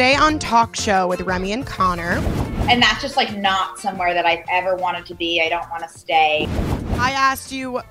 [0.00, 2.12] Today on TOK Show with Remi and Connor,
[2.70, 5.42] And that's just like not somewhere that I've ever wanted to be.
[5.42, 6.46] I don't want to stay.
[6.98, 7.82] I asked you.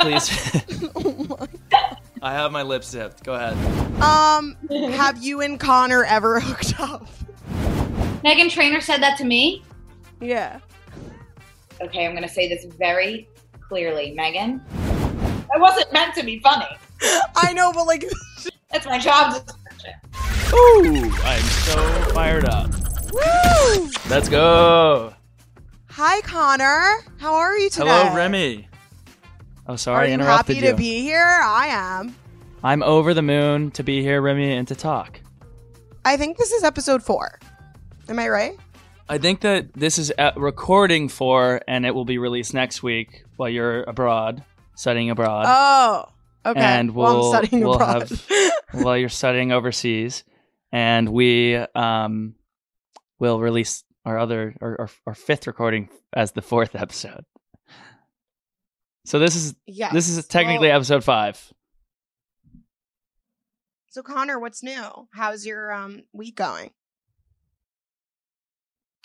[0.00, 0.90] Please.
[0.94, 1.48] oh
[2.22, 3.24] I have my lips zipped.
[3.24, 3.54] Go ahead.
[4.02, 4.54] um,
[4.92, 7.06] have you and Connor ever hooked up?
[8.22, 9.62] Meghan Trainor said that to me.
[10.20, 10.60] Yeah.
[11.80, 13.30] Okay, I'm going to say this very
[13.66, 14.10] clearly.
[14.10, 14.60] Megan,
[15.54, 16.68] I wasn't meant to be funny.
[17.34, 18.04] I know, but like,
[18.72, 19.61] That's my job description.
[20.54, 21.76] Ooh, I'm so
[22.12, 22.70] fired up.
[23.12, 23.90] woo!
[24.10, 25.14] Let's go.
[25.90, 26.98] Hi, Connor.
[27.18, 27.86] How are you today?
[27.88, 28.68] Hello, Remi.
[29.66, 30.72] Oh, Are sorry, I you interrupted happy you.
[30.72, 31.40] to be here?
[31.42, 32.14] I am.
[32.64, 35.20] I'm over the moon to be here, Remi, and to talk.
[36.04, 37.38] I think this is episode four.
[38.08, 38.56] Am I right?
[39.08, 43.48] I think that this is recording for, and it will be released next week while
[43.48, 44.42] you're abroad,
[44.74, 45.44] studying abroad.
[45.48, 46.60] Oh, okay.
[46.60, 48.10] And well, we'll- I'm studying we'll abroad.
[48.72, 50.24] while you're studying overseas,
[50.72, 52.34] and we um
[53.18, 57.24] will release our other our, our, our fifth recording as the fourth episode.
[59.04, 59.92] So this is yes.
[59.92, 61.52] this is technically Well, episode five.
[63.90, 65.08] so, Connor, what's new?
[65.12, 66.70] How's your um week going?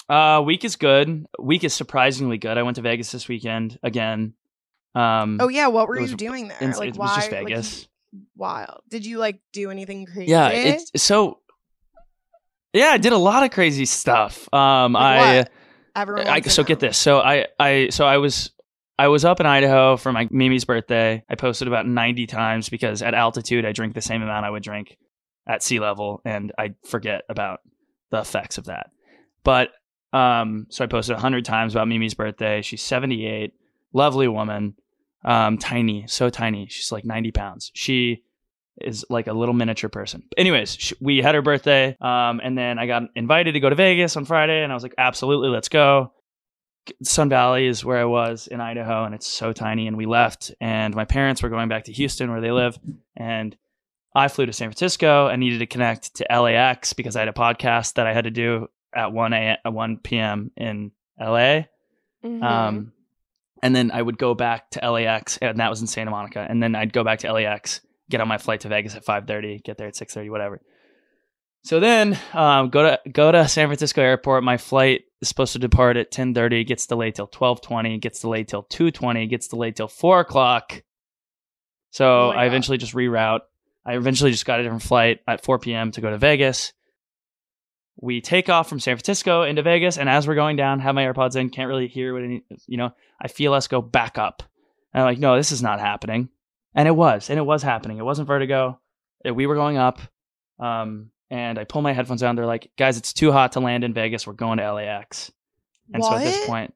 [0.10, 1.26] Uh, week is good.
[1.38, 2.58] Week is surprisingly good.
[2.58, 4.34] I went to Vegas this weekend again.
[4.96, 6.58] Um, Oh yeah, what were was you doing there?
[6.62, 7.66] like, it was just why- like,
[8.36, 8.82] wild.
[8.90, 10.32] Did you like do anything crazy?
[10.32, 11.40] yeah, it's so.
[12.78, 14.52] Yeah, I did a lot of crazy stuff.
[14.54, 15.38] Um, Like I.
[15.38, 15.52] what?
[15.96, 16.28] Everyone.
[16.28, 16.98] I, so get this.
[16.98, 18.52] So I, I, so I was,
[19.00, 21.24] I was up in Idaho for my Mimi's birthday.
[21.30, 24.64] I posted about 90 times because at altitude I drink the same amount I would
[24.64, 24.98] drink
[25.48, 27.62] at sea level, and I forget about
[28.12, 28.92] the effects of that.
[29.44, 29.70] But
[30.14, 32.62] um, so I posted 100 times about Mimi's birthday.
[32.62, 33.54] She's 78,
[33.94, 34.76] lovely woman,
[35.26, 36.68] um, tiny, so tiny.
[36.70, 37.72] She's like 90 pounds.
[37.74, 38.24] She
[38.82, 40.24] is like a little miniature person.
[40.38, 44.16] Anyways, we had her birthday, um, and then I got invited to go to Vegas
[44.18, 46.14] on Friday, and I was like, absolutely, let's go.
[47.04, 49.88] Sun Valley is where I was in Idaho, and it's so tiny.
[49.88, 52.80] And we left, and my parents were going back to Houston, where they live,
[53.16, 53.56] and
[54.16, 57.34] I flew to San Francisco and needed to connect to LAX because I had a
[57.34, 60.52] podcast that I had to do at one a at one p.m.
[60.56, 61.64] in LA.
[62.24, 62.44] Mhm.
[62.44, 62.94] Um,
[63.62, 66.46] and then I would go back to LAX, and that was in Santa Monica.
[66.48, 69.28] And then I'd go back to LAX, get on my flight to Vegas at five
[69.28, 70.62] thirty, get there at six thirty, whatever.
[71.64, 74.44] So then um, go to go to San Francisco Airport.
[74.44, 78.20] My flight is supposed to depart at ten thirty, gets delayed till twelve twenty, gets
[78.22, 80.84] delayed till two twenty, gets delayed till four o'clock.
[81.92, 82.48] So Oh I God.
[82.48, 83.42] eventually just reroute.
[83.86, 85.92] I eventually just got a different flight at four p.m.
[85.92, 86.74] to go to Vegas.
[88.00, 91.04] We take off from San Francisco into Vegas, and as we're going down, have my
[91.04, 92.92] AirPods in, can't really hear what any, you know.
[93.20, 94.44] I feel us go back up,
[94.94, 96.30] and I'm like, no, this is not happening,
[96.78, 97.98] and it was, and it was happening.
[97.98, 98.80] It wasn't vertigo.
[99.28, 100.00] Uh, We were going up,
[100.60, 102.36] um, and I pull my headphones down.
[102.38, 104.26] They're like, guys, it's too hot to land in Vegas.
[104.26, 105.32] We're going to LAX.
[105.94, 106.74] And so at this point,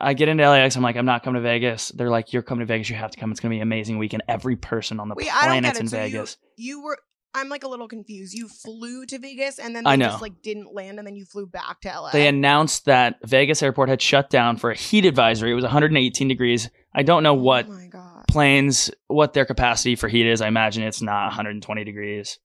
[0.00, 0.76] I get into LAX.
[0.76, 1.88] I'm like, I'm not coming to Vegas.
[1.90, 2.88] They're like, you're coming to Vegas.
[2.90, 3.30] You have to come.
[3.30, 4.22] It's gonna be an amazing weekend.
[4.28, 5.82] Every person on the Wait, I don't get planet's it.
[5.82, 6.36] in So you- Vegas.
[6.56, 6.98] You were.
[7.36, 8.32] I'm like a little confused.
[8.32, 10.06] You flew to Vegas and then they I know.
[10.06, 12.12] just like didn't land and then you flew back to LA.
[12.12, 15.50] They announced that Vegas airport had shut down for a heat advisory.
[15.50, 16.70] It was 118 degrees.
[16.94, 18.13] I don't know what Oh my god.
[18.34, 20.40] Planes, what their capacity for heat is.
[20.40, 22.40] I imagine it's not 120 degrees.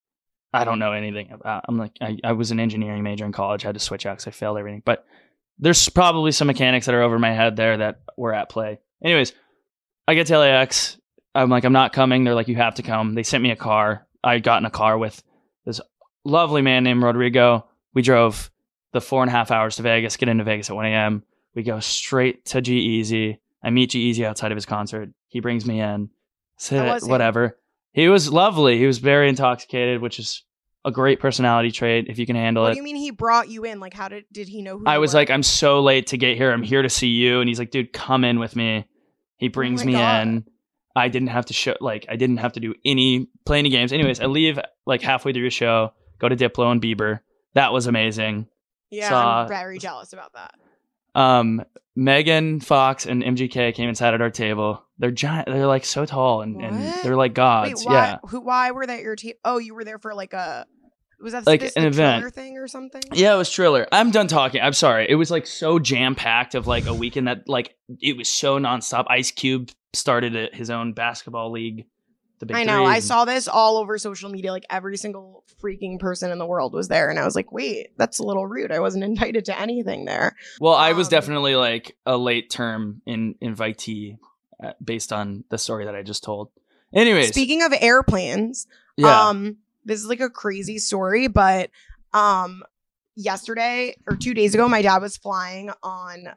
[0.53, 1.63] I don't know anything about.
[1.63, 3.65] Uh, I'm like, I, I was an engineering major in college.
[3.65, 4.83] I had to switch out because I failed everything.
[4.85, 5.03] But
[5.57, 8.79] there's probably some mechanics that are over my head there that were at play.
[9.03, 9.33] Anyways,
[10.07, 10.99] I get to LAX.
[11.33, 12.23] I'm like, I'm not coming.
[12.23, 13.15] They're like, you have to come.
[13.15, 14.05] They sent me a car.
[14.23, 15.23] I got in a car with
[15.65, 15.81] this
[16.23, 17.67] lovely man named Rodrigo.
[17.95, 18.51] We drove
[18.93, 21.23] the four and a half hours to Vegas, get into Vegas at 1 a.m.
[21.55, 23.39] We go straight to G-Eazy.
[23.63, 25.09] I meet G-Eazy outside of his concert.
[25.27, 26.09] He brings me in.
[26.57, 27.09] Sit, was he?
[27.11, 27.57] whatever.
[27.93, 28.77] He was lovely.
[28.77, 30.43] He was very intoxicated, which is
[30.85, 32.73] a great personality trait if you can handle What it.
[32.75, 33.79] do you mean he brought you in?
[33.79, 34.85] Like, how did did he know who?
[34.85, 35.19] I you was were?
[35.19, 36.51] like, I'm so late to get here.
[36.51, 37.39] I'm here to see you.
[37.41, 38.85] And he's like, dude, come in with me.
[39.37, 40.21] He brings Oh me God.
[40.27, 40.45] in.
[40.95, 43.93] I didn't have to show, like, I didn't have to do any, play any games.
[43.93, 47.19] Anyways, I leave like halfway through the show, go to Diplo and Bieber.
[47.53, 48.47] That was amazing.
[48.89, 50.53] yeah, saw- I'm very jealous about that.
[51.15, 51.63] Um,
[51.99, 54.85] Megan Fox and MGK came and sat at our table.
[54.99, 55.47] They're giant.
[55.47, 57.83] They're like so tall and, and they're like gods.
[57.83, 57.93] Wait, why?
[57.93, 58.17] yeah.
[58.29, 58.39] Who?
[58.39, 59.33] Why were they at your team?
[59.43, 60.65] Oh, you were there for like a.
[61.21, 62.33] Was that Like an event.
[62.33, 63.01] Thing or something?
[63.11, 63.85] Yeah, it was Triller.
[63.91, 64.61] I'm done talking.
[64.61, 65.07] I'm sorry.
[65.09, 68.57] It was like so jam packed of like a weekend that like it was so
[68.57, 69.03] nonstop.
[69.09, 71.85] Ice Cube started a, his own basketball league.
[72.39, 72.85] The Big I know.
[72.85, 74.51] Three, I saw this all over social media.
[74.51, 77.89] Like every single freaking person in the world was there, and I was like, "Wait,
[77.97, 78.71] that's a little rude.
[78.71, 83.01] I wasn't invited to anything there." Well, I was um, definitely like a late term
[83.05, 84.17] in invitee
[84.63, 86.49] uh, based on the story that I just told.
[86.93, 91.69] Anyways, Speaking of airplanes, yeah, um, this is like a crazy story, but
[92.13, 92.63] um
[93.15, 96.29] yesterday or 2 days ago my dad was flying on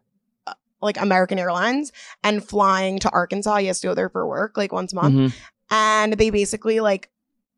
[0.46, 1.92] uh, like American Airlines
[2.24, 3.56] and flying to Arkansas.
[3.58, 5.14] He has to go there for work like once a month.
[5.14, 5.34] Mhm.
[5.72, 7.10] And they basically like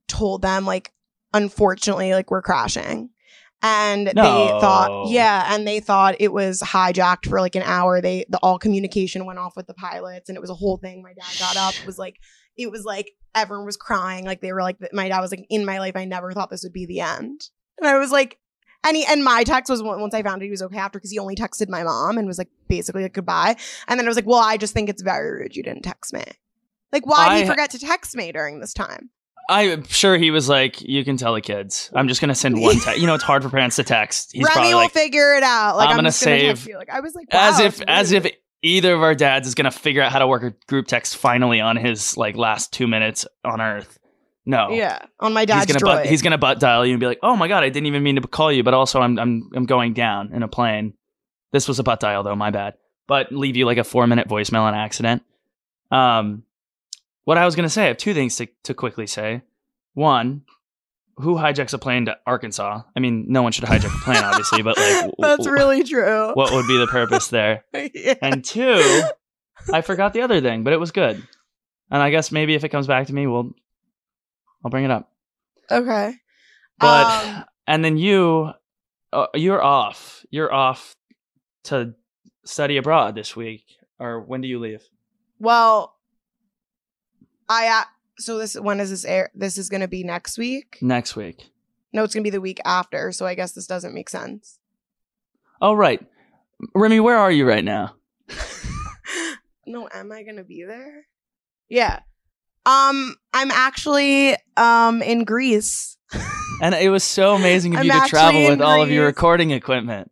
[0.09, 0.93] told them like
[1.35, 3.11] unfortunately like we're crashing.
[3.61, 8.01] And they thought yeah, and they thought it was hijacked for like an hour.
[8.01, 11.03] They the all communication went off with the pilots and it was a whole thing.
[11.03, 12.19] My dad got up, it was like
[12.57, 14.25] it was like everyone was crying.
[14.25, 16.63] Like they were like my dad was like in my life I never thought this
[16.63, 17.49] would be the end.
[17.79, 18.39] And I was like
[18.87, 21.11] and he, and my text was once I found it, he was okay after because
[21.11, 23.57] he only texted my mom and was like basically like goodbye.
[23.89, 26.13] And then I was like, well, I just think it's very rude you didn't text
[26.13, 26.23] me.
[26.95, 29.11] Like, why did he I- forget to text me during this time?
[29.51, 31.91] I'm sure he was like, "You can tell the kids.
[31.95, 32.99] I'm just gonna send one text.
[32.99, 34.31] You know, it's hard for parents to text.
[34.33, 35.77] He's Remi probably will like, figure it out.
[35.77, 36.79] Like, I'm I'm, gonna gonna save- you.
[36.79, 38.27] Like, I was like, wow, as if as if
[38.63, 41.61] either of our dads is gonna figure out how to work a group text finally
[41.61, 43.99] on his like last two minutes on Earth.
[44.47, 46.03] No, yeah, on my he's dad's gonna droid.
[46.05, 48.03] butt, he's gonna butt dial you and be like, "Oh my god, I didn't even
[48.03, 50.95] mean to call you, but also I'm I'm I'm going down in a plane.
[51.53, 52.75] This was a butt dial though, my bad.
[53.07, 55.23] But leave you like a four minute voicemail on accident.
[55.91, 56.45] Um,
[57.25, 59.43] what I was gonna say, I have two things to to quickly say.
[59.95, 60.43] One,
[61.17, 62.83] who hijacks a plane to Arkansas?
[62.97, 66.33] I mean, no one should hijack a plane, obviously, but like, That's really true.
[66.35, 67.65] what would be the purpose there?
[67.95, 68.15] yeah.
[68.21, 69.03] And two,
[69.73, 71.17] I forgot the other thing, but it was good.
[71.91, 73.55] And I guess maybe if it comes back to me, we'll
[74.65, 75.13] I'll bring it up.
[75.71, 76.15] Okay.
[76.81, 78.51] But Um, and then you,
[79.13, 80.27] uh, you're off.
[80.31, 80.97] You're off
[81.65, 81.95] to
[82.45, 83.65] study abroad this week,
[84.01, 84.83] or when do you leave?
[85.39, 85.94] well,
[87.49, 87.85] I uh,
[88.19, 89.31] so this when is this air?
[89.35, 90.79] This is gonna be next week.
[90.81, 91.51] Next week.
[91.93, 93.13] No, it's gonna be the week after.
[93.13, 94.59] So I guess this doesn't make sense.
[95.61, 96.05] Oh right,
[96.75, 97.97] Remi, where are you right now?
[99.67, 101.07] no, am I gonna be there?
[101.69, 102.01] Yeah.
[102.67, 105.97] Um, I'm actually um in Greece.
[106.63, 110.11] And it was so amazing of you to travel with all of your recording equipment.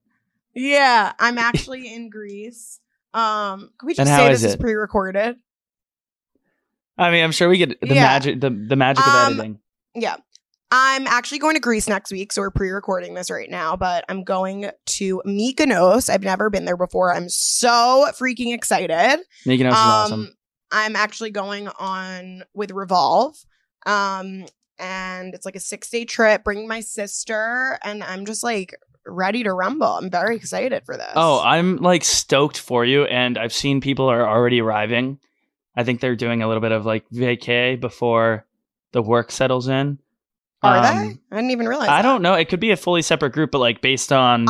[0.54, 2.80] Yeah, I'm actually in Greece.
[3.14, 5.36] Um, can we just say this is pre-recorded?
[7.02, 8.02] I mean, I'm sure we get the Yeah.
[8.02, 9.58] magic, the the magic of Um, editing.
[9.94, 10.16] Yeah.
[10.74, 14.24] I'm actually going to Greece next week, so we're pre-recording this right now, but I'm
[14.24, 16.08] going to Mykonos.
[16.08, 17.14] I've never been there before.
[17.14, 19.20] I'm so freaking excited.
[19.46, 20.20] Mykonos is awesome.
[20.20, 20.32] Um,
[20.70, 23.36] I'm actually going on with Revolve.
[23.84, 24.46] Um,
[24.78, 28.74] and it's like a six day trip, bringing my sister, and I'm just like
[29.06, 29.86] ready to rumble.
[29.88, 31.12] I'm very excited for this.
[31.14, 35.18] Oh, I'm like stoked for you, and I've seen people are already arriving.
[35.76, 38.46] I think they're doing a little bit of like vacay before
[38.92, 39.98] the work settles in.
[40.62, 41.18] are Um, they?
[41.30, 41.88] I didn't even realize.
[41.88, 42.02] I that.
[42.02, 42.34] don't know.
[42.34, 44.46] It could be a fully separate group, but like based on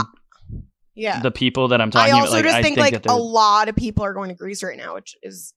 [0.94, 1.20] Yeah.
[1.20, 2.12] the people that I'm talking.
[2.12, 4.28] I also about, like just I think, think, like a lot of people are going
[4.30, 5.54] to Greece right now, which is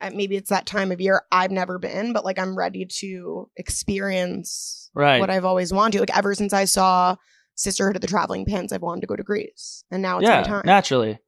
[0.00, 3.50] uh, maybe it's that time of year I've never been, but like I'm ready to
[3.56, 5.18] experience right.
[5.20, 6.00] what I've always wanted to.
[6.00, 7.16] Like ever since I saw
[7.56, 10.40] Sisterhood of the Traveling Pants, I've wanted to go to Greece, and now it's yeah,
[10.40, 10.62] my time.
[10.64, 11.18] naturally.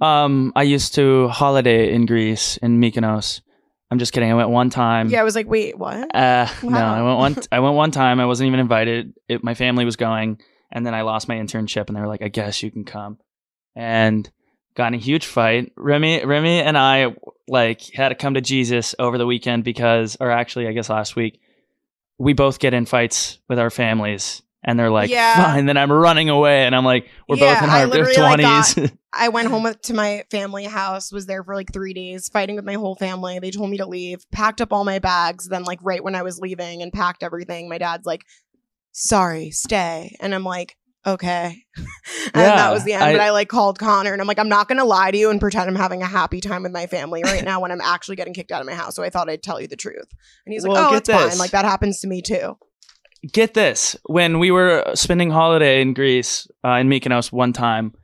[0.00, 3.40] Um, I used to holiday in Greece in Mykonos.
[3.90, 4.30] I'm just kidding.
[4.30, 5.08] I went one time.
[5.10, 6.14] yeah, I was like, wait, what?
[6.14, 7.36] Uh, no, I went one.
[7.52, 8.20] I went one time.
[8.20, 9.14] I wasn't even invited.
[9.28, 12.22] It, my family was going, and then I lost my internship, and they were like,
[12.22, 13.18] "I guess you can come,"
[13.74, 14.30] and
[14.76, 15.72] got in a huge fight.
[15.76, 17.14] Remi, Remi, and I
[17.48, 21.16] like had to come to Jesus over the weekend because, or actually, I guess last
[21.16, 21.40] week,
[22.16, 25.44] we both get in fights with our families, and they're like, Yeah.
[25.52, 28.92] "Fine." Then I'm running away, and I'm like, "We're Yeah, both in our like, twenties."
[29.12, 32.54] I went home with, to my family house, was there for like three days, fighting
[32.54, 33.38] with my whole family.
[33.40, 35.48] They told me to leave, packed up all my bags.
[35.48, 38.24] Then, like, right when I was leaving and packed everything, my dad's like,
[38.92, 40.16] sorry, stay.
[40.20, 40.76] And I'm like,
[41.06, 41.64] okay.
[41.76, 41.86] and
[42.34, 43.02] Yeah, that was the end.
[43.02, 45.18] I- but I like called Connor and I'm like, I'm not going to lie to
[45.18, 47.80] you and pretend I'm having a happy time with my family right now when I'm
[47.80, 48.94] actually getting kicked out of my house.
[48.94, 50.06] So I thought I'd tell you the truth.
[50.46, 51.38] And he's like, Well, oh, it's fine.
[51.38, 52.56] Like, that happens to me too.
[53.32, 53.96] Get this.
[54.04, 57.94] When we were spending holiday in greece uh, in mykonos one time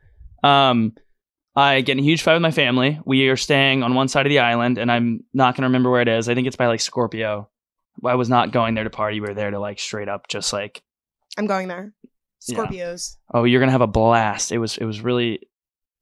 [0.43, 0.93] um,
[1.55, 2.99] i get in a huge fight with my family.
[3.05, 5.89] We are staying on one side of the island and i'm not going to remember
[5.89, 6.29] where it is.
[6.29, 7.49] I think it's by like scorpio.
[8.05, 9.19] I was not going there to party.
[9.19, 10.83] We were there to like straight up just like
[11.37, 11.93] I'm going there.
[12.47, 12.57] Yeah.
[12.57, 13.17] Scorpios.
[13.33, 14.51] oh you're going to have a blast.
[14.51, 15.47] It was it was really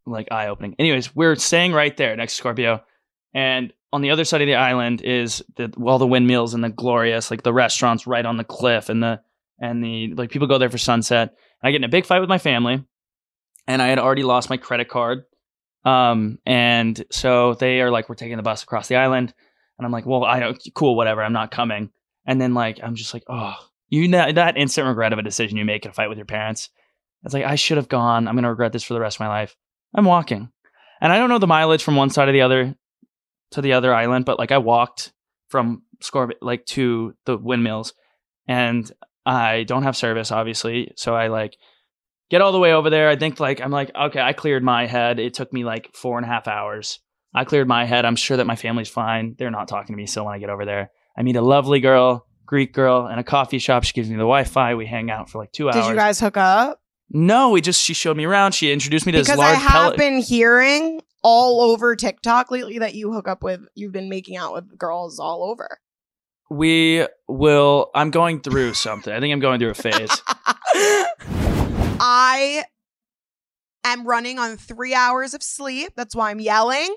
[0.06, 0.76] like eye-opening.
[0.78, 2.84] Anyways we're staying right there next to scorpio
[3.34, 6.70] and on the other side of the island is the all the windmills and the
[6.70, 9.22] glorious like the restaurants right on the cliff and the
[9.58, 11.30] and the like people go there for sunset.
[11.62, 12.84] And I get in a big fight with my family,
[13.68, 15.24] and I had already lost my credit card.
[15.86, 19.34] Um, and so they are like, we're taking the bus across the island,
[19.78, 21.90] and I'm like, well, I don't, cool, whatever, I'm not coming.
[22.26, 23.54] And then like, I'm just like, oh,
[23.88, 26.26] you know that instant regret of a decision you make in a fight with your
[26.26, 26.70] parents.
[27.24, 28.28] It's like I should have gone.
[28.28, 29.56] I'm gonna regret this for the rest of my life.
[29.94, 30.52] I'm walking,
[31.00, 32.76] and I don't know the mileage from one side of the other
[33.52, 35.14] to the other island, but like I walked
[35.50, 37.94] from Scorb like to the windmills,
[38.48, 38.90] and
[39.26, 40.92] I don't have service, obviously.
[40.96, 41.56] So I like
[42.30, 43.10] get all the way over there.
[43.10, 45.20] I think like I'm like, okay, I cleared my head.
[45.20, 47.00] It took me like four and a half hours.
[47.34, 48.06] I cleared my head.
[48.06, 49.36] I'm sure that my family's fine.
[49.38, 50.92] They're not talking to me still when I get over there.
[51.18, 53.84] I meet a lovely girl, Greek girl, in a coffee shop.
[53.84, 54.76] She gives me the Wi-Fi.
[54.76, 55.76] We hang out for like two hours.
[55.76, 56.80] Did you guys hook up?
[57.10, 58.54] No, we just she showed me around.
[58.54, 59.98] She introduced me to Because this I have pellet.
[59.98, 64.54] been hearing all over TikTok lately that you hook up with, you've been making out
[64.54, 65.80] with girls all over.
[66.52, 67.90] we will.
[67.96, 69.12] I'm going through something.
[69.12, 70.22] I think I'm going through a phase.
[72.00, 72.64] I
[73.84, 75.94] am running on three hours of sleep.
[75.96, 76.96] That's why I'm yelling.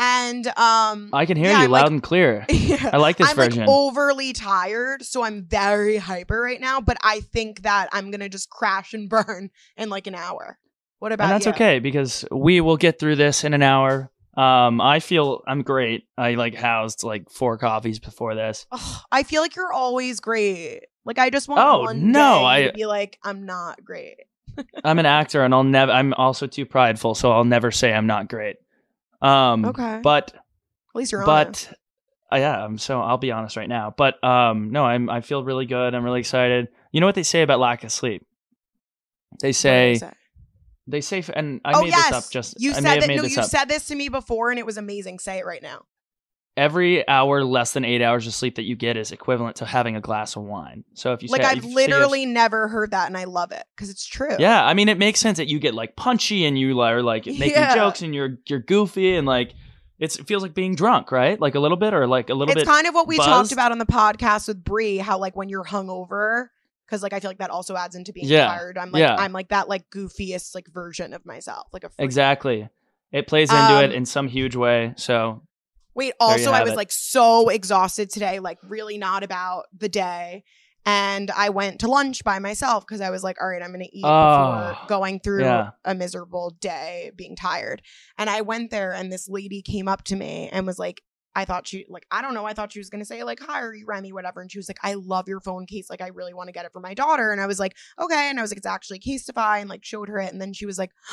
[0.00, 2.46] And um, I can hear Yeah, you I'm loud like- and clear.
[2.50, 2.90] yeah.
[2.92, 3.60] I like this I'm version.
[3.60, 6.80] like overly tired, so I'm very hyper right now.
[6.80, 10.58] But I think that I'm gonna just crash and burn in like an hour.
[10.98, 11.52] What about and that's you?
[11.52, 14.10] okay because we will get through this in an hour.
[14.36, 16.04] Um, I feel I'm great.
[16.16, 18.66] I like housed like four coffees before this.
[18.72, 20.82] Ugh, I feel like you're always great.
[21.04, 24.16] Like I just want Oh, one no, day I- to be like I'm not great.
[24.84, 25.92] I'm an actor, and I'll never.
[25.92, 28.56] I'm also too prideful, so I'll never say I'm not great.
[29.22, 30.40] Um, Okay, but at
[30.94, 31.68] least you're honest.
[32.30, 33.94] but uh, yeah, I'm so I'll be honest right now.
[33.96, 35.94] But um, no, I'm I feel really good.
[35.94, 36.68] I'm really excited.
[36.92, 38.26] You know what they say about lack of sleep?
[39.40, 40.10] They say say?
[40.88, 42.30] They say, and I oh made yes, this up.
[42.32, 43.08] Just you I said that.
[43.08, 43.48] No, this you up.
[43.48, 45.18] said this to me before, and it was amazing.
[45.18, 45.82] Say it right now.
[46.56, 49.94] Every hour less than eight hours of sleep that you get is equivalent to having
[49.94, 50.82] a glass of wine.
[50.94, 53.62] So if you Like say, I've you literally never heard that, and I love it
[53.76, 54.34] because it's true.
[54.40, 57.26] Yeah, I mean, it makes sense that you get like punchy and you are like
[57.26, 57.76] making Yeah.
[57.76, 59.54] jokes and you're you're goofy and like
[60.00, 61.40] it's it feels like being drunk, right?
[61.40, 62.62] Like a little bit or like a little it's bit.
[62.62, 63.28] It's kind of what we buzzed.
[63.28, 64.98] talked about on the podcast with Brie.
[64.98, 66.48] How like when you're hungover,
[66.88, 68.46] because like I feel like that also adds into being Yeah.
[68.46, 68.78] tired.
[68.78, 69.16] I'm like Yeah.
[69.16, 72.04] I'm like that like goofiest like version of myself, like a freak.
[72.04, 72.68] exactly.
[73.12, 74.94] It plays into it Um, in some huge way.
[74.96, 75.42] So
[75.94, 76.76] Wait, also I was it.
[76.76, 80.44] like so exhausted today, like really not about the day.
[80.86, 83.84] And I went to lunch by myself because I was like, all right, I'm gonna
[83.92, 85.70] eat Oh, before going through yeah.
[85.84, 87.82] a miserable day being tired.
[88.16, 91.02] And I went there and this lady came up to me and was like,
[91.34, 93.60] I thought she like, I don't know, I thought she was gonna say, like, hi,
[93.60, 94.40] are you Remi, whatever.
[94.40, 95.88] And she was like, I love your phone case.
[95.90, 97.30] Like, I really want to get it for my daughter.
[97.32, 98.28] And I was like, okay.
[98.28, 100.32] And I was like, it's actually Casetify and like showed her it.
[100.32, 100.90] And then she was like,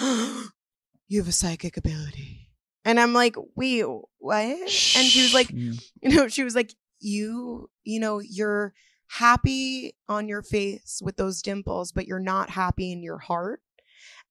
[1.07, 2.49] You have a psychic ability.
[2.83, 3.85] And I'm like, wait,
[4.17, 4.45] what?
[4.45, 8.73] And she was like, you know, she was like, you, you know, you're
[9.07, 13.61] happy on your face with those dimples, but you're not happy in your heart.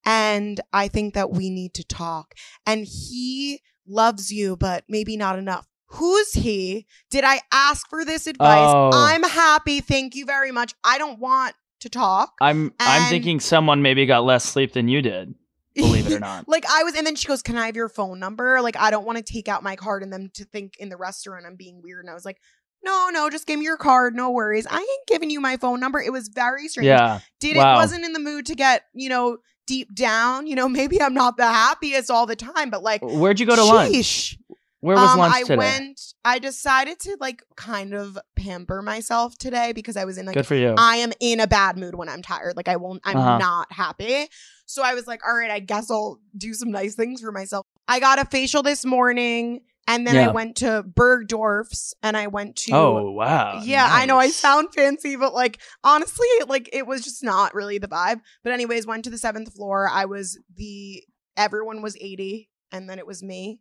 [0.04, 2.34] And I think that we need to talk.
[2.66, 5.66] And he loves you, but maybe not enough.
[5.94, 6.86] Who's he?
[7.10, 8.70] Did I ask for this advice?
[8.74, 8.90] Oh.
[8.92, 9.80] I'm happy.
[9.80, 10.74] Thank you very much.
[10.82, 12.32] I don't want to talk.
[12.40, 15.34] I'm I'm thinking someone maybe got less sleep than you did.
[15.74, 16.48] Believe it or not.
[16.48, 18.90] like I was, and then she goes, "Can I have your phone number?" Like I
[18.90, 21.56] don't want to take out my card and them to think in the restaurant I'm
[21.56, 22.04] being weird.
[22.04, 22.38] And I was like,
[22.84, 24.14] "No, no, just give me your card.
[24.14, 24.66] No worries.
[24.70, 26.86] I ain't giving you my phone number." It was very strange.
[26.86, 27.20] Yeah.
[27.40, 27.74] Did Wow.
[27.74, 30.46] it wasn't in the mood to get you know deep down.
[30.46, 33.00] You know, maybe I'm not the happiest all the time, but like.
[33.02, 34.38] Where'd you go to lunch?
[34.84, 35.56] Where was Um, lunch I today?
[35.56, 36.00] went.
[36.26, 40.46] I decided to like kind of pamper myself today because I was in like Good
[40.46, 40.74] for you.
[40.76, 42.54] I am in a bad mood when I'm tired.
[42.54, 43.38] Like I won't I'm Uh-huh.
[43.38, 44.28] not happy.
[44.66, 47.64] So I was like, all right, I guess I'll do some nice things for myself.
[47.88, 50.28] I got a facial this morning and then Yeah.
[50.28, 53.62] I went to Bergdorf's and I went to oh wow.
[53.64, 57.78] yeah, I know I sound fancy, but like honestly, like it was just not really
[57.78, 58.20] the vibe.
[58.42, 59.88] But anyways, went to the seventh floor.
[59.90, 61.02] I was the
[61.38, 63.60] everyone was 80 and then it was me.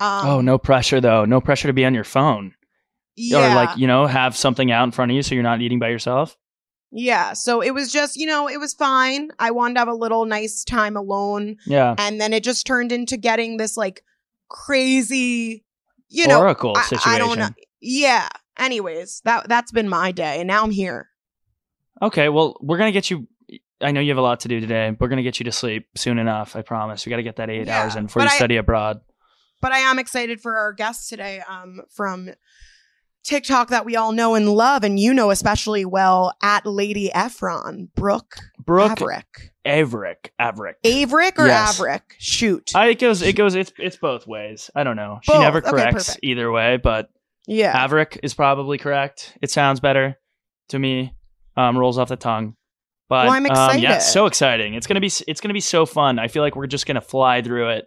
[0.00, 1.24] Um, Oh, no pressure though.
[1.24, 2.54] No pressure to be on your phone.
[3.16, 3.52] yeah.
[3.52, 5.78] Or like, you know, have something out in front of you so you're not eating
[5.78, 6.36] by yourself.
[6.90, 9.28] Yeah, so it was just, you know, it was fine.
[9.38, 11.56] I wanted to have a little nice time alone.
[11.66, 11.94] Yeah.
[11.98, 14.02] And then it just turned into getting this like
[14.48, 15.64] crazy,
[16.08, 17.10] you know, Oracle I, situation.
[17.10, 17.48] I don't know.
[17.80, 18.28] Yeah.
[18.58, 21.08] Anyways, that that's been my day, and now I'm here.
[22.02, 23.28] Okay, well, we're gonna get you.
[23.80, 24.96] I know you have a lot to do today.
[24.98, 26.56] We're gonna get you to sleep soon enough.
[26.56, 27.06] I promise.
[27.06, 29.00] We got to get that eight Yeah, hours in before you I- study abroad.
[29.60, 32.30] But I am excited for our guest today, um, from
[33.24, 37.88] TikTok that we all know and love, and you know especially well at Lady Efron,
[37.94, 40.30] Brooke, Brooke Averick, Averick.
[40.40, 40.74] Averick.
[40.84, 41.78] Averick or Yes.
[41.78, 42.02] Averick?
[42.18, 43.20] Shoot, I, it goes.
[43.22, 43.54] It goes.
[43.54, 44.70] It's it's both ways.
[44.74, 45.18] I don't know.
[45.22, 45.40] She Both.
[45.42, 46.20] never corrects perfect.
[46.24, 47.10] either way, but
[47.46, 47.86] yeah.
[47.86, 49.36] Averick is probably correct.
[49.42, 50.16] It sounds better
[50.68, 51.14] to me.
[51.56, 52.54] Um, rolls off the tongue.
[53.08, 54.02] But Well, I'm Um, yeah, excited.
[54.02, 54.74] so exciting.
[54.74, 55.10] It's gonna be.
[55.26, 56.18] It's gonna be so fun.
[56.18, 57.86] I feel like we're just gonna fly through it.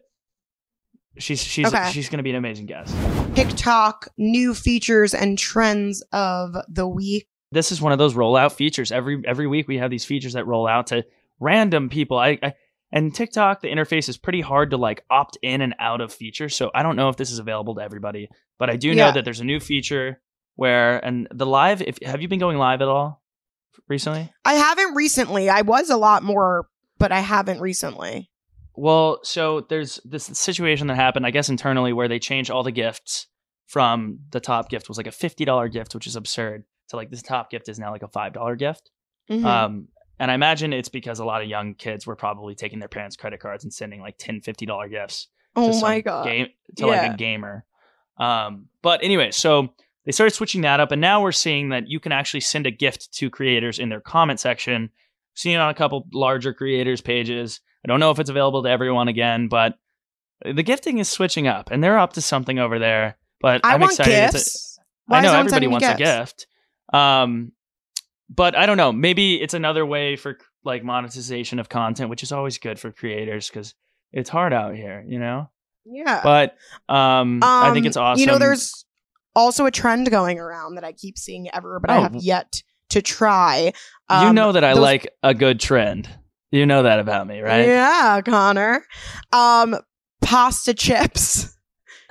[1.18, 1.90] She's she's Okay.
[1.92, 2.96] she's gonna be an amazing guest.
[3.36, 7.28] TikTok new features and trends of the week.
[7.52, 8.92] This is one of those rollout features.
[8.92, 11.04] Every every week we have these features that roll out to
[11.40, 12.18] random people.
[12.18, 12.54] I, I
[12.94, 16.56] and TikTok, the interface is pretty hard to like opt in and out of features.
[16.56, 19.12] So I don't know if this is available to everybody, but I do know Yeah.
[19.12, 20.22] that there's a new feature
[20.56, 21.82] where and the live.
[21.82, 23.22] If have you been going live at all?
[23.88, 24.32] recently?
[24.46, 25.50] I haven't recently.
[25.50, 28.30] I was a lot more, but I haven't recently.
[28.82, 32.72] Well, so there's this situation that happened, I guess, internally where they changed all the
[32.72, 33.28] gifts
[33.68, 37.12] from the top gift was like a fifty dollar gift, which is absurd, to like
[37.12, 38.90] this top gift is now like a five dollar gift.
[39.30, 39.46] Mhm.
[39.46, 42.90] Um, and I imagine it's because a lot of young kids were probably taking their
[42.90, 46.26] parents' credit cards and sending like 10 50 dollar gifts oh my god.
[46.26, 46.48] game
[46.78, 47.66] to like a gamer.
[48.18, 49.76] Um, but anyway, so
[50.08, 52.72] they started switching that up, and now we're seeing that you can actually send a
[52.72, 54.90] gift to creators in their comment section.
[55.36, 57.60] Seeing it on a couple larger creators' pages.
[57.84, 59.76] I don't know if it's available to everyone again, but
[60.44, 63.18] the gifting is switching up, and they're up to something over there.
[63.40, 64.12] But I am excited.
[64.32, 64.80] Gifts.
[65.10, 66.48] I know everybody wants a gift.
[66.94, 67.52] Um,
[68.30, 68.92] but I don't know.
[68.92, 73.50] Maybe it's another way for like monetization of content, which is always good for creators
[73.50, 73.74] because
[74.14, 75.50] it's hard out here, you know.
[75.86, 76.22] Yeah.
[76.24, 76.56] But
[76.88, 78.20] um, I think Um, it's awesome.
[78.22, 78.86] You know, there's
[79.36, 82.02] also a trend going around that I keep seeing ever, but I Oh.
[82.04, 83.74] have yet to try.
[84.10, 86.08] you Um, know that I those- like a good trend.
[86.52, 87.66] You know that about me, right?
[87.68, 88.84] Yeah, Connor.
[89.32, 89.78] Um,
[90.22, 91.58] pasta chips.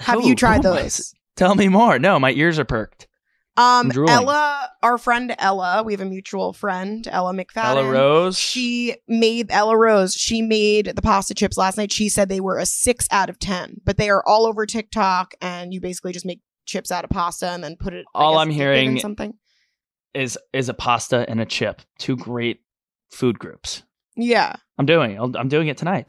[0.01, 1.13] Have you Ooh, tried oh those?
[1.37, 1.99] Tell me more.
[1.99, 3.07] No, my ears are perked.
[3.57, 3.93] Um.
[4.09, 7.77] Ella, our friend Ella, we have a mutual friend, Ella McFadden.
[7.77, 8.39] Ella Rose.
[8.39, 10.15] She made Ella Rose.
[10.15, 11.93] She made the pasta chips last night.
[11.93, 15.35] She said they were a six out of ten, but they are all over TikTok,
[15.43, 18.07] and you basically just make chips out of pasta and then put it.
[18.15, 19.35] All guess, I'm dip it in hearing- something.
[20.15, 21.83] is is a pasta and a chip.
[21.99, 22.61] Two great
[23.11, 23.83] food groups.
[24.17, 25.13] Yeah, I'm doing.
[25.13, 25.21] it.
[25.37, 26.07] I'm doing it tonight.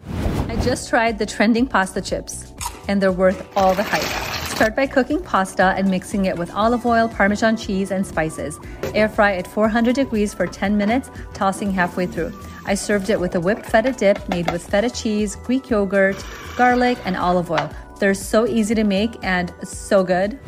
[0.47, 2.51] I just tried the trending pasta chips,
[2.87, 4.01] and they're worth all the hype.
[4.49, 8.59] Start by cooking pasta and mixing it with olive oil, parmesan cheese, and spices.
[8.93, 12.31] Air fry at 400 degrees for 10 minutes, tossing halfway through.
[12.65, 16.23] I served it with a whipped feta dip made with feta cheese, Greek yogurt,
[16.57, 17.69] garlic, and olive oil.
[17.99, 20.39] They're so easy to make and so good.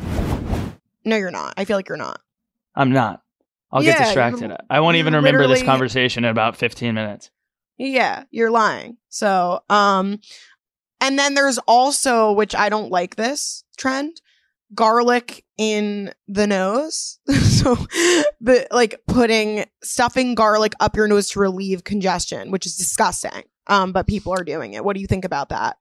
[1.04, 1.54] no, you're not.
[1.56, 2.20] I feel like you're not.
[2.76, 3.22] I'm not.
[3.72, 4.52] I'll Yeah, get distracted.
[4.70, 7.30] I won't even remember this conversation in about 15 minutes.
[7.78, 8.98] Yeah, you're lying.
[9.08, 10.20] So, um,
[11.00, 14.20] and then there's also, which I don't like this trend,
[14.74, 17.18] garlic in the nose.
[17.28, 17.74] so,
[18.40, 23.42] the like putting stuffing garlic up your nose to relieve congestion, which is disgusting.
[23.66, 24.84] Um, but people are doing it.
[24.84, 25.78] What do you think about that?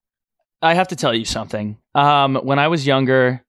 [0.61, 1.77] I have to tell you something.
[1.93, 3.43] Um, when I was younger,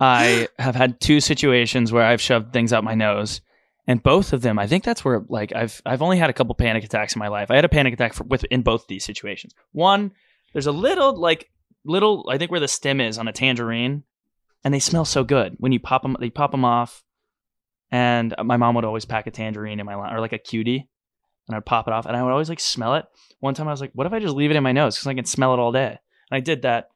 [0.00, 3.40] I have had two situations where I've shoved things up my nose,
[3.86, 6.54] and both of them, I think that's where like I've I've only had a couple
[6.54, 7.50] panic attacks in my life.
[7.50, 9.54] I had a panic attack for, with in both these situations.
[9.72, 10.12] One,
[10.52, 11.50] there's a little like
[11.84, 14.02] little I think where the stem is on a tangerine,
[14.64, 16.16] and they smell so good when you pop them.
[16.18, 17.04] They pop them off,
[17.90, 20.88] and my mom would always pack a tangerine in my line or like a cutie,
[21.46, 23.06] and I'd pop it off, and I would always like smell it.
[23.38, 25.06] One time I was like, what if I just leave it in my nose because
[25.06, 25.98] I can smell it all day.
[26.30, 26.88] And I did that.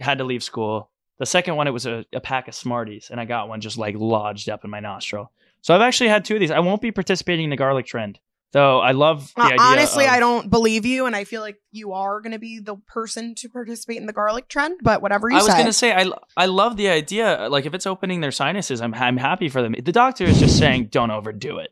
[0.00, 0.90] Had to leave school.
[1.18, 3.78] The second one, it was a, a pack of Smarties, and I got one just
[3.78, 5.30] like lodged up in my nostril.
[5.62, 6.50] So I've actually had two of these.
[6.50, 8.18] I won't be participating in the garlic trend,
[8.52, 8.80] though.
[8.80, 9.56] I love the Uh, idea.
[9.60, 12.58] honestly, of- I don't believe you, and I feel like you are going to be
[12.58, 14.80] the person to participate in the garlic trend.
[14.82, 15.44] But whatever you say.
[15.44, 17.48] I was gonna say I I love the idea.
[17.48, 19.74] Like if it's opening their sinuses, I'm I'm happy for them.
[19.80, 21.70] The doctor is just saying don't overdo it.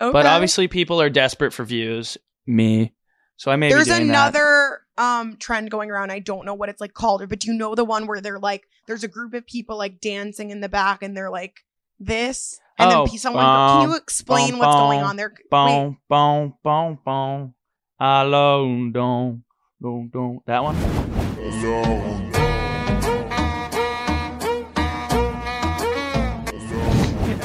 [0.00, 0.12] Okay.
[0.12, 2.16] But obviously, people are desperate for views.
[2.46, 2.92] Me,
[3.36, 3.68] so I may.
[3.68, 4.12] be There's doing that.
[4.34, 6.10] another um trend going around.
[6.10, 8.38] I don't know what it's like called, but do you know the one where they're
[8.40, 11.60] like, there's a group of people like dancing in the back, and they're like
[12.00, 13.44] this, and Oh, then someone.
[13.44, 15.32] can you explain bum, what's going on there?
[15.36, 17.54] Wait, Boom, boom, boom, boom.
[17.98, 19.44] Hello, don't,
[19.82, 20.46] don't, don't.
[20.46, 20.76] That one.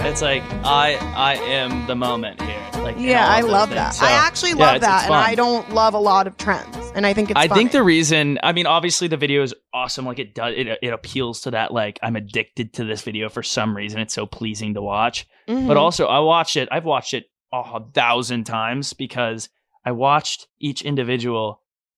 [0.08, 2.55] It's like I, I am the moment here.
[2.86, 3.96] Like yeah, I love that.
[3.96, 5.16] So, I actually yeah, love it's- that, it's and.
[5.16, 7.40] I don't love a lot of trends, and I think it's.
[7.40, 10.06] I think the reason, I mean, obviously the video is awesome.
[10.06, 11.74] Like it does, it, it appeals to that.
[11.74, 14.00] Like I'm addicted to this video for some reason.
[14.00, 15.26] It's so pleasing to watch.
[15.50, 15.68] Mhm.
[15.68, 16.70] But also, I watched it.
[16.72, 19.50] I've watched it a thousand times because
[19.84, 21.58] I watched each individual's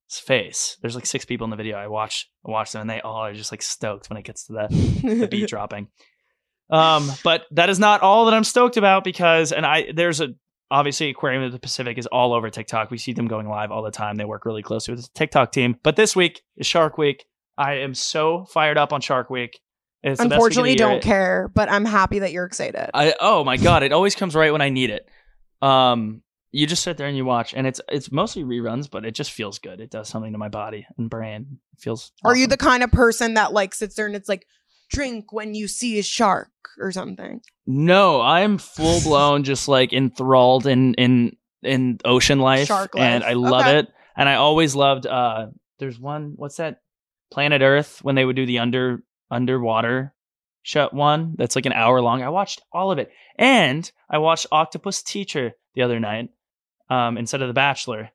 [0.09, 0.77] face.
[0.81, 1.75] There's like six people in the video.
[1.75, 4.45] I watched, I watched them, and they all are just like stoked when it gets
[4.45, 4.67] to the
[5.17, 5.89] the beat dropping.
[6.69, 10.29] Um, but that is not all that I'm stoked about because, and I there's a
[10.69, 12.91] obviously Aquarium of the Pacific is all over TikTok.
[12.91, 14.15] We see them going live all the time.
[14.15, 15.77] They work really closely with the TikTok team.
[15.83, 17.25] But this week is Shark Week.
[17.57, 19.59] I am so fired up on Shark Week.
[20.03, 22.91] It's Unfortunately, don't care, but I'm happy that you're excited.
[22.93, 25.09] I oh my god, it always comes right when I need it.
[25.61, 29.15] Um, you just sit there and you watch, and it's it's mostly reruns, but it
[29.15, 29.81] just feels good.
[29.81, 31.59] It does something to my body and brain.
[31.73, 32.11] It feels.
[32.23, 34.45] Are you the kind of person that like sits there and it's like
[34.89, 37.41] drink when you see a shark or something?
[37.65, 43.23] No, I'm full blown, just like enthralled in in in ocean life, Shark and.
[43.23, 43.79] I love Okay.
[43.79, 43.87] it.
[44.15, 45.05] And I always loved.
[45.05, 45.47] uh
[45.79, 46.33] There's one.
[46.35, 46.81] What's that?
[47.31, 50.13] Planet Earth when they would do the under underwater
[50.63, 52.23] show one that's like an hour long.
[52.23, 56.29] I watched all of it, and I watched Octopus Teacher the other night
[56.89, 58.09] um, instead of The Bachelor,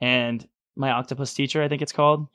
[0.00, 2.26] and my Octopus Teacher, I think it's called.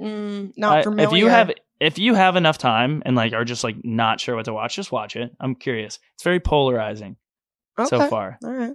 [0.00, 1.08] Mm, not I- familiar.
[1.08, 4.36] If you have if you have enough time and like are just like not sure
[4.36, 5.32] what to watch, just watch it.
[5.40, 5.98] I'm curious.
[6.14, 7.16] It's very polarizing
[7.86, 8.38] so far.
[8.44, 8.74] All right.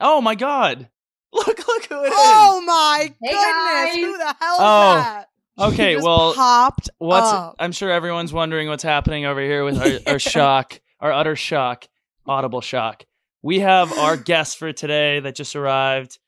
[0.00, 0.88] Oh my god!
[1.32, 2.12] Look, look who it is.
[2.16, 3.44] Oh my Hey, goodness!
[3.44, 3.94] guys.
[3.96, 5.26] Who the hell is Oh, that?
[5.58, 6.90] okay, Just well, popped.
[6.98, 7.56] What's up.
[7.58, 11.86] I'm sure everyone's wondering what's happening over here with our, our shock, our utter shock,
[12.24, 13.04] audible shock.
[13.42, 16.18] We have our guest for today that just arrived.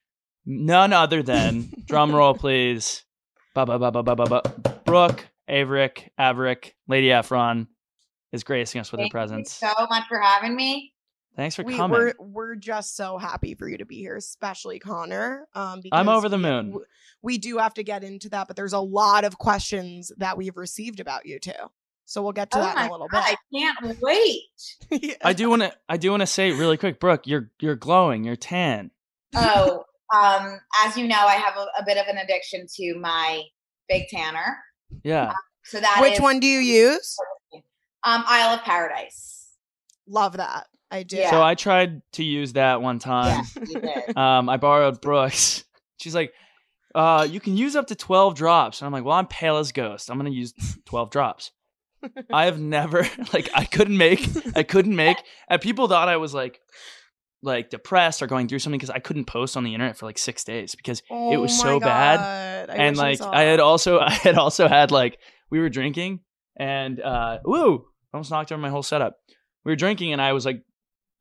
[0.45, 3.05] None other than drum roll, please.
[3.57, 4.43] Ba ba ba ba ba ba ba.
[4.85, 7.69] Brooke, Averick, Averick, Lady Efron
[8.31, 9.51] is gracing us with her Thank you presence.
[9.55, 10.93] so much for having me.
[11.37, 11.99] Thanks for we, coming.
[11.99, 15.49] we're we're just so happy for you to be here, especially Connor.
[15.55, 16.67] Um, because I'm over the moon.
[16.67, 16.87] w-
[17.23, 20.59] We do have to get into that, but there's a lot of questions that we've
[20.59, 21.53] received about you too.
[22.05, 24.43] So we'll get to oh that in a little God, I can't wait.
[24.91, 25.17] bit.
[25.25, 25.73] I do want to.
[25.89, 27.27] I do want to say really quick, Brooke.
[27.27, 28.23] You're you're glowing.
[28.23, 28.91] You're tan.
[29.35, 33.43] Oh, um, as you know, I have a, a bit of an addiction to my
[33.89, 34.59] Big Tanner.
[35.03, 35.33] Yeah.
[35.65, 37.17] So that Which is, one do you use?
[38.05, 39.49] Um, Isle of Paradise.
[40.07, 40.67] Love that.
[40.91, 41.17] I do.
[41.17, 41.31] Yeah.
[41.31, 43.45] So I tried to use that one time.
[43.69, 44.03] Yeah,
[44.39, 45.65] um, I borrowed Brooke's.
[45.99, 46.33] She's like,
[46.95, 48.81] uh, you can use up to 12 drops.
[48.81, 50.11] And I'm like, well, I'm pale as ghost.
[50.11, 50.55] I'm going to use
[50.87, 51.51] 12 drops.
[52.33, 55.17] I have never, like, I couldn't make, I couldn't make,
[55.49, 56.61] and people thought I was like,
[57.43, 60.19] like depressed or going through something because I couldn't post on the internet for like
[60.19, 62.71] six days because Oh it was my so bad.
[62.71, 65.19] I and like I had also I had also had like
[65.51, 66.21] we were drinking
[66.57, 69.17] and uh woo almost knocked over my whole setup.
[69.65, 70.63] We were drinking and I was like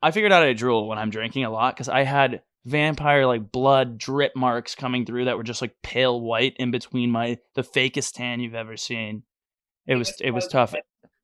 [0.01, 3.51] I figured out I drool when I'm drinking a lot because I had vampire like
[3.51, 7.63] blood drip marks coming through that were just like pale white in between my the
[7.63, 9.23] fakest tan you've ever seen.
[9.87, 10.73] It was it was tough.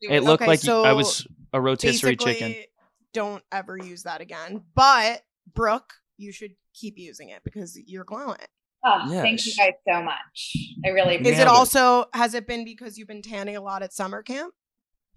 [0.01, 2.55] It looked Okay, like I was a rotisserie chicken.
[3.13, 4.61] Don't ever use that again.
[4.75, 5.21] But
[5.53, 8.37] Brooke, you should keep using it because you're glowing.
[8.83, 10.55] Oh, Yeah, thank you guys so much.
[10.85, 11.47] I really Is appreciate it it.
[11.47, 14.53] also has it been because you've been tanning a lot at summer camp?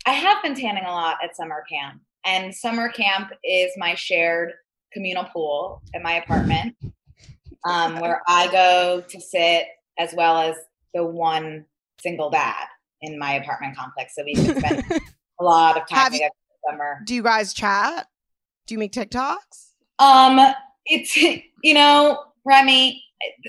[0.07, 4.52] I have been tanning a lot at summer camp, and summer camp is my shared
[4.92, 6.76] communal pool at my apartment,
[7.66, 9.64] um, where I go to sit
[9.98, 10.57] as well as
[10.92, 11.64] the one
[12.00, 12.66] single dad
[13.00, 14.14] in my apartment complex.
[14.14, 14.85] So we can spend
[15.40, 17.00] a lot of time Have together in the summer.
[17.05, 18.07] Do you guys chat?
[18.66, 19.70] Do you make TikToks?
[19.98, 20.40] Um,
[20.87, 23.03] it's you know, Remi,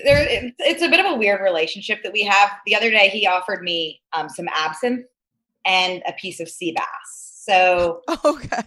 [0.04, 2.50] there it's, it's a bit of a weird relationship that we have.
[2.66, 5.06] The other day, he offered me um some absinthe
[5.64, 7.40] and a piece of sea bass.
[7.44, 8.62] So Okay.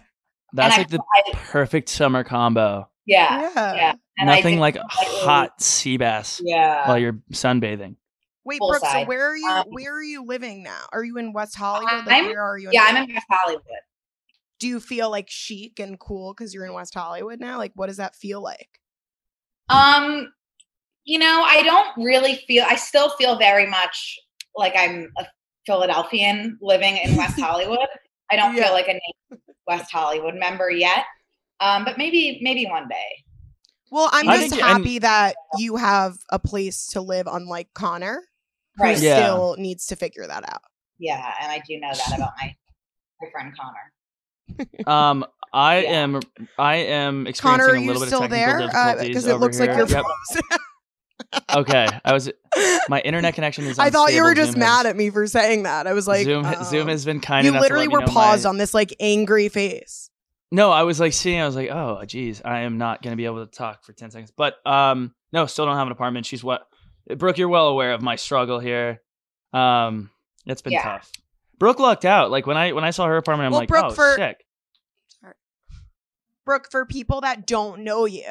[0.52, 2.88] That's I like the tried- perfect summer combo.
[3.06, 3.74] yeah, Yeah.
[3.74, 4.24] yeah.
[4.24, 6.86] Nothing did like hot sea bass Yeah.
[6.88, 7.96] while you're sunbathing.
[8.44, 8.82] Wait, Full Brooke.
[8.84, 9.48] So where are you?
[9.48, 10.80] Um, where are you living now?
[10.92, 12.04] Are you in West Hollywood?
[12.06, 12.70] Like, I'm- where are you?
[12.72, 13.64] yeah, I'm in West Hollywood.
[14.60, 17.58] Do you feel like chic and cool because you're in West Hollywood now?
[17.58, 18.78] Like, what does that feel like?
[19.68, 20.32] Um,
[21.04, 22.64] you know, I don't really feel.
[22.68, 24.18] I still feel very much
[24.56, 25.26] like I'm a
[25.66, 27.78] Philadelphian living in West Hollywood.
[28.30, 28.64] I don't Yeah.
[28.64, 29.00] feel like a
[29.66, 31.04] West Hollywood member yet.
[31.60, 33.24] Um, but maybe, maybe one day.
[33.90, 37.68] Well, I'm I just think- and- happy that you have a place to live, unlike
[37.74, 38.22] Connor,
[38.76, 38.98] who Right.
[38.98, 39.16] Yeah.
[39.16, 40.62] still needs to figure that out.
[40.98, 42.54] Yeah, and I do know that about my
[43.22, 43.92] my friend Connor.
[44.86, 45.88] Um, I Yeah.
[45.90, 46.20] am
[46.58, 48.66] I am experiencing Connor, are a you little bit still of technical there?
[48.68, 50.04] difficulties Because it over looks like you're Yep.
[50.28, 50.42] frozen.
[51.56, 51.86] okay.
[52.04, 52.30] I was
[52.88, 53.78] my internet connection is.
[53.78, 55.86] I thought you were just Zoom mad has, at me for saying that.
[55.86, 56.44] I was like, Zoom.
[56.44, 60.10] um, Zoom has been kind You literally were paused my- on this like angry face.
[60.52, 61.40] No, I was like seeing.
[61.40, 63.92] I was like, oh, geez, I am not going to be able to talk for
[63.92, 64.32] ten seconds.
[64.36, 66.26] But um, no, still don't have an apartment.
[66.26, 66.66] She's what,
[67.16, 67.38] Brooke.
[67.38, 69.00] You're well aware of my struggle here.
[69.52, 70.10] Um,
[70.46, 70.82] it's been Yeah.
[70.82, 71.10] tough.
[71.60, 72.30] Brooke lucked out.
[72.32, 74.38] Like when I when I saw her apartment, I'm Well, like, Brooke, oh, for- sick.
[76.44, 78.24] Brooke, for people that don't know you,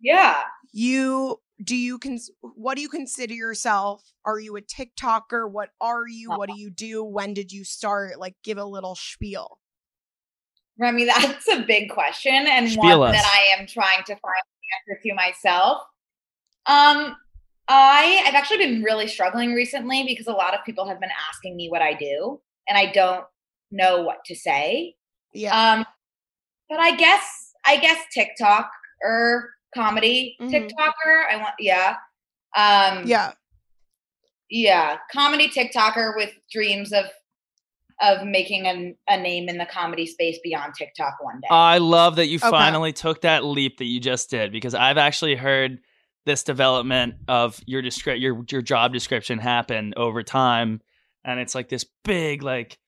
[0.00, 0.42] Yeah.
[0.72, 4.02] you do you cons- what do you consider yourself?
[4.26, 5.48] Are you a TikToker?
[5.50, 6.30] What are you?
[6.30, 7.02] What do you do?
[7.04, 8.18] When did you start?
[8.18, 9.60] Like, give a little spiel.
[10.78, 13.22] Remi, that's a big question and Spiel one us.
[13.22, 15.82] that I am trying to find the answer to myself.
[16.66, 17.16] Um,
[17.68, 21.56] I I've actually been really struggling recently because a lot of people have been asking
[21.56, 23.24] me what I do, and I don't
[23.70, 24.94] know what to say.
[25.32, 25.74] Yeah.
[25.74, 25.86] Um,
[26.68, 28.70] but I guess I guess TikTok
[29.02, 30.50] or comedy Mhm.
[30.50, 31.24] TikToker.
[31.30, 31.96] I want yeah.
[32.56, 33.32] Um, yeah.
[34.48, 37.06] yeah, comedy TikToker with dreams of
[38.00, 41.46] of making a, a name in the comedy space beyond TikTok one day.
[41.50, 42.50] I love that you Okay.
[42.50, 45.78] finally took that leap that you just did because I've actually heard
[46.26, 50.80] this development of your descri- your your job description happen over time,
[51.24, 52.78] and it's like this big like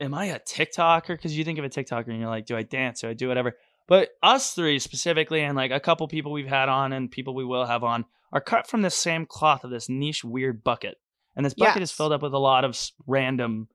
[0.00, 1.08] am I a TikToker?
[1.08, 3.02] Because you think of a TikToker and you're like, do I dance?
[3.02, 3.56] Do I do whatever?
[3.86, 7.44] But us three specifically, and like a couple people we've had on and people we
[7.44, 10.96] will have on, are cut from the same cloth of this niche weird bucket.
[11.36, 13.68] And this bucket is filled up with a lot of random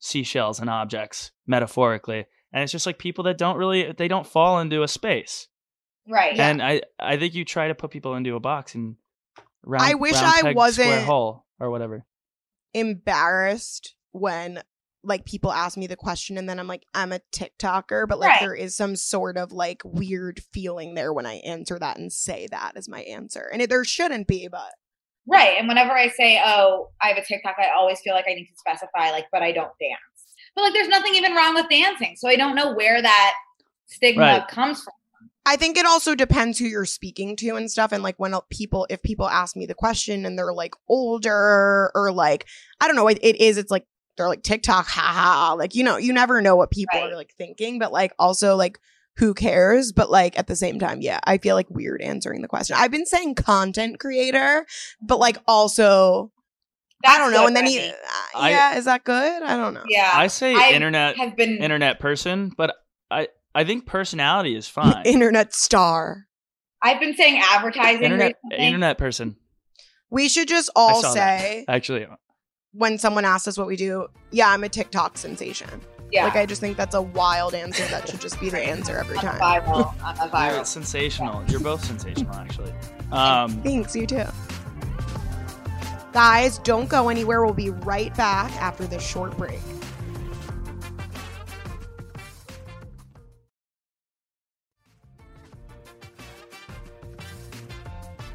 [0.00, 2.26] seashells and objects, metaphorically.
[2.52, 5.48] And it's just like people that don't really, they don't fall into a space.
[6.08, 6.36] Right.
[6.38, 8.96] And I, I think you try to put people into a box and
[9.64, 12.04] round, I wish round I peg, square wasn't- hole or whatever.
[12.74, 14.62] Embarrassed when
[15.02, 18.28] like people ask me the question and then I'm like I'm a TikToker, but like
[18.28, 18.40] Right.
[18.40, 22.46] there is some sort of like weird feeling there when I answer that and say
[22.50, 23.48] that as my answer.
[23.52, 24.72] And it, there shouldn't be, but
[25.26, 25.56] Right.
[25.58, 28.46] And whenever I say, oh, I have a TikTok, I always feel like I need
[28.46, 30.34] to specify, like, but I don't dance.
[30.56, 32.16] But like, there's nothing even wrong with dancing.
[32.16, 33.34] So I don't know where that
[33.86, 34.48] stigma Right.
[34.48, 34.94] comes from.
[35.52, 37.90] I think it also depends who you're speaking to and stuff.
[37.90, 41.90] And like when uh, people, if people ask me the question and they're like older
[41.94, 42.46] or like,
[42.80, 43.84] I don't know, it, it is, it's like,
[44.16, 45.54] they're like TikTok, haha.
[45.54, 47.12] Like, you know, you never know what people Right.
[47.12, 48.78] are like thinking, but like also like,
[49.16, 49.90] who cares?
[49.92, 52.76] But like at the same time, yeah, I feel like weird answering the question.
[52.78, 54.66] I've been saying content creator,
[55.02, 56.30] but like also,
[57.04, 57.46] I don't know.
[57.46, 57.90] And then he, Remi.
[57.90, 57.94] uh,
[58.38, 59.42] I- yeah, is that good?
[59.42, 59.84] I don't know.
[59.88, 62.76] yeah, I say I internet have been internet person, but
[63.10, 65.02] I I think personality is fine.
[65.04, 66.26] Internet star.
[66.82, 68.66] I've been saying advertising internet recently.
[68.66, 69.36] internet person.
[70.10, 71.40] We should just all saw that.
[71.40, 72.06] say Actually,
[72.72, 75.68] when someone asks us what we do, yeah, I'm a TikTok sensation.
[76.12, 77.84] Yeah, Like I just think that's a wild answer.
[77.86, 79.38] That should just be the answer every time.
[79.40, 79.72] I'm a time.
[79.74, 79.94] viral.
[80.02, 80.66] I'm a you're viral.
[80.66, 81.44] sensational.
[81.48, 82.72] You're both sensational, actually.
[83.12, 84.22] Um, Thanks, you too.
[86.12, 87.44] Guys, don't go anywhere.
[87.44, 89.58] We'll be right back after this short break.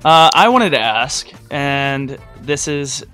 [0.05, 3.05] Uh, I wanted to ask, and this is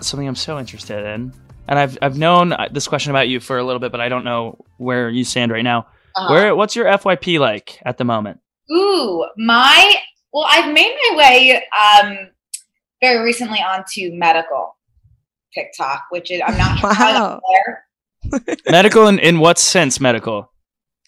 [0.00, 1.32] something I'm so interested in,
[1.66, 4.08] and I've I've known uh, this question about you for a little bit, but I
[4.08, 5.86] don't know where you stand right now.
[6.14, 6.32] Uh-huh.
[6.32, 8.40] Where what's your FYP like at the moment?
[8.70, 9.94] Ooh, my
[10.32, 11.62] well, I've made my way
[11.94, 12.18] um
[13.00, 14.76] very recently onto medical
[15.54, 17.40] TikTok, which is I'm not sure how Wow.
[18.22, 18.56] that's there.
[18.70, 20.52] medical in, in what sense medical?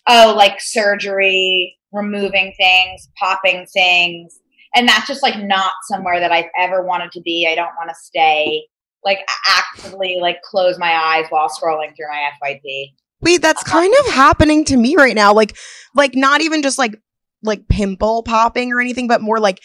[0.09, 4.39] Oh, like surgery, removing things, popping things.
[4.75, 7.49] And that's just like not somewhere that I've ever wanted to be.
[7.51, 8.67] I don't want to stay.
[9.05, 12.93] Like actively like close my eyes while scrolling through my FYP.
[13.21, 13.81] Wait, that's uh-huh.
[13.81, 15.33] kind of happening to me right now.
[15.33, 15.57] Like,
[15.95, 17.01] like not even just like
[17.43, 19.61] like pimple popping or anything, but more like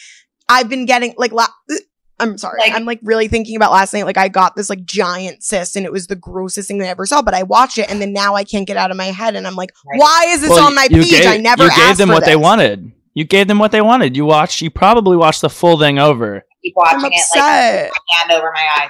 [0.48, 1.32] I've been getting like.
[1.32, 1.76] La- uh,
[2.20, 2.60] I'm sorry.
[2.60, 4.06] Like- I'm like really thinking about last night.
[4.06, 7.06] Like I got this like giant cyst and it was the grossest thing I ever
[7.06, 7.22] saw.
[7.22, 9.48] But I watched it and then now I can't get out of my head and
[9.48, 10.00] I'm like, Right.
[10.00, 11.10] why is this Well, on my page?
[11.10, 12.92] gave- I never You gave asked them for what they wanted.
[13.14, 14.18] You gave them what they wanted.
[14.18, 14.62] You watched.
[14.62, 16.46] You probably watched the full thing over.
[16.64, 17.92] Keep watching I'm it like upset.
[18.10, 18.90] hand over my eyes.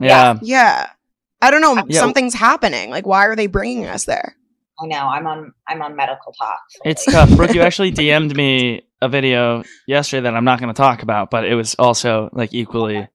[0.00, 0.38] Yeah.
[0.42, 0.90] Yeah.
[1.40, 1.76] I don't know.
[1.76, 2.00] Uh, yeah.
[2.00, 2.90] Something's happening.
[2.90, 4.36] Like, why are they bringing us there?
[4.82, 5.06] I know.
[5.06, 6.60] I'm on I'm on medical talk.
[6.84, 7.30] It's tough.
[7.36, 11.30] Brooke, you actually DM'd me a video yesterday that I'm not going to talk about,
[11.30, 13.08] but it was also like equally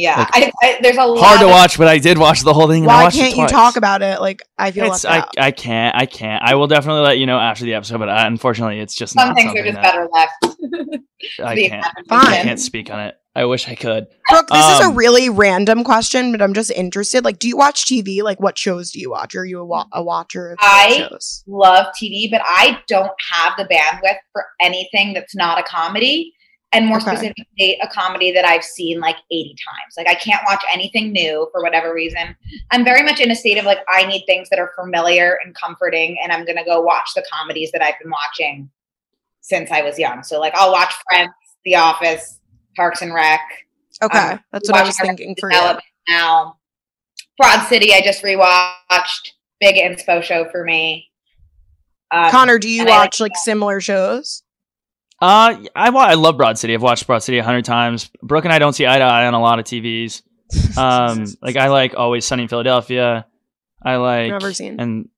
[0.00, 0.16] Yeah.
[0.18, 2.54] Like, I, I, there's a lot hard to of- watch, but I did watch the
[2.54, 2.84] whole thing.
[2.84, 3.50] and I Why watched can't you twice.
[3.50, 4.20] talk about it?
[4.20, 5.28] Like, I feel It's, I, out.
[5.36, 5.96] I can't.
[5.96, 6.40] I can't.
[6.42, 9.28] I will definitely let you know after the episode, but uh, unfortunately, it's just Some
[9.28, 11.02] not things are something just that better left.
[11.42, 11.86] I can't.
[12.06, 12.10] imagination.
[12.10, 13.16] I can't speak on it.
[13.34, 14.06] I wish I could.
[14.30, 17.24] Brooke, this is a Um, really random question, but I'm just interested.
[17.24, 18.22] Like, do you watch TV?
[18.22, 19.34] Like, what shows do you watch?
[19.36, 21.44] Are you a, wa- a watcher of I- shows?
[21.46, 26.32] Love TV, but I don't have the bandwidth for anything that's not a comedy.
[26.72, 27.06] And more Okay.
[27.16, 29.94] specifically, a comedy that I've seen like 80 times.
[29.96, 32.36] Like, I can't watch anything new for whatever reason.
[32.70, 35.54] I'm very much in a state of like, I need things that are familiar and
[35.54, 38.70] comforting, and I'm to go watch the comedies that I've been watching
[39.40, 40.22] since I was young.
[40.22, 41.32] So, like, I'll watch Friends,
[41.64, 42.38] The Office,
[42.76, 43.40] Parks and Rec.
[44.02, 45.78] Okay, um, that's what I was thinking for you.
[46.08, 46.56] Now.
[47.38, 49.30] Broad City, I just rewatched.
[49.60, 51.08] Big inspo show for me.
[52.10, 54.42] Um, Connor, do you I like watch like similar shows?
[55.20, 56.74] Uh, I I love Broad City.
[56.74, 58.10] I've watched Broad City a hundred times.
[58.22, 60.22] Brooke and I don't see eye to eye on a lot of TVs.
[60.78, 63.26] Um, like I like Always Sunny in Philadelphia.
[63.84, 64.80] I like Never seen.
[64.80, 65.08] and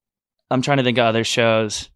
[0.51, 1.89] I'm trying to think of other shows.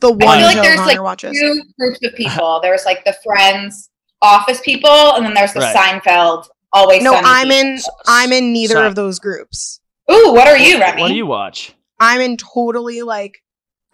[0.00, 1.32] the one I feel like there's Connor like watches.
[1.40, 2.60] two groups of people.
[2.62, 3.90] There's like the Friends,
[4.22, 5.74] Office people, and then there's the Right.
[5.74, 7.26] Seinfeld, Always No, Sunny.
[7.26, 7.58] I'm people.
[7.66, 7.78] in.
[8.06, 8.86] I'm in neither Sorry.
[8.86, 9.80] of those groups.
[10.12, 11.00] Ooh, what are you, Remi?
[11.02, 11.72] What do you watch?
[11.98, 13.42] I'm in totally like.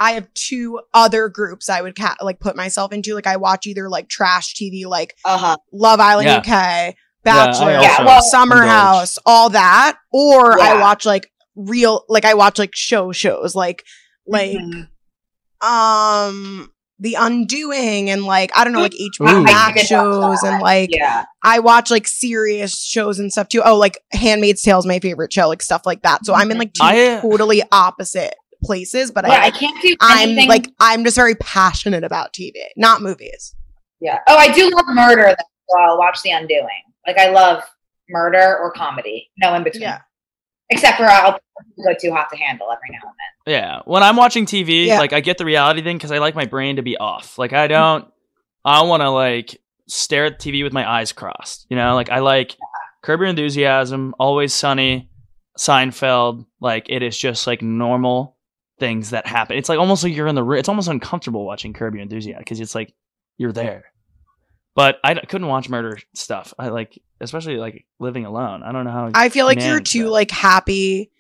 [0.03, 3.15] I have two other groups I would ca- like put myself into.
[3.15, 5.57] Like I watch either like trash TV, like Uh huh.
[5.73, 6.39] Love Island Yeah.
[6.39, 8.71] UK, Bachelor, Yeah, also well- Summer indulge.
[8.71, 13.85] House, all that, or I watch like real, like I watch like show shows, like
[14.27, 14.89] like Mhm.
[15.67, 20.43] um The Undoing and like I don't know like HBO Max I did watch shows
[20.45, 21.25] and like yeah.
[21.45, 23.63] I watch like serious shows and stuff too.
[23.65, 26.25] Oh, like Handmaid's Tale is my favorite show, like stuff like that.
[26.25, 29.97] So I'm in like two I- totally opposite places, but Yeah, I I can't do
[30.01, 30.49] I'm anything.
[30.49, 33.55] like I'm just very passionate about TV, not movies.
[34.01, 34.19] yeah.
[34.29, 35.35] Oh, I do love murder.
[35.39, 36.69] though, So I'll watch The Undoing.
[37.07, 37.63] Like I love
[38.09, 39.31] murder or comedy.
[39.39, 39.83] No in between.
[39.83, 40.01] Yeah.
[40.71, 41.39] Except for I'll
[41.85, 43.15] go too hot to handle every now and
[43.47, 43.55] then.
[43.55, 44.99] Yeah, when I'm watching TV, Yeah.
[44.99, 47.39] like I get the reality thing because I like my brain to be off.
[47.39, 47.73] Like I mm-hmm.
[47.75, 48.09] don't,
[48.65, 51.67] I want to like stare at the TV with my eyes crossed.
[51.69, 52.57] You know, like I like
[53.03, 55.11] Curb Your Enthusiasm, Always Sunny,
[55.59, 56.47] Seinfeld.
[56.61, 58.37] Like it is just like normal
[58.83, 59.57] things that happen.
[59.57, 60.43] It's like almost like you're in the.
[60.43, 62.93] ri- It's almost uncomfortable watching Curb Your Enthusiasm because it's like
[63.39, 63.85] you're there.
[64.75, 66.53] But I d- couldn't watch murder stuff.
[66.59, 68.63] I like, especially like living alone.
[68.65, 69.11] I don't know how.
[69.15, 70.11] I feel like you're too that.
[70.11, 71.11] like happy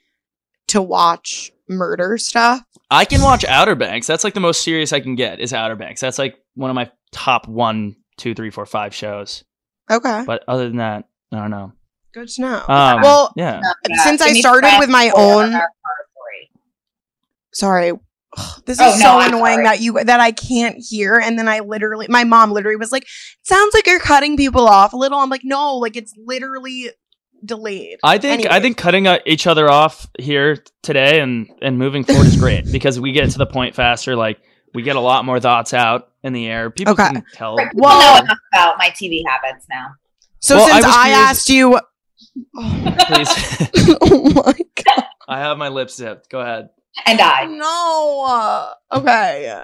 [0.68, 2.62] to watch murder stuff.
[2.90, 4.06] I can watch Outer Banks.
[4.06, 6.00] That's like the most serious I can get is Outer Banks.
[6.00, 9.44] That's like one of my top one, two, three, four, five shows.
[9.90, 11.72] Okay, But other than that, I don't know.
[12.14, 12.62] good to know.
[12.68, 13.60] Um, well, yeah.
[13.88, 14.02] Yeah.
[14.04, 16.01] since I started with my own, our story.
[17.52, 17.92] Sorry.
[18.36, 19.64] Ugh, This Oh, is no, so I'm annoying sorry.
[19.64, 23.06] that you that I can't hear, and then I literally, my mom literally was like,
[23.42, 26.90] "Sounds like you're cutting people off a little." I'm like, "No, like it's literally
[27.44, 32.04] delayed." I think I think cutting uh, each other off here today and and moving
[32.04, 34.16] forward is great because we get to the point faster.
[34.16, 34.40] Like
[34.72, 36.70] we get a lot more thoughts out in the air.
[36.70, 37.08] People Okay.
[37.08, 37.56] can tell.
[37.56, 39.88] Right, Well- know enough about my TV habits now.
[40.40, 41.80] So Well, since was I, curious- asked you,
[42.56, 46.30] oh, Please, oh my god, I have my lips zipped.
[46.30, 46.70] Go ahead.
[47.06, 47.46] And I.
[47.46, 48.72] no.
[48.98, 49.62] Okay,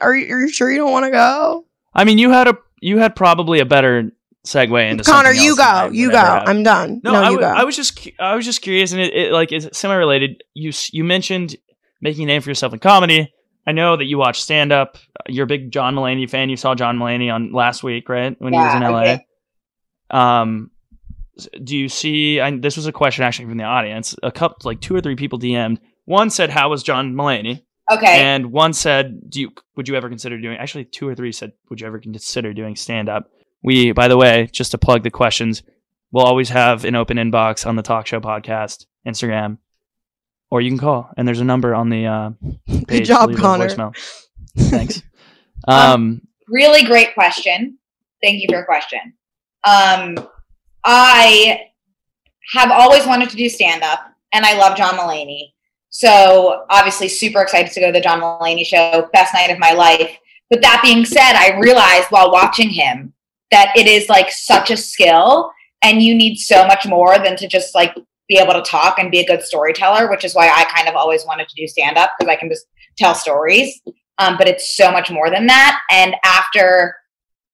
[0.00, 2.56] are you, are you sure you don't want to go, I mean, you had a
[2.80, 4.10] you had probably a better
[4.46, 5.32] segue into Connor?
[5.32, 6.18] You else than I go, you go.
[6.18, 6.48] ever.
[6.48, 7.00] I'm done.
[7.04, 7.48] No, No, I, you w- go.
[7.60, 10.42] I was just I was just curious, and it, it like is semi related.
[10.54, 11.56] You you mentioned
[12.00, 13.32] making a name for yourself in comedy.
[13.66, 14.96] I know that you watch stand up.
[15.28, 16.48] You're a big John Mulaney fan.
[16.48, 18.34] You saw John Mulaney on last week, right?
[18.40, 19.02] When he was in LA.
[19.02, 19.20] did.
[20.10, 20.70] Um,
[21.62, 22.40] do you see?
[22.40, 24.16] I, this was a question actually from the audience.
[24.22, 25.80] A couple, like two or three people DM'd.
[26.04, 28.22] One said, "How was John Mulaney?" Okay.
[28.22, 31.52] And one said, "Do you would you ever consider doing?" Actually, two or three said,
[31.68, 33.30] "Would you ever consider doing stand up?"
[33.62, 35.62] We, by the way, just to plug the questions,
[36.12, 39.58] we'll always have an open inbox on the TOK Show podcast Instagram,
[40.50, 42.30] or you can call, and there's a number on the uh,
[42.66, 42.86] page.
[42.86, 43.68] Good job, Connor.
[43.68, 43.94] voicemail.
[44.58, 45.02] Thanks.
[45.68, 47.78] Um, really great question.
[48.22, 49.00] Thank you for your question.
[49.64, 50.16] Um,
[50.84, 51.60] I
[52.54, 54.00] have always wanted to do stand up,
[54.32, 55.52] and I love John Mulaney.
[55.90, 59.08] So obviously, super excited to go to the John Mulaney show.
[59.12, 60.16] Best night of my life.
[60.48, 63.12] But that being said, I realized while watching him
[63.50, 65.50] that it is like such a skill,
[65.82, 67.94] and you need so much more than to just like
[68.28, 70.08] be able to talk and be a good storyteller.
[70.08, 72.48] Which is why I kind of always wanted to do stand up because I can
[72.48, 73.80] just tell stories.
[74.18, 75.80] Um, but it's so much more than that.
[75.90, 76.94] And after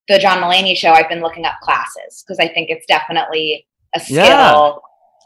[0.08, 4.00] the John Mulaney show, I've been looking up classes because I think it's definitely a
[4.00, 4.16] skill.
[4.16, 4.72] Yeah.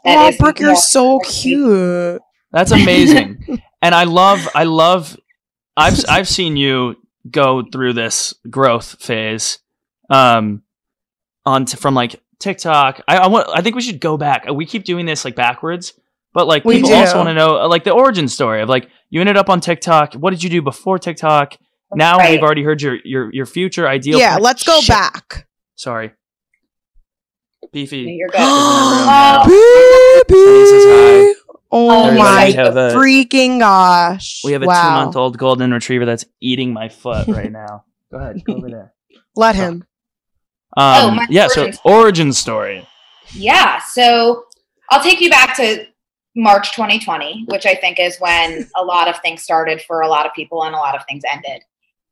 [0.05, 2.21] that oh, is Brooke, you're so cute.
[2.51, 5.17] That's amazing, and I love, I love.
[5.77, 6.95] I've I've seen you
[7.29, 9.59] go through this growth phase,
[10.09, 10.63] um,
[11.45, 13.01] on t- from like TikTok.
[13.07, 13.47] I, I want.
[13.53, 14.45] I think we should go back.
[14.51, 15.93] We keep doing this like backwards,
[16.33, 16.95] but like We people do.
[16.95, 20.13] also want to know like the origin story of like you ended up on TikTok.
[20.15, 21.57] What did you do before TikTok?
[21.93, 22.31] Now Right.
[22.31, 24.19] we've already heard your your your future ideal.
[24.19, 24.89] Yeah, plan- let's go Shit.
[24.95, 25.47] back.
[25.75, 26.11] Sorry,
[27.71, 28.17] beefy.
[28.19, 28.39] You're good.
[31.71, 32.05] Oh.
[32.05, 32.17] Baby.
[32.17, 32.43] Denise is high.
[32.43, 34.41] Oh Everybody my a- freaking gosh.
[34.43, 34.83] We have a wow.
[34.99, 37.85] two month old golden retriever that's eating my foot right now.
[38.11, 38.93] Go ahead, go over there.
[39.35, 39.85] Let him.
[40.77, 42.87] Oh, Um, my yeah, so origin origin story.
[43.33, 43.79] Yeah.
[43.79, 44.43] So
[44.89, 45.85] I'll take you back to
[46.35, 50.25] March 2020, which I think is when a lot of things started for a lot
[50.25, 51.61] of people and a lot of things ended.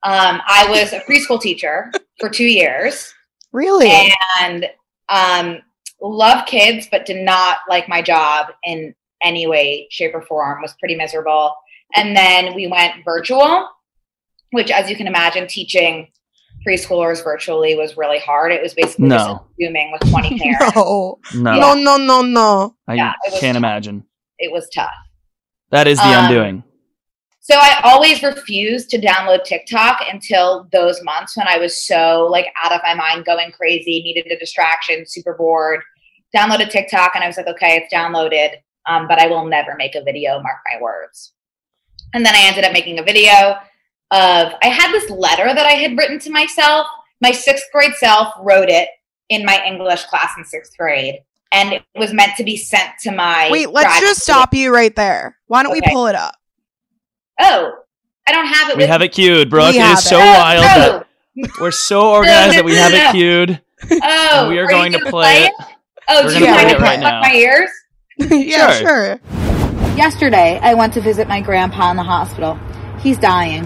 [0.04, 1.92] Um, I was a preschool teacher
[2.22, 3.14] for two years
[3.52, 4.12] Really?
[4.42, 4.70] and
[5.10, 5.60] um,
[6.02, 10.62] love kids, but did not like my job in any way, shape, or form.
[10.62, 11.54] Was pretty miserable.
[11.96, 13.68] And then we went virtual,
[14.52, 16.08] which, as you can imagine, teaching
[16.68, 18.52] preschoolers virtually was really hard.
[18.52, 19.46] It was basically just No.
[19.62, 20.76] zooming with 20 parents.
[20.76, 21.20] no.
[21.34, 22.76] No, No, no, no, no.
[22.88, 23.60] I Yeah, it can't tough.
[23.62, 24.04] imagine.
[24.38, 24.94] It was tough.
[25.72, 26.64] That is the Um, undoing.
[27.42, 32.48] So I always refused to download TikTok until those months when I was so like
[32.62, 35.82] out of my mind, going crazy, needed a distraction, super bored.
[36.36, 38.56] Downloaded TikTok and I was like, okay, it's downloaded,
[38.90, 40.42] um, but I will never make a video.
[40.42, 41.34] Mark my words.
[42.14, 43.32] And then I ended up making a video
[44.12, 46.88] of I had this letter that I had written to myself.
[47.22, 48.90] My sixth grade self wrote it
[49.30, 51.20] in my English class in sixth grade,
[51.52, 53.48] and it was meant to be sent to my.
[53.52, 55.38] Wait, let's grad just student- stop you right there.
[55.48, 56.36] Why don't we pull it up?
[57.40, 57.72] Oh,
[58.28, 58.78] I don't have it.
[58.78, 59.72] We with have it queued, Brooke.
[59.74, 60.24] We It have is so it.
[60.24, 61.48] No, wild that no.
[61.62, 63.62] we're so organized that we have it queued.
[63.92, 65.54] Oh, and we are you going to gonna play it.
[66.10, 67.22] Oh, We're do gonna you play want it to right plug now.
[67.22, 67.70] my ears?
[68.30, 68.88] yeah, Sure.
[68.88, 69.20] sure.
[69.98, 72.60] Yesterday, I went to visit my grandpa in the hospital.
[73.00, 73.66] He's dying.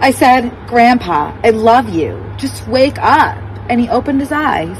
[0.00, 2.24] I said, Grandpa, I love you.
[2.38, 3.36] Just wake up.
[3.68, 4.78] And he opened his eyes.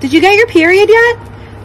[0.00, 1.16] Did you get your period yet?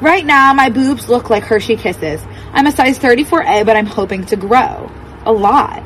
[0.01, 2.21] Right now, my boobs look like Hershey Kisses.
[2.53, 4.91] I'm a size 34A, but I'm hoping to grow.
[5.25, 5.83] A lot.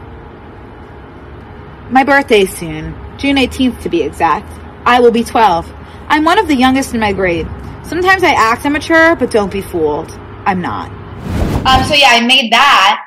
[1.92, 2.96] My birthday's soon.
[3.18, 4.52] June 18th to be exact.
[4.86, 5.72] I will be 12.
[6.12, 7.48] I'm one of the youngest in my grade.
[7.84, 10.12] Sometimes I act immature, but don't be fooled.
[10.46, 10.92] I'm not.
[11.66, 13.02] Um, so yeah, I made that,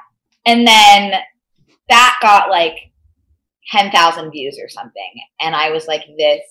[0.46, 1.20] and then
[1.90, 2.78] that got like
[3.70, 6.44] ten thousand views or something, and I was like, "This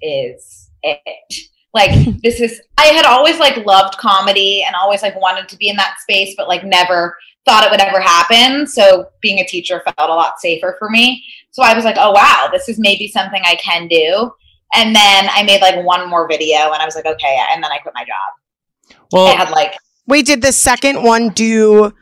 [0.00, 1.34] is it."
[1.74, 1.90] Like
[2.22, 2.62] this is.
[2.78, 6.34] I had always like loved comedy and always like wanted to be in that space,
[6.36, 8.68] but like never thought it would ever happen.
[8.68, 11.24] So being a teacher felt a lot safer for me.
[11.50, 14.32] So I was like, "Oh wow, this is maybe something I can do."
[14.74, 17.70] And then I made like one more video, and I was like, "Okay," and then
[17.70, 18.98] I quit my job.
[19.12, 19.74] Well, I had like
[20.06, 21.92] Wait, did the second one do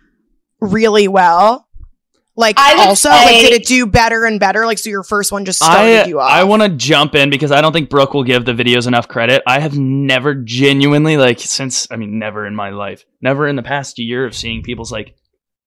[0.60, 1.66] really well?
[2.36, 4.64] Like I would also, like did it do better and better?
[4.64, 6.30] Like so, your first one just started I you off.
[6.30, 9.08] I want to jump in because I don't think Brooke will give the videos enough
[9.08, 9.42] credit.
[9.46, 13.62] I have never genuinely like since I mean never in my life, never in the
[13.62, 15.14] past year of seeing people's like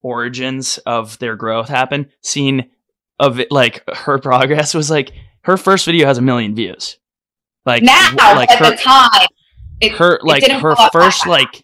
[0.01, 2.71] origins of their growth happen, seen
[3.19, 5.11] of it like her progress was like
[5.43, 6.97] her first video has a million views.
[7.65, 9.27] Like now like at her the time
[9.79, 11.63] it, her like didn't her first like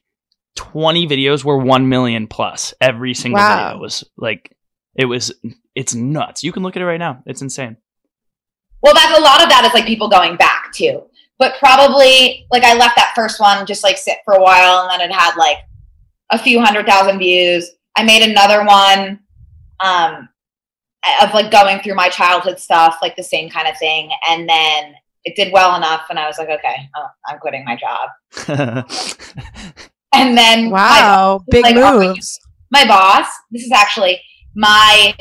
[0.55, 3.67] 20 videos were 1 million plus every single Wow.
[3.69, 4.55] video was like
[4.95, 5.33] it was
[5.75, 6.43] it's nuts.
[6.43, 7.21] You can look at it right now.
[7.25, 7.77] It's insane.
[8.81, 11.03] Well that's a lot of that is like people going back too.
[11.37, 14.91] But probably like i left that first one just like sit for a while and
[15.01, 15.57] then it had like
[16.31, 17.69] a few hundred thousand views.
[17.95, 19.19] I made another one
[19.81, 20.29] um
[21.21, 24.93] of like going through my childhood stuff like the same kind of thing and then
[25.25, 28.85] it did well enough and i was like okay oh, i'm quitting my job
[30.13, 32.39] and then wow, big like, oh, we- moves.
[32.71, 34.21] my boss, this is actually
[34.55, 35.15] my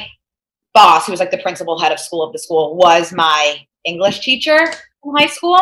[0.74, 4.20] boss, who was like the principal head of school of the school, was my English
[4.20, 4.58] teacher
[5.04, 5.58] in high school.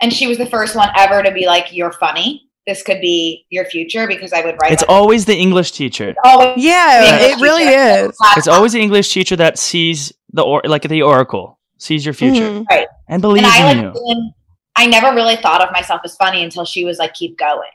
[0.00, 2.43] And she was the first one ever to be like, You're funny.
[2.66, 4.72] This could be your future because I would write.
[4.72, 8.08] it's always the english teacher always Yeah, English it really teacher.
[8.10, 8.18] is.
[8.38, 12.48] it's always the english teacher that sees the or like the oracle sees your future
[12.50, 12.64] Mhm.
[12.70, 12.86] Right.
[13.08, 14.34] and believes and I in like you didn't-
[14.76, 17.70] I never really thought of myself as funny until she was like, keep going.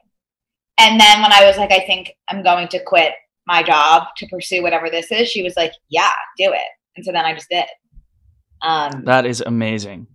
[0.78, 3.14] And then when I was like, I think I'm going to quit
[3.48, 6.68] my job to pursue whatever this is, she was like, Yeah, do it.
[6.96, 7.66] And so then I just did.
[8.62, 10.08] Um that is amazing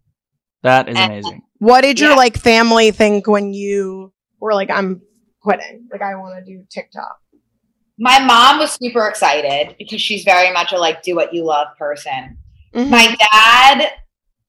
[0.62, 2.16] that is And- amazing What did your Yeah.
[2.16, 4.12] like family think when you
[4.44, 5.02] were like, "I'm
[5.40, 5.88] quitting.
[5.90, 7.18] Like I want to do TikTok."
[7.98, 11.68] my mom was super excited because she's very much a like do what you love
[11.78, 12.36] person.
[12.74, 12.90] Mhm.
[12.90, 13.92] My dad,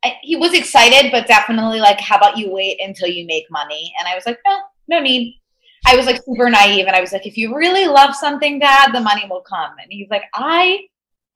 [0.04, 3.94] I- he was excited, but definitely like, how about you wait until you make money?
[4.00, 5.40] And I was like, no, no need.
[5.86, 8.92] I was like super naive, and I was like, if you really love something, Dad,
[8.92, 9.74] the money will come.
[9.80, 10.80] And he's like, I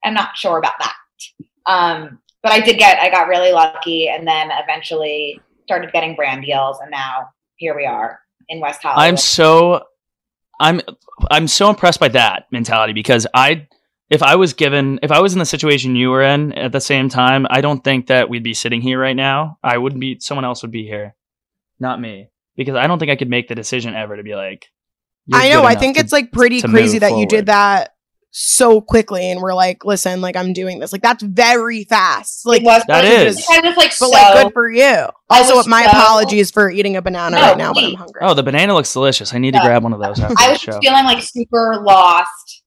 [0.04, 0.96] am not sure about that.
[1.66, 6.42] Um, but I did get, I got really lucky, and then eventually started getting brand
[6.44, 8.18] deals, and now here we are
[8.50, 9.04] in West Hollywood.
[9.08, 9.82] i'm so
[10.60, 10.80] i'm
[11.30, 13.66] i'm so impressed by that mentality because i
[14.10, 16.80] if i was given if i was in the situation you were in at the
[16.80, 20.18] same time i don't think that we'd be sitting here right now i wouldn't be
[20.20, 21.14] someone else would be here
[21.78, 24.66] not me because i don't think i could make the decision ever to be like
[25.32, 25.62] I know.
[25.62, 27.94] I think to- it's like pretty crazy move that you did that
[28.32, 30.92] so quickly, and we're like, "Listen, like I'm doing this.
[30.92, 32.46] Like that's very fast.
[32.46, 33.36] Like, it was that really is.
[33.36, 36.70] just kind of like but so, like good for you." Also, my so- apologies for
[36.70, 38.20] eating a banana No, right now, but I'm hungry.
[38.22, 39.60] oh the banana looks delicious i need Yeah.
[39.62, 42.62] to grab one of those after I was show feeling like super lost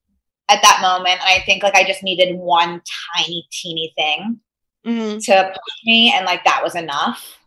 [0.49, 2.82] at that moment, and I think like I just needed one
[3.16, 4.39] tiny, teeny thing
[4.86, 5.24] Mhm.
[5.26, 7.38] to push me, and like that was enough.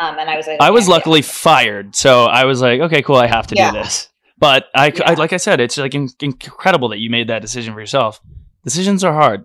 [0.00, 3.16] Um, and I was like, I was luckily fired, so I was like, okay, cool,
[3.16, 3.72] I have to Yeah.
[3.72, 4.08] do this.
[4.38, 5.18] But I, c- I- Yeah.
[5.18, 8.20] like I said, it's like in- incredible that you made that decision for yourself.
[8.64, 9.44] Decisions are hard.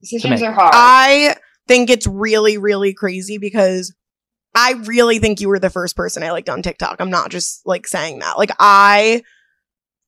[0.00, 0.72] decisions are hard.
[0.74, 1.36] I
[1.68, 3.94] think it's really, really crazy because
[4.54, 6.96] I really think you were the first person I liked on TikTok.
[7.00, 8.36] I'm not just like saying that.
[8.36, 9.22] Like I,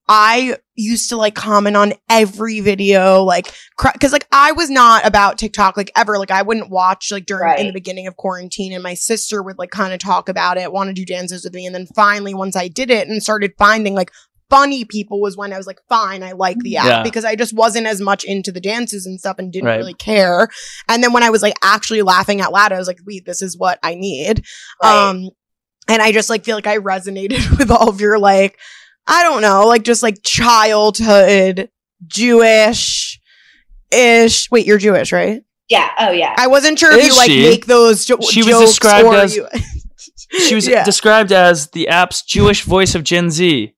[0.08, 5.38] I used to like comment on every video, like, cause like I was not about
[5.38, 6.18] TikTok like ever.
[6.18, 9.58] Like I wouldn't watch like during in the beginning of quarantine, and my sister would
[9.58, 12.34] like kind of talk about it, want to do dances with me, and then finally
[12.34, 14.10] once I did it and started finding like
[14.50, 17.02] funny people was when I was like, fine, I like the app Yeah.
[17.02, 19.78] because I just wasn't as much into the dances and stuff and didn't Right.
[19.78, 20.48] really care.
[20.86, 23.40] And then when I was like actually laughing out loud, I was like, wait, this
[23.40, 24.44] is what I need.
[24.82, 25.08] Right.
[25.08, 25.30] Um,
[25.88, 28.58] and I just like feel like I resonated with all of your like,
[29.06, 31.68] I don't know, like just like childhood
[32.06, 33.20] Jewish,
[33.92, 34.50] Ish.
[34.50, 35.42] Wait, you're Jewish, right?
[35.68, 35.90] Yeah.
[35.98, 36.34] Oh yeah.
[36.36, 37.42] I wasn't sure if Is you like she?
[37.42, 39.46] make those jo- She was jokes described or as- you-
[40.46, 40.84] She was Yeah.
[40.84, 43.72] described as the app's Jewish voice of Gen Z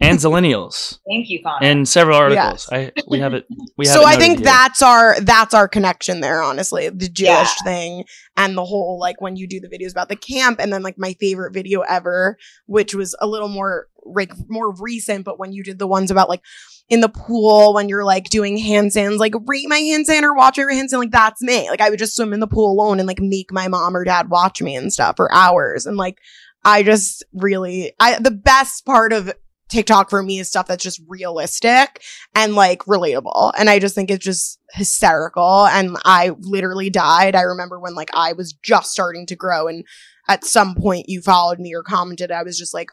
[0.00, 1.66] and Zillennials Thank you, Connor.
[1.66, 2.68] in several articles.
[2.70, 2.92] Yes.
[2.96, 3.46] I we have it.
[3.76, 4.44] We have so it I think here.
[4.44, 6.42] that's our that's our connection there.
[6.42, 7.46] Honestly, the Jewish Yeah.
[7.64, 8.04] thing
[8.36, 10.98] and the whole like when you do the videos about the camp, and then like
[10.98, 12.36] my favorite video ever,
[12.66, 16.28] which was a little more like more recent, but when you did the ones about
[16.28, 16.42] like
[16.88, 20.70] in the pool when you're like doing handstands, like rate my handstand or watch your
[20.72, 21.68] handstand, like that's me.
[21.68, 24.04] Like I would just swim in the pool alone and like make my mom or
[24.04, 26.18] dad watch me and stuff for hours, and like
[26.64, 29.30] I just really I the best part of
[29.68, 32.02] TikTok for me is stuff that's just realistic
[32.34, 33.52] and like relatable.
[33.58, 35.66] And I just think it's just hysterical.
[35.66, 37.34] And I literally died.
[37.34, 39.84] I remember when like I was just starting to grow and
[40.28, 42.30] at some point you followed me or commented.
[42.30, 42.88] I was just like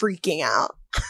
[0.00, 0.76] freaking out.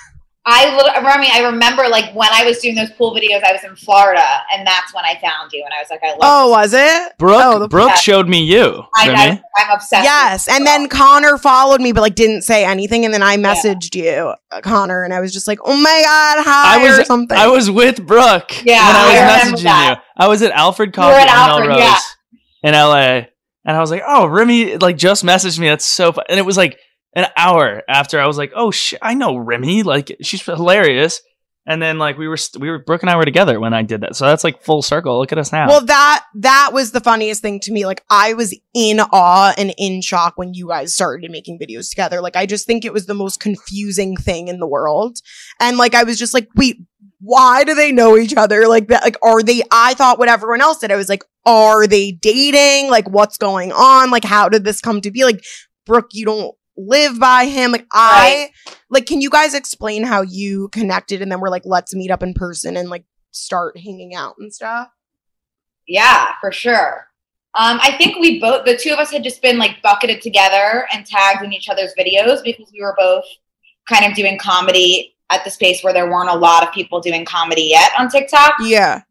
[0.46, 3.64] I lit- I I remember like when I was doing those pool videos, I was
[3.64, 4.22] in Florida,
[4.52, 6.18] and that's when I found you, and I was like, I love.
[6.22, 7.12] Oh, was it?
[7.18, 7.42] Brooke.
[7.42, 7.94] Oh, the- Brooke yeah.
[7.94, 8.82] showed me you.
[8.96, 9.18] I, Remi.
[9.18, 10.04] I, I'm obsessed.
[10.04, 10.48] Yes.
[10.48, 10.88] And then.
[10.88, 13.04] Connor followed me, but like didn't say anything.
[13.04, 16.44] And then I messaged you, uh, Connor, and I was just like, oh my God,
[16.44, 17.36] hi, I was or something.
[17.36, 19.98] I was with Brooke Yeah, when I was I remember messaging that.
[19.98, 20.24] you.
[20.24, 22.02] I was at Alfred You Coffee at in Alfred, Melrose
[22.62, 22.68] yeah.
[22.68, 23.26] in LA,
[23.64, 25.68] and I was like, "Oh, Remi like just messaged me.
[25.68, 26.78] That's so fun." And it was like
[27.14, 29.82] an hour after I was like, "Oh shit, I know Remi.
[29.82, 31.20] Like she's hilarious."
[31.66, 34.02] And then like we were we were Brooke and I were together when I did
[34.02, 34.16] that.
[34.16, 35.18] So that's like full circle.
[35.18, 35.68] Look at us now.
[35.68, 37.86] Well, that that was the funniest thing to me.
[37.86, 42.20] Like I was in awe and in shock when you guys started making videos together.
[42.20, 45.18] Like I just think it was the most confusing thing in the world.
[45.58, 46.76] And like I was just like, wait,
[47.20, 48.68] why do they know each other?
[48.68, 50.92] Like that like are they I thought what everyone else did.
[50.92, 52.90] I was like, are they dating?
[52.90, 54.10] Like what's going on?
[54.10, 55.24] Like how did this come to be?
[55.24, 55.42] Like
[55.86, 57.72] Brooke, you don't live by him.
[57.72, 58.50] Like I
[58.90, 62.22] like can you guys explain how you connected and then we're like, let's meet up
[62.22, 64.88] in person and like start hanging out and stuff?
[65.86, 67.08] Yeah, for sure.
[67.56, 70.88] Um, I think we both, the two of us had just been like bucketed together
[70.92, 73.24] and tagged in each other's videos because we were both
[73.88, 77.24] kind of doing comedy at the space where there weren't a lot of people doing
[77.24, 78.54] comedy yet on TikTok.
[78.60, 79.02] Yeah.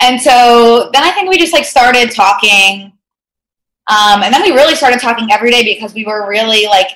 [0.00, 2.92] And so then I think we just like started talking.
[3.90, 6.88] Um, and then we really started talking every day because we were really like,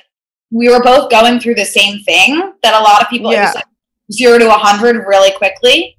[0.51, 3.51] we were both going through the same thing that a lot of people, Yeah.
[3.53, 3.65] like
[4.11, 5.97] zero to a 100 really quickly.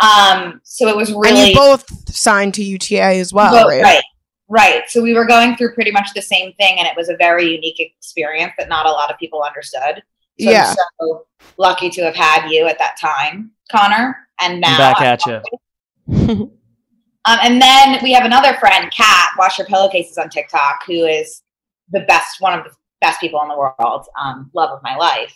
[0.00, 1.50] Um, so it was And really.
[1.50, 3.82] you both signed to UTA as well, Well, right?
[3.82, 4.02] right.
[4.48, 4.82] Right.
[4.88, 7.46] So we were going through pretty much the same thing, and it was a very
[7.46, 10.02] unique experience that not a lot of people understood.
[10.40, 10.68] So Yeah.
[10.70, 11.26] I'm so
[11.58, 14.16] lucky to have had you at that time, Connor.
[14.40, 16.52] And now I'm back I'm at you.
[17.26, 21.42] Um, and then we have another friend, Kat, Wash Your Pillowcases on TikTok, who is
[21.90, 22.70] the best, one of the
[23.00, 25.34] best people in the world, um, love of my life.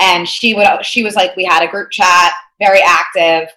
[0.00, 3.48] And she would, she was like, we had a group chat, very active.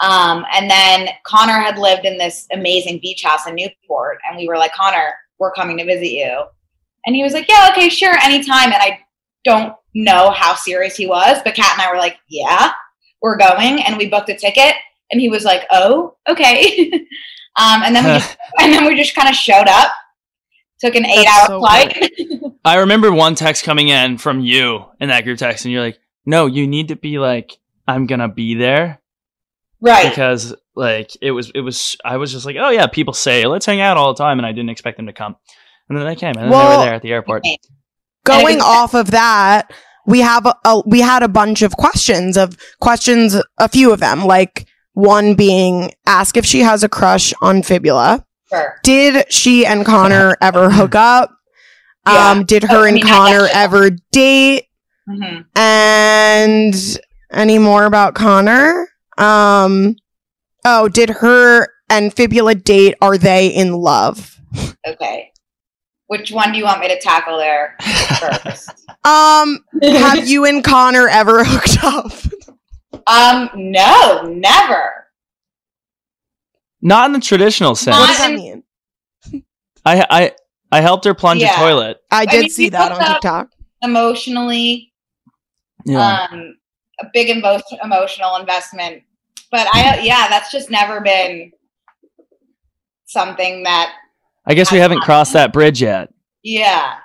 [0.00, 4.46] Um, and then Connor had lived in this amazing beach house in Newport, and we
[4.46, 6.44] were like, Connor, we're coming to visit you.
[7.06, 8.72] And he was like, Yeah, okay, sure, anytime.
[8.72, 9.00] And I
[9.44, 12.72] don't know how serious he was, but Kat and I were like, Yeah,
[13.22, 14.74] we're going, and we booked a ticket.
[15.10, 16.90] And he was like, "Oh, okay."
[17.56, 19.92] um, and then we just, and then we just kind of showed up.
[20.80, 22.12] Took an eight-hour so flight.
[22.64, 25.98] I remember one text coming in from you in that group text, and you're like,
[26.24, 29.00] "No, you need to be like, I'm gonna be there."
[29.80, 30.08] right.
[30.08, 33.66] because like it was it was I was just like, oh yeah, people say let's
[33.66, 35.36] hang out all the time, and I didn't expect them to come,
[35.88, 37.44] and then they came, and then they were there at the airport.
[38.24, 39.72] Going And it was- off of that,
[40.06, 44.00] we have a, a we had a bunch of questions of questions, a few of
[44.00, 44.66] them, like
[44.98, 48.24] one being ask if she has a crush on Fibula.
[48.48, 48.74] Sure.
[48.82, 51.30] Did she and Connor ever hook up?
[52.06, 52.30] Yeah.
[52.30, 54.64] Um, did her I and mean, Connor ever date?
[55.08, 56.74] hmm And
[57.30, 58.88] any more about Connor?
[59.18, 59.94] Um,
[60.64, 62.94] oh, did her and Fibula date?
[63.00, 64.40] Are they in love?
[64.86, 65.30] Okay.
[66.08, 67.76] Which one do you want me to tackle there
[68.42, 68.70] first?
[69.04, 72.12] Um, have you and Connor ever hooked up?
[73.06, 75.06] Um, no, never.
[76.80, 77.96] Not in the traditional sense.
[77.96, 78.62] What does that mean?
[79.84, 80.32] I I
[80.70, 81.54] I helped her plunge Yeah.
[81.54, 81.98] a toilet.
[82.10, 83.48] I did mean, see that on TikTok.
[83.82, 84.92] Emotionally,
[85.86, 86.56] Yeah, um,
[87.00, 89.02] a big emo- emotional investment.
[89.50, 91.52] But I, yeah, that's just never been
[93.06, 93.92] something that,
[94.46, 96.10] I guess we haven't crossed that bridge yet.
[96.42, 96.96] yeah.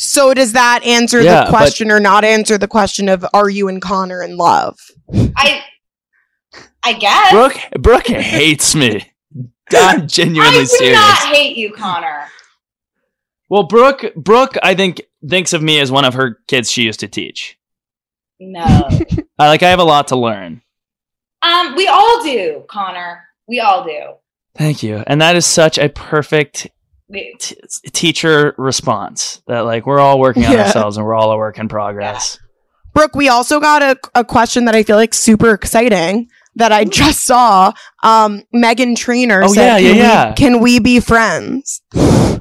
[0.00, 3.48] So does that answer Yeah, the but- question or not answer the question of are
[3.50, 4.78] you and Connor in love?
[5.14, 5.62] I,
[6.84, 7.32] I guess.
[7.32, 9.02] Brooke Brooke hates me.
[9.36, 10.94] I'm genuinely I genuinely do serious.
[10.98, 12.26] not hate you, Connor.
[13.48, 17.00] Well, Brooke Brooke I think thinks of me as one of her kids she used
[17.00, 17.58] to teach.
[18.40, 18.64] No.
[19.38, 20.62] I like I have a lot to learn.
[21.42, 23.24] um, we all do, Connor.
[23.48, 24.14] We all do.
[24.56, 25.02] Thank you.
[25.06, 26.68] And that is such a perfect
[27.12, 27.56] t-
[27.92, 30.66] teacher response that like we're all working on Yeah.
[30.66, 32.38] ourselves and we're all a work in progress.
[32.98, 36.84] Brooke, we also got a, a question that I feel like super exciting that I
[36.84, 37.72] just saw.
[38.02, 40.28] Um, Meghan Trainor Oh, said, yeah, yeah, can, yeah.
[40.30, 41.80] We, can we be friends?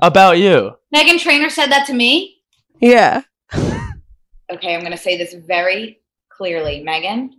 [0.01, 0.71] About you.
[0.91, 2.37] Meghan Trainor said that to me.
[2.81, 3.21] Yeah.
[4.49, 5.99] Okay, I'm going to say this very
[6.29, 6.81] clearly.
[6.87, 7.31] Meghan,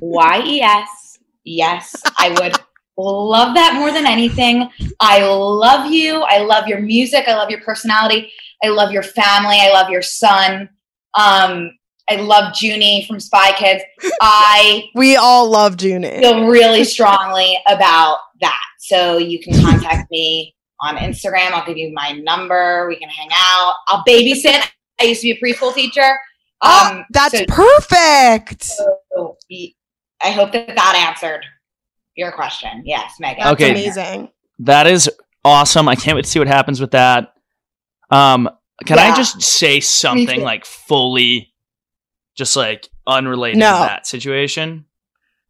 [0.00, 1.20] Y E S.
[1.44, 2.56] Yes, I would
[2.98, 4.68] love that more than anything.
[4.98, 6.22] I love you.
[6.22, 7.28] I love your music.
[7.28, 8.32] I love your personality.
[8.60, 9.58] I love your family.
[9.60, 10.68] I love your son.
[11.14, 11.70] Um,
[12.10, 13.82] I love Junie from Spy Kids.
[14.20, 16.20] I We all love Junie.
[16.20, 18.58] feel really strongly about that.
[18.80, 21.52] So you can contact me on Instagram.
[21.52, 22.86] I'll give you my number.
[22.88, 23.74] We can hang out.
[23.88, 24.68] I'll babysit.
[25.00, 26.16] I used to be a preschool teacher.
[26.60, 28.64] Oh, Um, that's so- perfect.
[28.64, 29.68] so y-
[30.22, 31.44] I hope that that answered
[32.16, 32.82] your question.
[32.84, 33.38] Yes, Meghan.
[33.38, 33.70] That's Okay.
[33.70, 34.28] amazing.
[34.60, 35.10] That is
[35.44, 35.88] awesome.
[35.88, 37.32] I can't wait to see what happens with that.
[38.10, 38.48] Um,
[38.86, 41.51] can I just say something like fully,
[42.34, 43.72] just like unrelated No.
[43.72, 44.86] to that situation?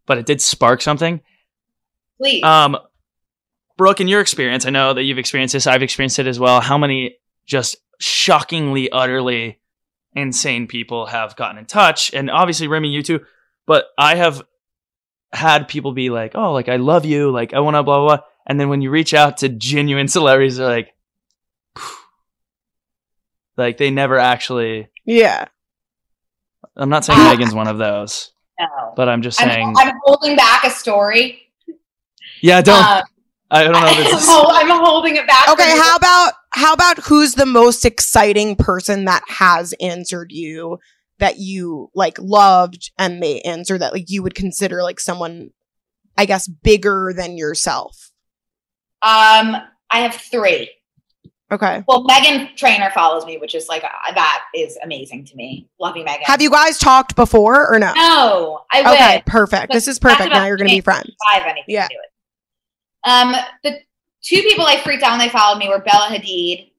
[0.06, 1.20] But it did spark something.
[2.18, 2.42] Please.
[2.42, 2.76] Um,
[3.76, 5.66] Brooke, in your experience, I know that you've experienced this.
[5.66, 6.60] I've experienced it as well.
[6.60, 7.16] How many
[7.46, 9.60] just shockingly, utterly
[10.14, 12.12] insane people have gotten in touch?
[12.12, 13.20] And obviously, Remi, you too.
[13.66, 14.42] But I have
[15.32, 18.16] had people be like, "Oh, like I love you, like I want to blah blah."
[18.16, 18.24] blah.
[18.46, 20.92] And then when you reach out to genuine celebrities, they're like,
[23.56, 24.88] like they never actually.
[25.04, 25.46] Yeah.
[26.76, 27.18] I'm not saying.
[27.18, 28.66] Meghan's one of those, no.
[28.96, 29.74] but I'm just I'm, saying.
[29.76, 31.42] I'm holding back a story.
[32.40, 32.82] yeah, don't.
[32.84, 33.02] Um,
[33.50, 34.28] I don't know if I'm, it's.
[34.28, 35.48] I'm holding it back.
[35.48, 40.78] Okay, how about how about who's the most exciting person that has answered you
[41.18, 45.50] that you like loved and they answer that like you would consider like someone
[46.16, 48.10] I guess bigger than yourself.
[49.02, 49.56] Um,
[49.90, 50.70] I have three.
[51.52, 51.84] Okay.
[51.86, 55.68] Well, Meghan Trainor follows me, which is like uh, that is amazing to me.
[55.78, 56.22] Love you, Meghan.
[56.22, 57.92] Have you guys talked before or no?
[57.94, 59.26] No, I Okay, would.
[59.26, 59.68] perfect.
[59.68, 60.30] But This is perfect.
[60.32, 61.14] Now you're going to be friends.
[61.30, 61.88] I have anything Yeah.
[61.88, 62.06] to do with.
[62.06, 63.10] it.
[63.10, 63.34] Um,
[63.64, 63.78] the
[64.24, 66.70] two people I freaked out when they followed me were Bella Hadid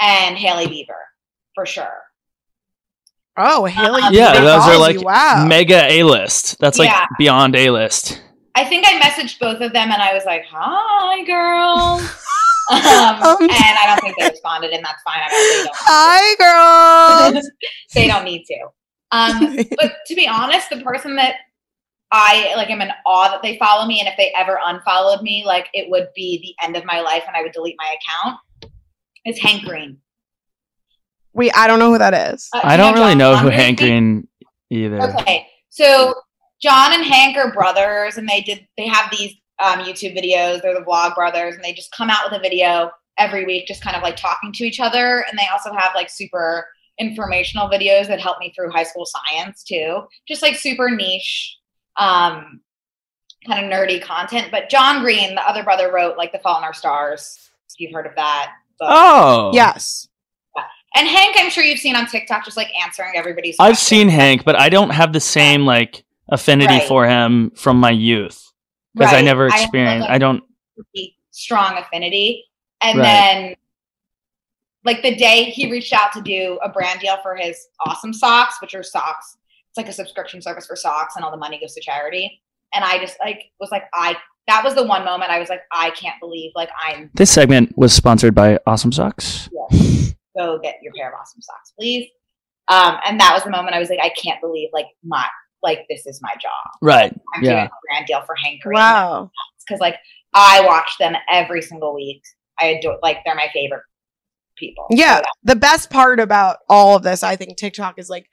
[0.00, 0.96] and Hailey Bieber,
[1.54, 2.00] for sure.
[3.36, 4.00] Oh, Hailey.
[4.02, 5.44] Um, Yeah, Bieber those are like wow.
[5.46, 6.58] mega A list.
[6.60, 7.04] That's like Yeah.
[7.18, 8.22] beyond A list.
[8.54, 12.00] I think I messaged both of them and I was like, "Hi, girl,"
[12.70, 12.78] um,
[13.22, 15.18] Um, and I don't think they responded, and that's fine.
[15.18, 15.28] I
[15.64, 17.50] don't, Hi, girls.
[17.94, 18.68] they don't need to.
[19.12, 21.36] Um, but to be honest, the person that
[22.10, 25.44] I like am in awe that they follow me, and if they ever unfollowed me,
[25.44, 28.38] like it would be the end of my life, and I would delete my account.
[29.26, 29.98] Is Hank Green?
[31.32, 32.48] Wait, I don't know who that is.
[32.54, 33.58] Uh, I don't really John know who Green?
[33.58, 34.28] Hank Green
[34.70, 35.02] either.
[35.02, 36.14] Okay, so
[36.62, 40.62] John and Hank are brothers, and they did they have these um, YouTube videos.
[40.62, 43.82] They're the Vlog Brothers, and they just come out with a video every week, just
[43.82, 45.24] kind of like talking to each other.
[45.30, 46.66] And they also have like super
[46.98, 51.56] informational videos that help me through high school science too, just like super niche,
[51.96, 52.60] um,
[53.46, 54.48] kind of nerdy content.
[54.50, 57.38] But John Green, the other brother, wrote like The Fault in Our Stars.
[57.70, 58.52] If you've heard of that.
[58.78, 58.88] book.
[58.90, 60.08] Oh, Yes.
[60.96, 63.56] And Hank, I'm sure you've seen on TikTok, just like answering everybody's.
[63.58, 63.80] I've questions.
[63.88, 66.86] seen Hank, but I don't have the same like affinity Right.
[66.86, 68.52] for him from my youth
[68.94, 69.24] because I Right.
[69.24, 70.08] never I have, experienced.
[70.08, 70.42] I don't.
[71.30, 72.44] strong affinity.
[72.82, 73.04] And Right.
[73.04, 73.54] then,
[74.84, 78.60] like the day he reached out to do a brand deal for his awesome socks,
[78.60, 79.36] which are socks.
[79.70, 82.40] It's like a subscription service for socks, and all the money goes to charity.
[82.74, 84.16] And I just like was like, I
[84.46, 87.76] that was the one moment I was like, I can't believe like I'm This segment
[87.78, 89.48] was sponsored by Awesome Socks.
[89.70, 90.14] Yes.
[90.36, 92.08] go get your pair of awesome socks, please.
[92.68, 95.26] Um, and that was the moment I was like, I can't believe like my
[95.64, 96.52] like this is my job.
[96.80, 97.12] Right.
[97.34, 97.64] I'm doing Yeah.
[97.64, 98.74] a brand deal for Hank Green.
[98.78, 99.30] Wow.
[99.66, 99.96] because like
[100.34, 102.22] I watch them every single week.
[102.60, 103.82] I adore like they're my favorite
[104.56, 104.86] people.
[104.90, 105.16] Yeah.
[105.18, 108.26] So, The best part about all of this, I think TikTok is like,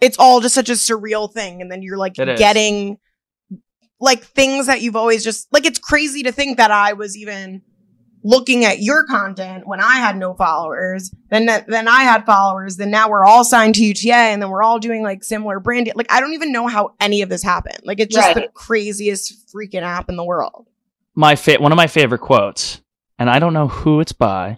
[0.00, 1.62] it's all just such a surreal thing.
[1.62, 2.38] And then you're like It is.
[2.38, 2.98] getting
[4.00, 7.62] like things that you've always just like, it's crazy to think that I was even
[8.26, 11.14] looking at your content when I had no followers.
[11.28, 12.76] Then, then I had followers.
[12.76, 15.92] Then now we're all signed to UTA and then we're all doing like similar branding.
[15.94, 17.80] Like, I don't even know how any of this happened.
[17.84, 20.66] Like, it's just the craziest freaking app in the world.
[21.14, 22.80] My fa- one of my favorite quotes,
[23.18, 24.56] and I don't know who it's by,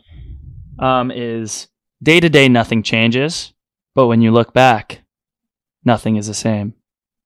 [0.78, 1.68] um, is
[2.02, 3.52] day to day nothing changes,
[3.94, 5.02] but when you look back,
[5.84, 6.74] nothing is the same.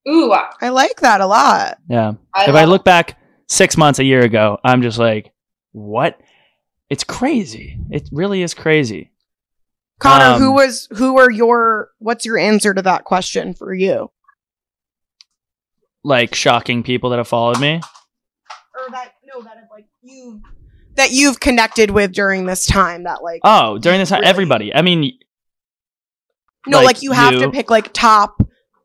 [0.09, 1.78] ooh, I, I like that a lot.
[1.88, 2.14] Yeah.
[2.34, 5.32] I if I love- look back six months, a year ago, I'm just like,
[5.72, 6.18] what?
[6.91, 7.78] It's crazy.
[7.91, 9.12] It really is crazy.
[10.01, 14.11] Connor, Um, who was who are your what's your answer to that question for you?
[16.03, 17.74] Like shocking people that have followed me.
[18.74, 20.43] Or that No, that have like you
[20.97, 23.05] that you've connected with during this time.
[23.05, 24.30] That like Oh, during this time, Really?
[24.30, 24.74] everybody.
[24.74, 25.12] I mean,
[26.66, 27.41] no, like like, you have you.
[27.41, 28.41] to pick like top,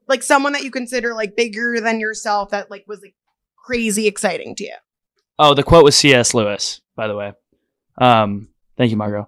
[0.08, 2.52] like someone that you consider like bigger than yourself.
[2.52, 3.16] That like was like
[3.66, 4.76] crazy exciting to you.
[5.40, 6.34] oh, the quote was C.S.
[6.34, 7.34] Lewis, by the way.
[7.98, 9.28] Um, thank you, Margot.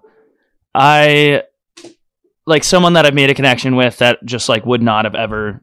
[0.74, 1.42] I
[2.46, 5.62] like someone that I've made a connection with that just like would not have ever.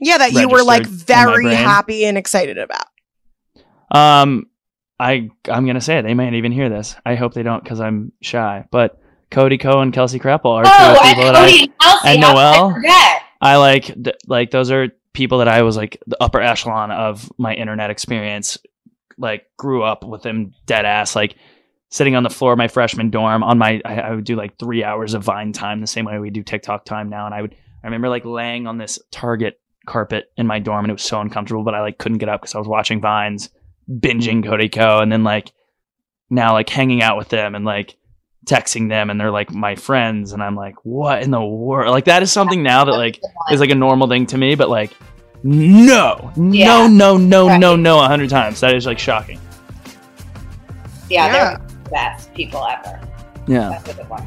[0.00, 2.86] Yeah, that you were like Registered in my very happy and excited about.
[3.90, 4.46] Um,
[4.98, 6.02] I I'm gonna say it.
[6.02, 6.96] They might even hear this.
[7.04, 8.66] I hope they don't because I'm shy.
[8.70, 8.98] But
[9.30, 11.50] Cody Ko and Kelsey Kreppel are two Oh, of the and people that I.
[11.50, 12.08] Cody and Kelsey.
[12.08, 16.00] and how could I I like th- like those are people that I was like
[16.06, 18.58] the upper echelon of my internet experience.
[19.18, 21.14] Like grew up with them dead ass.
[21.16, 21.36] Like
[21.90, 24.58] sitting on the floor of my freshman dorm on my I, I would do like
[24.58, 27.26] three hours of Vine time the same way we do TikTok time now.
[27.26, 30.90] And I would I remember like laying on this Target carpet in my dorm and
[30.90, 33.50] it was so uncomfortable, but I like couldn't get up because I was watching Vines,
[33.90, 34.98] binging Cody Ko.
[35.00, 35.52] And then like
[36.30, 37.96] now like hanging out with them and like
[38.46, 41.90] texting them and they're like my friends and I'm like, what in the world?
[41.90, 43.20] Like that is something now that like
[43.50, 44.92] is like a normal thing to me, but like
[45.42, 46.86] no, Yeah.
[46.86, 47.58] no, no, no, Right.
[47.58, 48.60] no, no, a hundred times.
[48.60, 49.40] That is like shocking.
[51.08, 51.56] yeah, Yeah.
[51.90, 53.00] They're the best people ever.
[53.46, 53.68] Yeah.
[53.70, 54.26] That's a good one.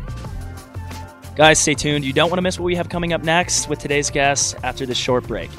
[1.36, 2.06] Guys, stay tuned.
[2.06, 4.86] You don't want to miss what we have coming up next with today's guests after
[4.86, 5.50] this short break.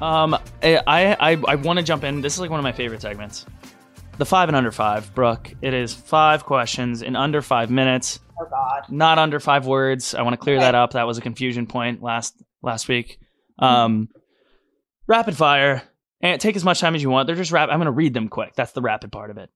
[0.00, 2.20] Um, I I, I want to jump in.
[2.20, 3.46] This is like one of my favorite segments.
[4.18, 5.52] The five and under five, Brooke.
[5.62, 8.82] It is five questions in under five minutes, Oh God.
[8.88, 10.14] not under five words.
[10.14, 10.92] I want to clear that up.
[10.92, 13.18] That was a confusion point last last week.
[13.58, 14.08] Um,
[15.06, 15.82] rapid fire
[16.20, 17.26] and take as much time as you want.
[17.26, 17.68] They're just rap.
[17.70, 18.54] I'm going to read them quick.
[18.56, 19.50] That's the rapid part of it.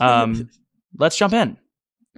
[0.00, 0.50] Um,
[0.98, 1.56] let's jump in.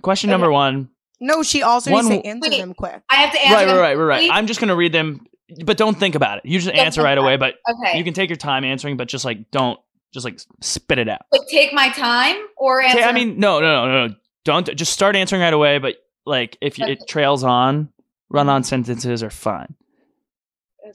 [0.03, 0.35] Question Okay.
[0.35, 0.89] number one.
[1.21, 2.59] No, she also One- needs to answer Wait.
[2.61, 3.03] them quick.
[3.11, 3.55] I have to answer.
[3.55, 4.19] Right, right, them right, right, right.
[4.21, 4.31] quickly?
[4.31, 5.27] I'm just going to read them,
[5.67, 6.47] but don't think about it.
[6.47, 7.99] You just Don't answer right away, but Okay.
[7.99, 9.79] you can take your time answering, but just like don't
[10.15, 11.21] just like spit it out.
[11.31, 13.01] Wait, take my time or answer.
[13.01, 14.15] Ta- I mean, no, no, no, no.
[14.45, 15.79] Don't just start answering right away.
[15.79, 17.91] But like, if you, it trails on,
[18.31, 19.75] run-on sentences are fine.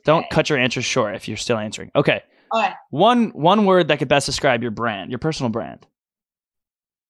[0.04, 1.92] Don't cut your answers short if you're still answering.
[1.96, 2.22] Okay,
[2.54, 2.74] Okay.
[2.90, 5.86] one one word that could best describe your brand, your personal brand.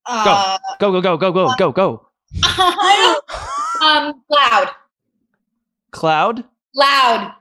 [0.08, 2.08] Uh, Go, go, go, go, go, go, go.
[3.82, 4.70] um, loud,
[5.92, 6.44] Cloud.
[6.76, 7.32] loud.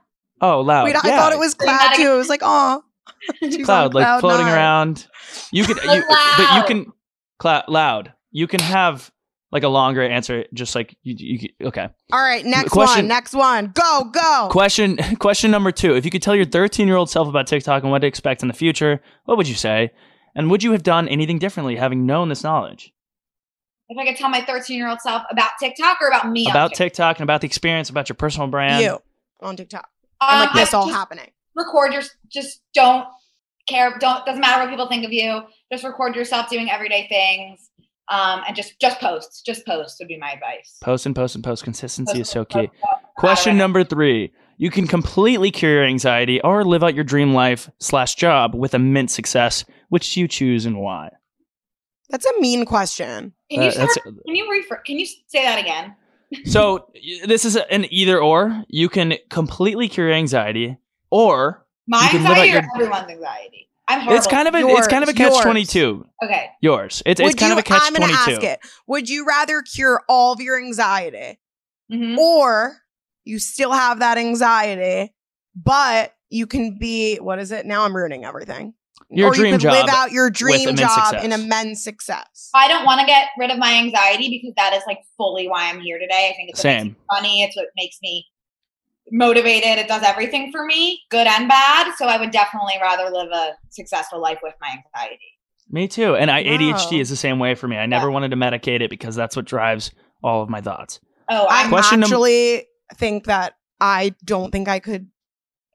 [0.41, 0.85] Oh, loud.
[0.85, 1.17] Wait, I Yeah.
[1.19, 2.09] thought it was cloud too.
[2.11, 2.83] I was like, oh,
[3.65, 5.07] cloud, like floating around.
[5.53, 6.93] You could, you, but you can,
[7.39, 8.13] cloud, loud.
[8.31, 9.11] You can have
[9.55, 11.15] like a longer answer, just like you.
[11.17, 11.89] you okay.
[12.13, 13.09] All right, next Question- one.
[13.09, 13.71] Next one.
[13.73, 14.49] Go, go.
[14.51, 17.83] Question question number two: If you could tell your 13 year old self about TikTok
[17.85, 19.93] and what to expect in the future, what would you say?
[20.35, 22.93] And would you have done anything differently having known this knowledge
[23.89, 26.51] If I could tell my 13 year old self about TikTok or about me on
[26.51, 26.85] about TikTok.
[26.85, 28.83] TikTok and about the experience, about your personal brand?
[28.85, 28.99] you
[29.41, 29.89] on TikTok.
[30.21, 31.31] And Um, like this I all happening.
[31.55, 32.03] record your.
[32.33, 33.07] Just don't
[33.69, 33.97] care.
[34.01, 35.43] Don't doesn't matter what people think of you.
[35.73, 37.71] Just record yourself doing everyday things.
[38.11, 39.45] Um, and just just post.
[39.47, 40.77] Just post would be my advice.
[40.83, 41.65] Post and post and post.
[41.65, 42.67] Consistency is so key.
[42.69, 43.03] post, post.
[43.17, 44.33] Question number three.
[44.59, 48.75] You can completely cure your anxiety or live out your dream life slash job with
[48.75, 49.65] immense success.
[49.89, 51.11] Which do you choose and why?
[52.11, 53.33] That's a mean question.
[53.51, 55.97] Can you Uh, start, can you refer, Can you say that again?
[56.45, 56.87] so
[57.27, 58.65] this is an either or.
[58.69, 60.77] You can completely cure your anxiety,
[61.11, 63.69] or My You can anxiety or your- everyone's anxiety?
[63.89, 64.17] I'm horrible.
[64.19, 66.07] it's kind of a Yours, it's kind of a catch twenty two.
[66.23, 66.49] okay.
[66.61, 67.03] Yours.
[67.05, 68.03] It's Would it's kind you, of a catch twenty two.
[68.05, 68.61] I'm gonna twenty ask it.
[68.87, 71.39] Would you rather cure all of your anxiety
[71.93, 72.17] Mhm.
[72.17, 72.79] or
[73.25, 75.13] you still have that anxiety,
[75.55, 77.67] but you can be what is it?
[77.67, 78.75] Now I'm ruining everything.
[79.11, 81.25] Your or dream you could job live out your dream job success.
[81.25, 82.51] in immense success.
[82.55, 85.69] I don't want to get rid of my anxiety because that is like fully why
[85.69, 86.31] I'm here today.
[86.33, 86.97] I think it's what Same.
[87.15, 87.43] funny.
[87.43, 88.27] It's what makes me
[89.11, 89.79] motivated.
[89.79, 91.95] It does everything for me, good and bad.
[91.97, 95.21] So I would definitely rather live a successful life with my anxiety.
[95.71, 96.15] Me too.
[96.15, 97.77] And I, ADHD is the same way for me.
[97.77, 99.91] I never wanted to medicate it because that's what drives
[100.23, 101.01] all of my thoughts.
[101.31, 105.09] Oh, I I'm Question num- actually think that I don't think I could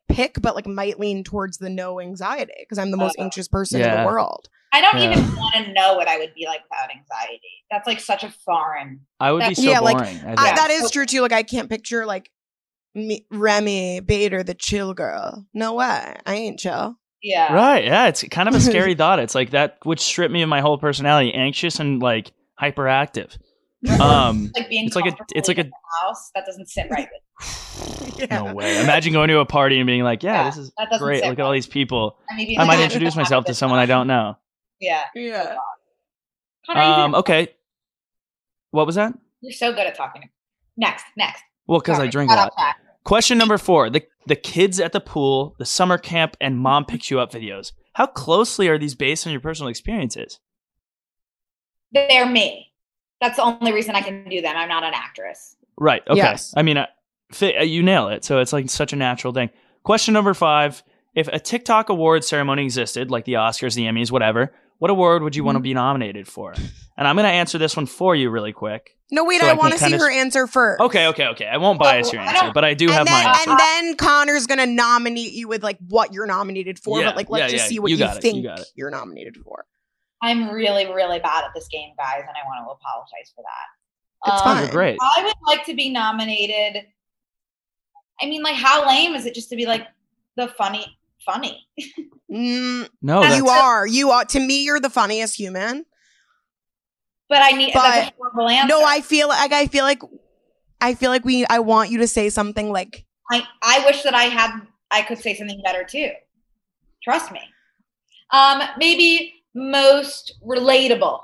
[0.07, 3.47] pick, but like might lean towards the no anxiety because I'm the most Uh, anxious
[3.47, 4.47] person in the world.
[4.71, 5.11] I don't Yeah.
[5.17, 7.41] even want to know what I would be like without anxiety.
[7.71, 9.01] That's like such a foreign.
[9.19, 10.19] I would be so Yeah, like, boring.
[10.23, 11.21] I I, that is So- true too.
[11.21, 12.29] Like I can't picture like
[12.95, 15.45] me, Remi Bader, the chill girl.
[15.53, 16.95] No way, I ain't chill.
[17.21, 17.53] Yeah.
[17.53, 17.83] right.
[17.83, 18.07] Yeah.
[18.07, 19.19] It's kind of a scary thought.
[19.19, 22.31] It's like that would strip me of my whole personality, anxious and like
[22.61, 23.37] hyperactive.
[24.01, 25.71] Um, Like being It's like a- it's like a- the
[26.03, 26.31] house.
[26.35, 27.07] That doesn't sit right
[27.39, 28.81] with no way.
[28.81, 31.21] Imagine going to a party and being like, yeah, Yeah, this is that great.
[31.21, 32.17] sit Look at all these people.
[32.29, 34.37] I, mean, I might introduce myself to someone I don't know.
[34.81, 35.03] Yeah.
[35.15, 35.55] Yeah.
[36.65, 37.49] Connor, Um, okay.
[38.71, 39.13] What was that?
[39.41, 40.29] You're so good at talking.
[40.77, 41.41] Next, next.
[41.69, 42.53] Well, because I drink a lot.
[43.03, 47.11] Question number four: the the kids at the pool, the summer camp, and mom picks
[47.11, 47.73] you up videos.
[47.93, 50.39] How closely are these based on your personal experiences?
[51.91, 52.73] They're me.
[53.21, 54.55] That's the only reason I can do them.
[54.55, 55.55] I'm not an actress.
[55.77, 56.01] Right.
[56.07, 56.17] Okay.
[56.17, 56.53] Yes.
[56.57, 56.87] I mean, uh,
[57.31, 58.23] fi- uh, you nail it.
[58.23, 59.51] So it's like such a natural thing.
[59.83, 64.55] Question number five: If a TikTok award ceremony existed, like the Oscars, the Emmys, whatever,
[64.79, 66.53] what award would you want to be nominated for?
[66.97, 68.95] And I'm going to answer this one for you really quick.
[69.11, 70.81] No, wait, So I I want to see her answer first.
[70.81, 71.45] Okay, okay, okay.
[71.47, 73.49] I won't bias your answer, don't- but I do have and then, my answer.
[73.51, 77.29] and then Connor's gonna nominate you with like what you're nominated for, Yeah, but like
[77.29, 77.69] let's yeah, just yeah.
[77.69, 79.65] see what You you, think you you're nominated for.
[80.21, 84.31] I'm really, really bad at this game, guys, and I want to apologize for that.
[84.33, 84.63] It's Um, fine.
[84.65, 84.97] You're great.
[85.01, 86.83] I would like to be nominated.
[88.21, 89.87] I mean, like, how lame is it just to be like
[90.35, 91.65] the funny, funny?
[92.31, 94.25] Mm, No, That's that's, you are, you are.
[94.25, 95.85] To me, you're the funniest human.
[97.27, 100.01] But I need that's a But- No, I feel like I feel like
[100.81, 101.45] I feel like we.
[101.45, 104.51] I want you to say something like I, I wish that I had
[104.91, 106.09] I could say something better too.
[107.03, 107.39] Trust me.
[108.31, 111.19] Um, maybe most relatable.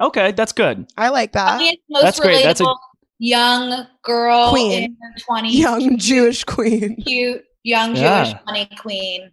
[0.00, 0.32] okay.
[0.32, 0.86] That's good.
[0.96, 1.54] I like that.
[1.54, 2.42] I mean, most That's great.
[2.42, 2.76] That's a- relatable
[3.18, 4.82] young girl Queen.
[4.82, 6.96] in her twenties, Young Jewish queen.
[6.96, 8.24] cute young Yeah.
[8.24, 9.30] Jewish funny queen.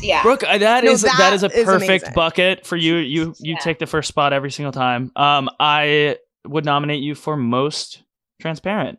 [0.00, 2.12] Yeah, Brooke, uh, that No, is that that is a perfect amazing.
[2.14, 2.96] bucket for you.
[2.96, 3.58] You you Yeah.
[3.58, 5.12] take the first spot every single time.
[5.14, 6.16] Um, I
[6.46, 8.02] would nominate you for most
[8.40, 8.98] transparent,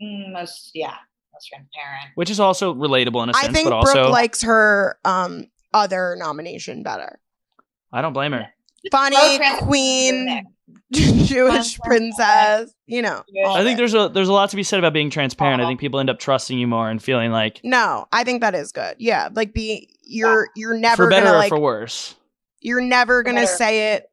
[0.00, 0.94] Mm, most yeah,
[1.32, 2.10] most transparent.
[2.14, 5.46] which is also relatable in a sense, I think but Brooke also likes her um
[5.74, 7.18] other nomination better.
[7.92, 8.46] I don't blame her.
[8.92, 10.44] Funny Most transparent queen, Nick.
[10.92, 12.72] Jewish princess.
[12.86, 13.22] You know.
[13.46, 15.62] I think there's a there's a lot to be said about being transparent.
[15.62, 18.54] I think people end up trusting you more and feeling like No, I think that
[18.54, 18.96] is good.
[18.98, 22.14] Yeah, like be you're you're never for better gonna or like for worse.
[22.60, 23.52] you're never gonna better.
[23.56, 24.06] say it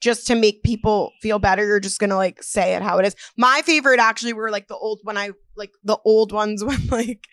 [0.00, 1.64] just to make people feel better.
[1.66, 3.14] You're just gonna like say it how it is.
[3.36, 7.24] My favorite actually were like the old when I like the old ones when like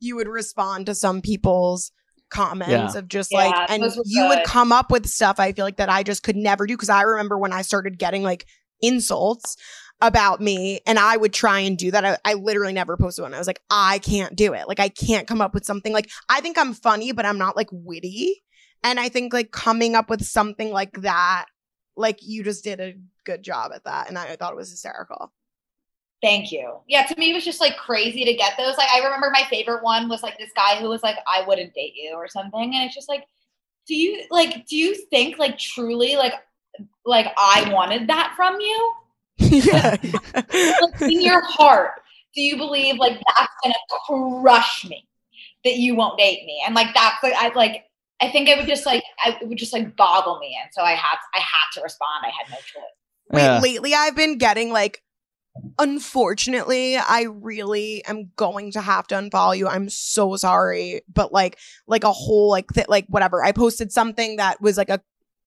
[0.00, 1.92] you would respond to some people's
[2.30, 2.98] comments Yeah.
[2.98, 5.64] of just Yeah, like and those were you would come up with stuff I feel
[5.64, 8.46] like that I just could never do because I remember when I started getting like
[8.82, 9.56] insults
[10.00, 12.04] about me and I would try and do that.
[12.04, 13.32] I, I literally never posted one.
[13.32, 14.68] I was like, I can't do it.
[14.68, 17.56] Like I can't come up with something like I think I'm funny, but I'm not
[17.56, 18.42] like witty.
[18.84, 21.46] And I think like coming up with something like that,
[21.96, 24.08] like you just did a good job at that.
[24.08, 25.32] And I, I thought it was hysterical.
[26.22, 26.78] Thank you.
[26.88, 28.76] Yeah, to me it was just like crazy to get those.
[28.78, 31.74] Like I remember my favorite one was like this guy who was like, I wouldn't
[31.74, 32.74] date you or something.
[32.74, 33.24] And it's just like,
[33.86, 36.32] do you like do you think like truly like
[37.04, 38.92] like I wanted that from you?
[39.38, 39.96] yeah.
[40.52, 41.92] Like in your heart,
[42.34, 45.06] do you believe like that's gonna crush me
[45.64, 46.62] that you won't date me?
[46.66, 47.84] And like that's like I like
[48.20, 50.58] I think it would just like I, it would just like boggle me.
[50.60, 52.24] And so I had I had to respond.
[52.24, 52.82] I had no choice.
[53.30, 53.60] Wait, Yeah.
[53.60, 55.02] lately I've been getting like,
[55.78, 59.68] unfortunately, I really am going to have to unfollow you.
[59.68, 63.44] I'm so sorry, but like, like a whole like, th- like whatever.
[63.44, 65.00] I posted something that was like a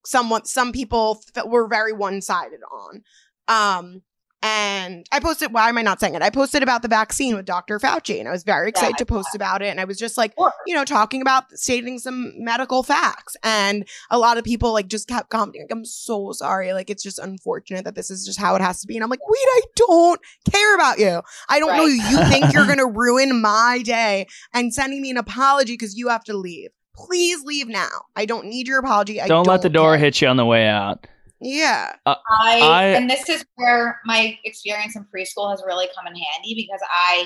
[0.06, 0.48] somewhat.
[0.48, 3.04] Some people were very one sided on.
[3.48, 4.02] Um,
[4.42, 5.52] and I posted.
[5.54, 6.22] Why am I not saying it?
[6.22, 7.78] I posted about the vaccine with Dr.
[7.80, 9.68] Fauci, and I was very excited to post about it.
[9.68, 10.54] And I was just like, Sure.
[10.66, 13.36] you know, talking about stating some medical facts.
[13.44, 16.72] And a lot of people like just kept commenting, like, I'm so sorry.
[16.74, 18.96] Like, it's just unfortunate that this is just how it has to be.
[18.96, 21.22] And I'm like, wait, I don't care about you.
[21.50, 21.92] I don't know Right.
[21.92, 22.18] you.
[22.20, 26.08] You think you're going to ruin my day and sending me an apology because you
[26.10, 26.70] have to leave.
[26.96, 27.88] Please leave now.
[28.16, 29.22] I don't need your apology.
[29.22, 30.00] I don't, let the door care.
[30.00, 31.08] hit you on the way out.
[31.42, 31.96] Yeah.
[32.06, 36.56] I, I- and this is where my experience in preschool has really come in handy
[36.56, 37.26] because I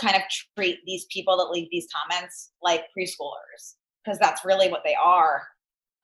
[0.00, 0.22] kind of
[0.56, 3.74] treat these people that leave these comments like preschoolers
[4.04, 5.42] because that's really what they are.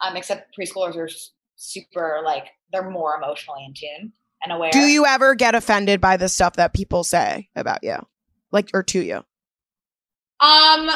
[0.05, 1.09] Um, except preschoolers are
[1.57, 4.13] super like they're more emotionally in tune
[4.45, 4.71] and aware.
[4.71, 7.97] Do you ever get offended by the stuff that people say about you?
[8.53, 9.17] Like, or to you?
[9.17, 10.91] Um,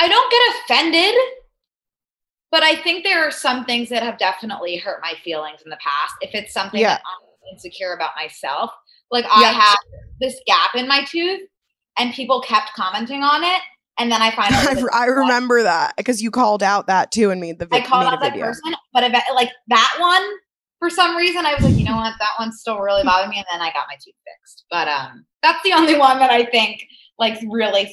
[0.00, 1.14] I don't get offended,
[2.50, 5.78] but I think there are some things that have definitely hurt my feelings in the
[5.80, 6.14] past.
[6.20, 6.94] If it's something Yeah.
[6.94, 8.70] that I'm insecure about myself,
[9.10, 9.52] like I Yeah.
[9.52, 9.76] had
[10.20, 11.40] this gap in my tooth,
[11.98, 13.60] and people kept commenting on it,
[13.98, 14.54] and then I find
[14.92, 18.04] I, I remember that because you called out that too and made the I called
[18.04, 18.46] out that video.
[18.46, 20.22] person, but like that one,
[20.78, 23.36] for some reason, I was like, you know what, that one still really bothered me,
[23.36, 24.64] and then I got my tooth fixed.
[24.70, 26.84] But um, that's the only one that I think
[27.18, 27.92] like really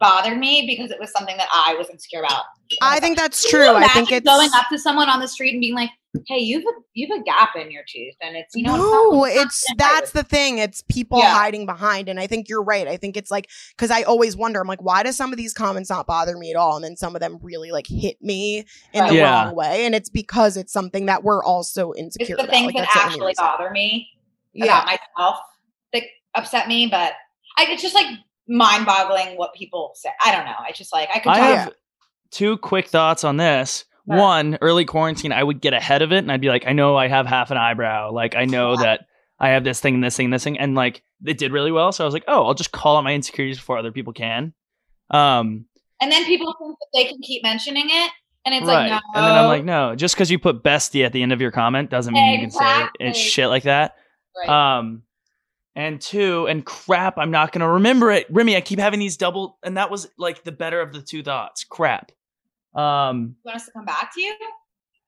[0.00, 2.44] bothered me because it was something that I was insecure about.
[2.82, 3.76] I think that's Can you true.
[3.76, 5.90] I think imagine it's going up to someone on the street and being like,
[6.26, 9.36] "Hey, you've a, you've a gap in your tooth, and it's you know no, it's,
[9.36, 10.58] not- it's not that's with the thing.
[10.58, 11.34] It's people Yeah.
[11.34, 12.86] hiding behind, and I think you're right.
[12.88, 14.60] I think it's like because I always wonder.
[14.60, 16.96] I'm like, why does some of these comments not bother me at all, and then
[16.96, 19.10] some of them really like hit me in Right.
[19.10, 19.44] the Yeah.
[19.44, 22.04] wrong way, and it's because it's something that we're also insecure.
[22.04, 22.52] It's insecure the about.
[22.52, 23.44] things Like, that that's the actually reason.
[23.44, 24.08] bother me
[24.54, 25.38] Yeah, about myself
[25.92, 27.12] that upset me, but
[27.58, 28.06] I, it's just like
[28.50, 30.10] mind-boggling what people say.
[30.24, 30.56] I don't know.
[30.58, 31.72] I just like I could I have
[32.30, 33.84] two quick thoughts on this.
[34.08, 34.18] Sure.
[34.18, 36.96] One, early quarantine, I would get ahead of it and I'd be like, I know
[36.96, 38.12] I have half an eyebrow.
[38.12, 38.82] Like, I know Yeah.
[38.82, 39.06] that
[39.38, 40.58] I have this thing, and this thing, and this thing.
[40.58, 41.92] And like, it did really well.
[41.92, 44.52] So I was like, oh, I'll just call out my insecurities before other people can.
[45.10, 45.66] Um,
[46.00, 48.10] and then people think that they can keep mentioning it,
[48.44, 48.90] and it's right.
[48.90, 49.00] like no.
[49.14, 51.50] And then I'm like, no, just because you put bestie at the end of your
[51.50, 53.96] comment doesn't mean you can say it and shit like that.
[54.36, 54.78] Right.
[54.78, 55.02] Um,
[55.76, 58.26] and two, and crap, I'm not gonna remember it.
[58.30, 61.22] Remi, I keep having these double, and that was like the better of the two
[61.22, 61.64] thoughts.
[61.64, 62.12] Crap.
[62.74, 64.34] Um, you want us to come back to you?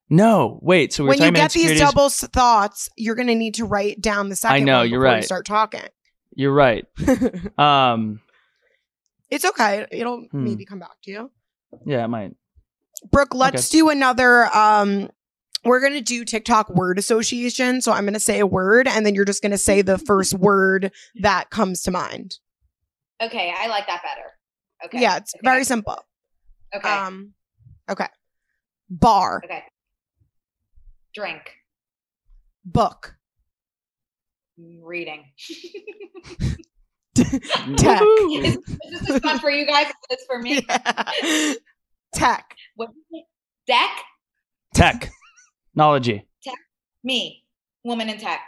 [0.09, 0.93] no, wait.
[0.93, 3.65] So we we're when you talking about get these double thoughts, you're gonna need to
[3.65, 4.55] write down the second.
[4.55, 5.23] I know, one you're before You right.
[5.25, 5.81] start talking.
[6.35, 6.85] You're right.
[7.57, 8.19] Um,
[9.29, 9.85] it's okay.
[9.91, 10.43] It'll Hmm.
[10.43, 11.31] maybe come back to you.
[11.85, 12.35] yeah, it might.
[13.11, 14.45] Brooke, let's do another.
[14.55, 15.09] Um,
[15.65, 17.81] we're gonna do TikTok word association.
[17.81, 20.91] So I'm gonna say a word, and then you're just gonna say the first word
[21.21, 22.37] that comes to mind.
[23.21, 24.29] Okay, I like that better.
[24.85, 25.01] Okay.
[25.01, 25.41] Yeah, it's Okay.
[25.43, 25.97] very simple.
[26.75, 26.89] Okay.
[26.89, 27.33] Um,
[27.89, 28.07] okay.
[28.89, 29.63] Bar, okay.
[31.13, 31.41] Drink.
[32.65, 33.15] book,
[34.57, 35.25] Reading.
[37.15, 38.45] tech, Woohoo.
[38.45, 40.65] is, is this fun for you guys as it is for me?
[40.67, 41.53] Yeah.
[42.13, 42.95] tech, What is
[43.67, 44.29] it?
[45.75, 46.25] Deck?
[46.43, 46.55] Tech.
[47.03, 47.43] Me.
[47.83, 48.41] Woman in tech.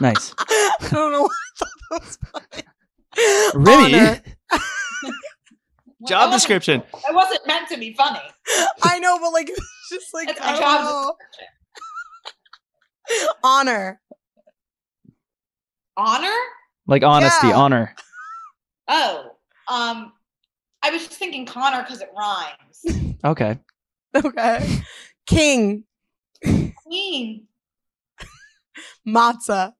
[0.00, 0.34] Nice.
[0.38, 3.64] I don't know why I thought that was funny.
[3.64, 4.22] Remi, Honor.
[5.98, 6.82] Well, job that description.
[7.08, 8.20] It wasn't meant to be funny.
[8.82, 11.16] I know, but like, it's just like It's I my don't job know.
[13.42, 14.00] honor.
[15.96, 16.36] Honor?
[16.86, 17.56] Like honesty, Yeah.
[17.56, 17.94] honor.
[18.88, 19.30] Oh.
[19.68, 20.12] Um
[20.82, 23.16] I was just thinking Connor because it rhymes.
[23.24, 23.58] Okay.
[24.14, 24.78] Okay.
[25.26, 25.84] King,
[26.42, 27.46] Queen.
[29.06, 29.72] matzah,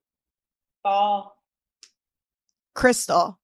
[0.83, 1.37] Ball.
[2.75, 3.39] crystal,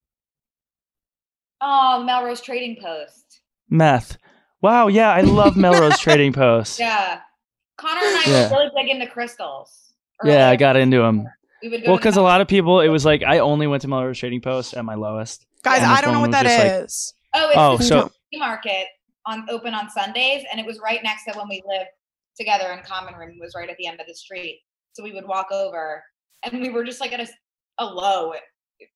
[1.64, 3.40] Oh, Melrose Trading Post.
[3.70, 4.16] Meth.
[4.60, 4.88] Wow.
[4.88, 6.80] Yeah, I love Melrose Trading Post.
[6.80, 7.20] Yeah.
[7.76, 8.50] Connor and I Yeah.
[8.50, 9.92] were really big into crystals.
[10.24, 11.28] Yeah, I got into them.
[11.62, 13.82] We go Well, because the- a lot of people, it was like I only went
[13.82, 15.46] to Melrose Trading Post at my lowest.
[15.62, 15.82] guys.
[15.82, 17.14] I don't know what was that just is.
[17.34, 18.88] like- Oh, it's Oh, the so market
[19.26, 21.90] on open on Sundays, and it was right next to when we lived
[22.37, 23.39] together in common room.
[23.41, 24.62] Was right at the end of the street,
[24.93, 26.03] so we would walk over,
[26.45, 27.28] and we were just like at
[27.78, 28.35] a low,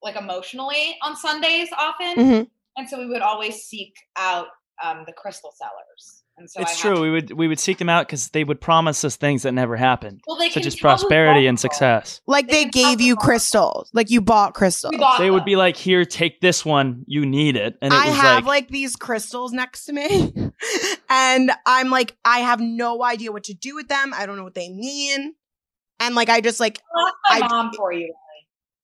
[0.02, 2.50] like emotionally on Sundays often, Mhm.
[2.76, 4.48] and so we would always seek out
[4.82, 6.24] um, the crystal sellers.
[6.38, 6.94] And so it's had true.
[6.96, 9.52] to- We would we would seek them out because they would promise us things that
[9.52, 12.20] never happened, well, they such as prosperity and success.
[12.26, 13.88] Like They they gave you crystals.
[13.94, 14.94] Like you bought crystals.
[14.98, 17.04] Bought They would be like, "Here, take this one.
[17.06, 20.32] You need it." And it I was have like, like, these crystals next to me,
[21.08, 24.12] and I'm like, I have no idea what to do with them.
[24.14, 25.34] I don't know what they mean,
[26.00, 28.12] and like, I just like, Well, that's my I- mom for you.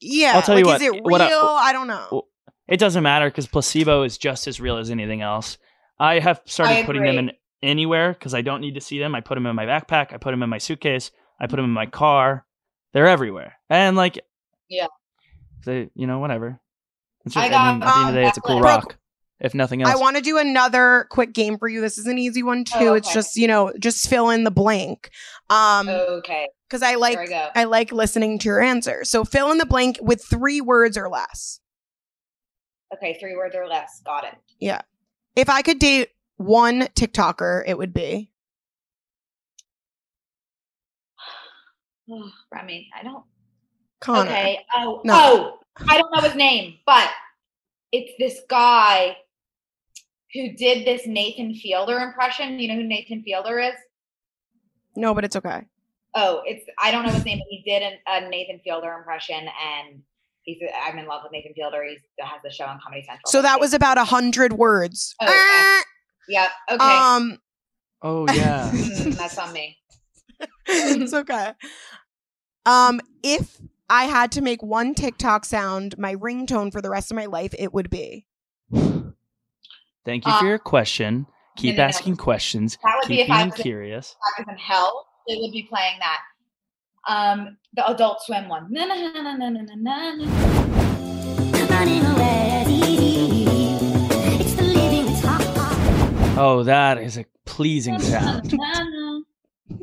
[0.01, 0.33] yeah.
[0.37, 1.39] I'll tell like, you is what, it what real?
[1.39, 2.23] I- I, don't know.
[2.67, 5.59] it doesn't matter because placebo is just as real as anything else.
[5.99, 7.33] I have started I putting them in
[7.63, 9.15] anywhere because I don't need to see them.
[9.15, 10.13] I put them in my backpack.
[10.13, 11.11] I put them in my suitcase.
[11.41, 12.45] I put them in my car.
[12.93, 14.21] They're everywhere, and like,
[14.69, 14.87] Yeah.
[15.65, 16.61] they, you know, whatever.
[17.25, 18.41] It's I just, I got, mean, at the end of the day, um, it's a
[18.43, 18.65] cool Netflix.
[18.65, 18.99] rock.
[19.41, 21.81] If nothing else, I want to do another quick game for you.
[21.81, 22.75] This is an easy one too.
[22.79, 25.11] Oh, It's just you know, just fill in the blank.
[25.51, 27.49] Um, Okay, because I like there we go.
[27.57, 29.03] I like listening to your answer.
[29.05, 31.59] So fill in the blank with three words or less.
[32.95, 34.01] Okay, three words or less.
[34.05, 34.35] Got it.
[34.61, 34.83] Yeah.
[35.35, 36.11] If I could date
[36.45, 38.31] one TikToker, it would be
[42.53, 43.25] Remi, I don't.
[44.01, 44.31] Connor.
[44.31, 44.59] Okay.
[44.75, 45.15] Oh, No.
[45.15, 47.09] oh, I don't know his name, but
[47.93, 49.17] it's this guy
[50.35, 52.59] who did this Nathan Fielder impression.
[52.59, 53.75] You know who Nathan Fielder is?
[54.97, 55.63] No, but it's okay.
[56.15, 59.37] Oh, it's I don't know his name, but he did an, a Nathan Fielder impression,
[59.39, 60.03] and
[60.43, 61.85] he's I'm in love with Nathan Fielder.
[61.85, 63.23] He has the show on Comedy Central.
[63.27, 65.15] So that was about a hundred words.
[65.21, 65.35] Oh, okay.
[65.35, 65.83] Ah!
[66.33, 66.49] Yeah.
[66.71, 67.39] Okay, Um,
[68.03, 69.79] oh yeah, Mm, that's on me.
[70.67, 71.53] it's okay.
[72.67, 73.59] Um, if
[73.91, 77.55] I had to make one TikTok sound my ringtone for the rest of my life,
[77.59, 78.27] it would be.
[78.73, 81.27] thank you Uh, for your question.
[81.57, 81.89] Keep no, no.
[81.89, 82.79] asking questions.
[82.83, 84.17] That would be Keep if I being was in- curious.
[84.39, 85.07] I was in hell.
[85.29, 86.21] They would be playing that.
[87.07, 88.69] Um, the Adult Swim one.
[88.71, 90.13] Na, na, na, na, na, na, na, na.
[96.35, 98.59] Oh, that is a pleasing sound.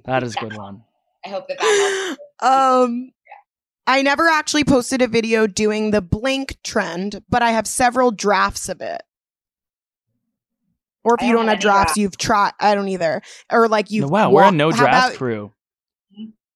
[0.05, 0.83] That is a good one.
[1.25, 2.21] I hope that that helps.
[2.41, 3.11] Um,
[3.85, 8.69] I never actually posted a video doing the blink trend, but I have several drafts
[8.69, 9.01] of it.
[11.03, 11.97] Or if I you don't don't have have drafts, drafts.
[11.97, 12.51] you've tried.
[12.61, 13.21] I don't either.
[13.51, 14.03] Or like you.
[14.03, 15.51] No, wow, we're a no draft crew.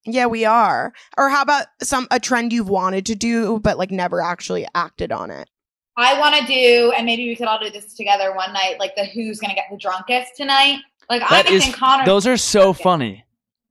[0.05, 0.93] Yeah, we are.
[1.17, 5.11] Or how about some a trend you've wanted to do but like never actually acted
[5.11, 5.49] on it?
[5.97, 8.95] I want to do, and maybe we could all do this together one night, like
[8.95, 10.79] the who's gonna get the drunkest tonight.
[11.09, 12.05] Like That I is- think Connor.
[12.05, 13.25] Those are so funny.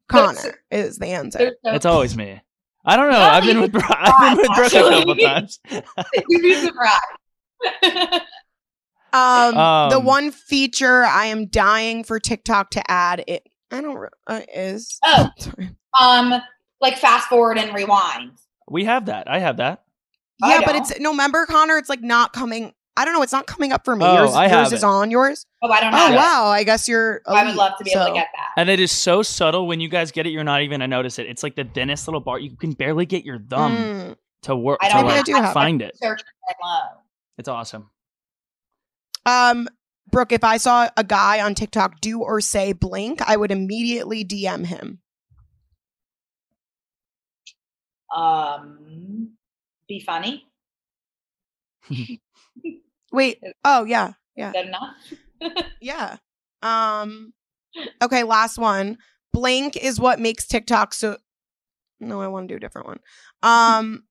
[0.09, 1.57] Connor is the answer.
[1.65, 2.41] so- It's always me.
[2.85, 3.19] I don't know.
[3.19, 5.61] Not I've been with Bro- I've been with Brooke a couple times.
[6.29, 8.23] you need to brag.
[9.15, 9.55] Um,
[9.91, 13.47] the Um, one feature I am dying for TikTok to add it.
[13.71, 15.29] I don't re- uh, is Oh.
[16.01, 16.41] Um,
[16.81, 18.33] like fast forward and rewind.
[18.71, 19.31] We have that.
[19.31, 19.83] I have that.
[20.43, 21.77] I yeah, but it's no remember Connor.
[21.79, 22.73] It's like not coming.
[22.97, 23.23] I don't know.
[23.23, 24.05] It's not coming up for me.
[24.05, 24.87] Oh, yours, I yours have is it.
[24.87, 25.47] on yours.
[25.63, 25.99] Oh, I don't know.
[26.11, 26.47] Oh wow!
[26.47, 27.23] I guess you're.
[27.27, 28.49] I would love to be able to get that.
[28.57, 31.19] And it is so subtle when you guys get it, you're not even gonna notice
[31.19, 31.27] it.
[31.27, 32.39] It's like the thinnest little bar.
[32.39, 34.17] You can barely get your thumb Mm.
[34.43, 35.55] to work I don't Maybe I do have it.
[35.55, 35.97] find it.
[35.97, 36.81] Search and low.
[37.39, 37.89] It's awesome.
[39.25, 39.69] Um,
[40.11, 44.25] Brooke, if I saw a guy on TikTok do or say blink, I would immediately
[44.25, 44.99] DM him.
[48.15, 49.31] Um,
[49.89, 50.47] be funny.
[53.13, 53.41] Wait.
[53.65, 55.67] Oh yeah, yeah, Good enough.
[55.81, 56.17] yeah.
[56.63, 57.33] Um.
[58.03, 58.99] Okay, last one.
[59.33, 61.17] Blank is what makes TikTok so.
[62.01, 63.01] No, I want to do a different one.
[63.43, 64.05] Um.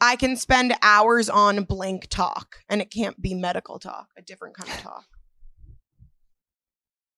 [0.00, 4.08] I can spend hours on blank talk, and it can't be medical talk.
[4.18, 5.04] A different kind of talk.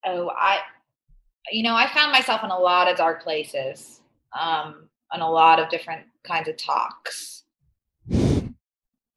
[0.05, 0.59] Oh, I,
[1.51, 3.99] you know, I found myself in a lot of dark places,
[4.39, 7.43] um, and a lot of different kinds of talks.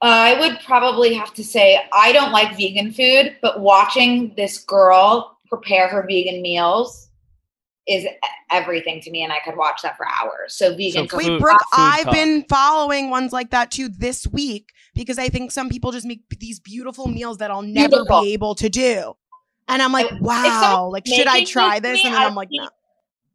[0.03, 4.57] Uh, I would probably have to say I don't like vegan food, but watching this
[4.57, 7.09] girl prepare her vegan meals
[7.87, 8.05] is
[8.51, 10.55] everything to me, and I could watch that for hours.
[10.55, 11.07] So vegan.
[11.07, 12.13] So Wait, Brooke, food I've talk.
[12.13, 16.21] been following ones like that too this week because I think some people just make
[16.39, 18.21] these beautiful meals that I'll never Beautiful.
[18.21, 19.13] be able to do.
[19.67, 22.05] And I'm like, wow, like, should I try this this?
[22.05, 22.69] And then I'm like, no.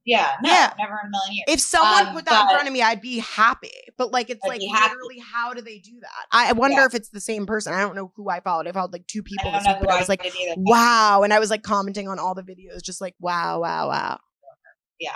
[0.06, 0.72] Yeah, no, Yeah.
[0.78, 1.44] never in a million years.
[1.48, 3.72] If someone Um, put that in front of me, I'd be happy.
[3.98, 4.94] But like, it's I'd like be happy.
[4.94, 6.26] literally, how do they do that?
[6.32, 6.86] I I wonder Yeah.
[6.86, 7.74] if it's the same person.
[7.74, 8.66] I don't know who I followed.
[8.68, 10.08] I followed like two I people don't this know week, who but I I was
[10.08, 10.22] like,
[10.56, 11.22] wow.
[11.24, 14.18] And I was like commenting on all the videos, just like, wow, wow, wow.
[14.98, 15.12] Yeah,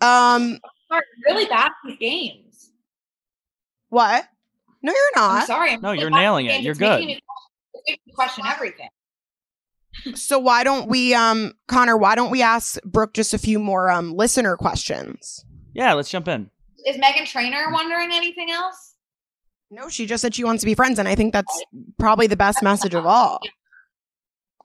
[0.00, 0.58] Um,
[0.90, 2.70] Sorry, really bad at games.
[3.88, 4.26] what?
[4.82, 5.46] No, you're I'm not.
[5.46, 5.72] sorry.
[5.72, 6.62] I'm No, really you're nailing it.
[6.62, 7.14] You're It's making good.
[7.16, 7.20] me-
[7.86, 8.88] making question everything.
[10.14, 11.96] So why don't we, um, Connor?
[11.96, 15.44] Why don't we ask Brooke just a few more um listener questions?
[15.74, 16.50] Yeah, let's jump in.
[16.86, 18.94] Is Meghan Trainor wondering anything else?
[19.70, 21.64] No, she just said she wants to be friends, and I think that's
[21.98, 23.38] probably the best message of all.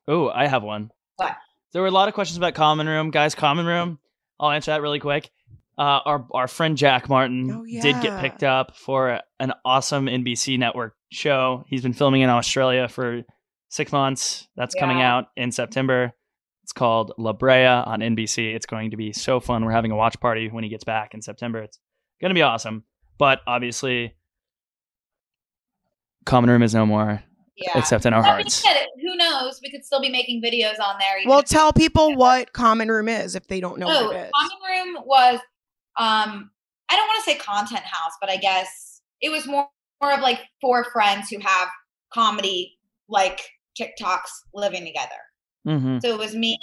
[0.08, 0.91] Oh, I have one.
[1.18, 1.36] What?
[1.74, 3.36] There were a lot of questions about Common Room, guys.
[3.36, 4.00] Common Room.
[4.39, 5.30] I'll answer that really quick.
[5.78, 10.60] Uh, our our friend Jack Martin Oh, did get picked up for an awesome NBC
[10.60, 11.64] network show.
[11.68, 13.24] He's been filming in Australia for
[13.74, 14.47] six months.
[14.55, 16.13] That's coming out in September.
[16.61, 18.53] It's called La Brea on NBC.
[18.53, 19.65] It's going to be so fun.
[19.65, 21.63] We're having a watch party when he gets back in September.
[21.63, 21.80] It's
[22.21, 22.84] going to be awesome.
[23.17, 24.13] But obviously,
[26.26, 27.24] Common Room is no more,
[27.57, 27.71] Yeah.
[27.78, 28.63] except in our That being hearts.
[29.01, 29.59] who knows?
[29.63, 31.17] We could still be making videos on there.
[31.17, 34.26] even Well, tell people what Common Room is if they don't know oh, what it
[34.28, 34.32] is.
[34.39, 35.39] Common Room was,
[35.97, 36.51] um,
[36.89, 39.67] I don't want to say content house, but I guess it was more,
[40.01, 41.69] more of like four friends who have
[42.13, 42.77] comedy
[43.10, 43.41] like
[43.80, 45.10] TikToks living together.
[45.66, 46.58] hmm So it was me,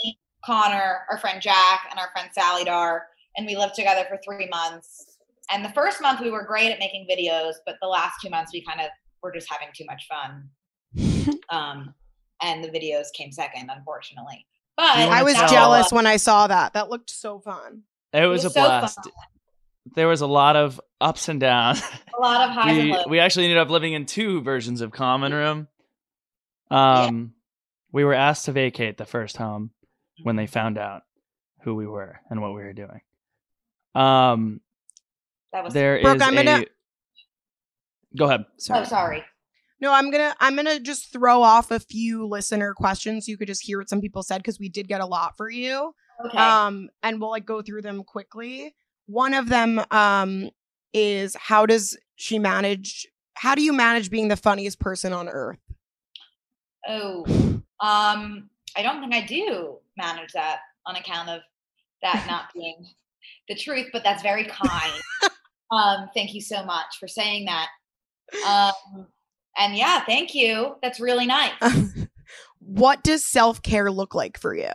[0.44, 3.06] Connor, our friend Jack, and our friend Sally Dar,
[3.36, 5.18] and we lived together for three months.
[5.52, 8.52] And the first month we were great at making videos, but the last two months
[8.52, 8.86] we kind of
[9.22, 10.48] were just having too much fun.
[11.50, 11.94] um,
[12.42, 14.46] and the videos came second, unfortunately.
[14.76, 16.72] But I wanna was jealous when I saw that.
[16.72, 17.82] That looked so fun.
[18.12, 18.96] It was, was a so blast.
[18.96, 19.12] fun.
[19.94, 21.82] There was a lot of ups and downs.
[22.16, 23.06] a lot of highs and lows.
[23.08, 25.68] we actually ended up living in two versions of common room.
[26.70, 27.34] Um,
[27.92, 29.70] we were asked to vacate the first home
[30.22, 31.02] when they found out
[31.62, 33.00] who we were and what we were doing.
[33.94, 34.60] Um,
[35.52, 36.44] that was there is Brooke, I'm a.
[36.44, 36.64] gonna-
[38.16, 38.44] Go ahead.
[38.58, 38.80] Sorry.
[38.80, 39.24] oh sorry.
[39.80, 43.46] No, I'm gonna I'm gonna just throw off a few listener questions so you could
[43.48, 45.92] just hear what some people said because we did get a lot for you.
[46.26, 46.36] Okay.
[46.36, 48.74] Um, and we'll like go through them quickly.
[49.06, 50.50] One of them um
[50.92, 53.06] is how does she manage?
[53.34, 55.58] How do you manage being the funniest person on earth?
[56.88, 57.24] Oh,
[57.80, 61.40] um, I don't think I do manage that on account of
[62.02, 62.86] that not being
[63.48, 64.92] the truth, but that's very kind.
[65.70, 67.68] um, thank you so much for saying that.
[68.46, 69.06] Um,
[69.58, 70.76] and yeah, thank you.
[70.82, 71.52] That's really nice.
[72.60, 74.70] what does self care look like for you?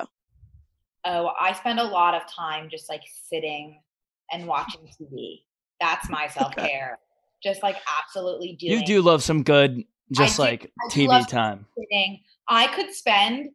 [1.06, 3.80] Oh, I spend a lot of time just like sitting
[4.32, 5.41] and watching TV.
[5.80, 6.99] That's my self care.
[7.44, 8.80] Just like absolutely doing.
[8.80, 11.65] You do love some good, just do- like do TV time.
[11.77, 12.22] sitting.
[12.48, 13.49] I could spend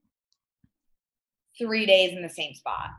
[1.59, 2.91] three days in the same spot.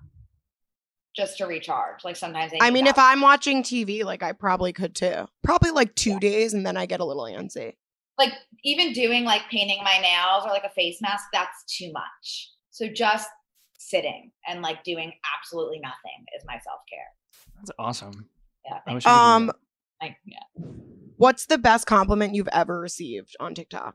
[1.16, 2.06] just to recharge.
[2.06, 5.28] Like sometimes I mean, if I'm watching TV, like I probably could too.
[5.44, 7.74] Probably like two days, and then I get a little antsy.
[8.18, 8.32] like
[8.64, 12.52] even doing like painting my nails or like a face mask, that's too much.
[12.70, 13.28] So just
[13.78, 17.10] sitting and like doing absolutely nothing is my self care.
[17.58, 18.30] That's awesome.
[18.64, 18.80] Yeah.
[18.88, 19.56] I wish I Um, that.
[20.02, 20.64] Like, yeah.
[21.22, 23.94] What's the best compliment you've ever received on TikTok?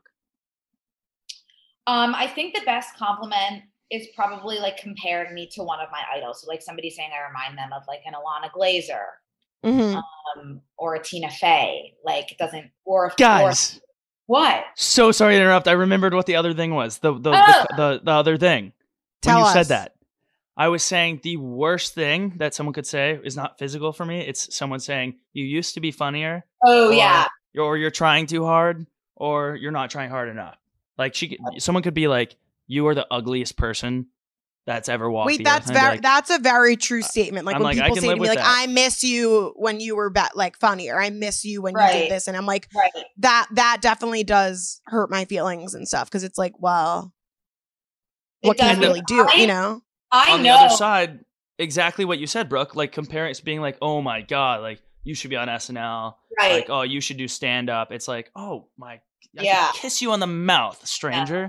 [1.85, 6.01] Um, I think the best compliment is probably like comparing me to one of my
[6.15, 6.41] idols.
[6.41, 9.03] So like somebody saying I remind them of like an Ilana Glazer
[9.65, 10.01] Mhm.
[10.37, 11.95] um, or a Tina Fey.
[12.01, 13.81] Like it doesn't or or- guys.
[14.27, 14.63] what?
[14.77, 15.67] So sorry to interrupt.
[15.67, 16.99] I remembered what the other thing was.
[16.99, 17.65] The the Oh.
[17.71, 18.71] the, the, the other thing.
[19.21, 19.53] Tell when you us.
[19.53, 19.95] said that.
[20.59, 24.21] I was saying the worst thing that someone could say is not physical for me.
[24.21, 27.27] It's someone saying you used to be funnier, Oh Or- yeah.
[27.57, 28.85] or you're trying too hard,
[29.15, 30.57] or you're not trying hard enough.
[30.97, 32.35] Like she, could- someone could be like,
[32.67, 34.07] "You are the ugliest person
[34.65, 36.75] that's ever walked." Wait, the that's earth," and I'd be very like, that's a very
[36.75, 37.45] true statement.
[37.45, 38.55] Like I'm when like, I people can say to me, like, that.
[38.59, 40.99] "I miss you when you were ba- like funnier.
[40.99, 42.91] I miss you when you did this," and I'm like, Right.
[43.19, 47.13] that that definitely does hurt my feelings and stuff because it's like, well,
[48.41, 48.77] It what can does.
[48.77, 49.25] you really do?
[49.27, 49.81] I- You know?
[50.11, 51.19] I on the other side,
[51.59, 52.75] exactly what you said, Brooke.
[52.75, 56.53] Like comparing it's being like, "Oh my god, like you should be on SNL." right.
[56.53, 59.01] Like, "Oh, you should do stand up." It's like, "Oh my, I
[59.37, 59.71] could Yeah.
[59.73, 61.43] kiss you on the mouth, stranger."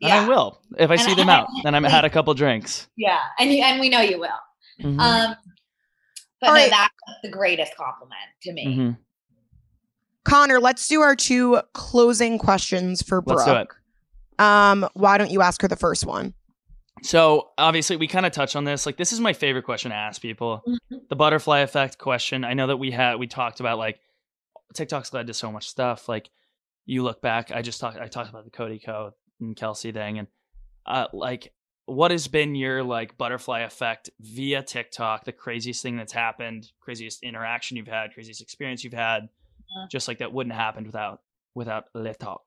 [0.00, 0.24] And yeah.
[0.24, 2.88] I will if I And see them out and I've had a couple drinks.
[2.96, 3.20] Yeah.
[3.38, 4.30] And you and we know you will.
[4.80, 4.98] Mhm.
[5.00, 5.36] Um
[6.40, 6.70] but no, right.
[6.70, 8.66] that's the greatest compliment to me.
[8.66, 8.98] Mhm.
[10.24, 13.46] Connor, let's do our two closing questions for Brooke.
[13.46, 13.68] Let's do it.
[14.44, 16.34] Um, why don't you ask her the first one?
[17.02, 18.86] So obviously, we kind of touch on this.
[18.86, 20.62] Like, this is my favorite question to ask people:
[21.08, 22.44] the butterfly effect question.
[22.44, 24.00] I know that we had we talked about like
[24.74, 26.08] TikTok's led to so much stuff.
[26.08, 26.30] Like,
[26.86, 27.98] you look back, I just talked.
[27.98, 30.28] I talked about the Cody Ko and Kelsey thing, and
[30.86, 31.52] uh, like,
[31.86, 35.24] what has been your like butterfly effect via TikTok?
[35.24, 39.28] The craziest thing that's happened, craziest interaction you've had, craziest experience you've had,
[39.76, 39.90] Mhm.
[39.90, 41.20] just like that wouldn't have happened without
[41.54, 41.86] without
[42.18, 42.42] Talk.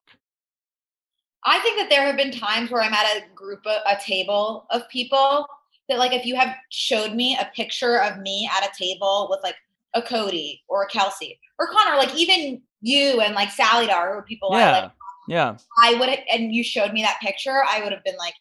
[1.46, 4.66] I think that there have been times where I'm at a group, of, a table
[4.72, 5.48] of people
[5.90, 9.40] that, like, if you have showed me a picture of me at a table with
[9.44, 9.56] like
[9.94, 14.20] a Cody or a Kelsey or Connor, like even you and like Sally Dar, who
[14.20, 14.92] are people I Yeah, like,
[15.28, 15.58] yeah.
[15.82, 18.34] I would, and you showed me that picture, I would have been like,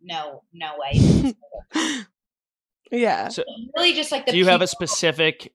[0.00, 1.34] no, no way.
[2.94, 3.28] Yeah.
[3.28, 3.44] So
[3.76, 4.32] really, just like the.
[4.32, 5.52] do you have a specific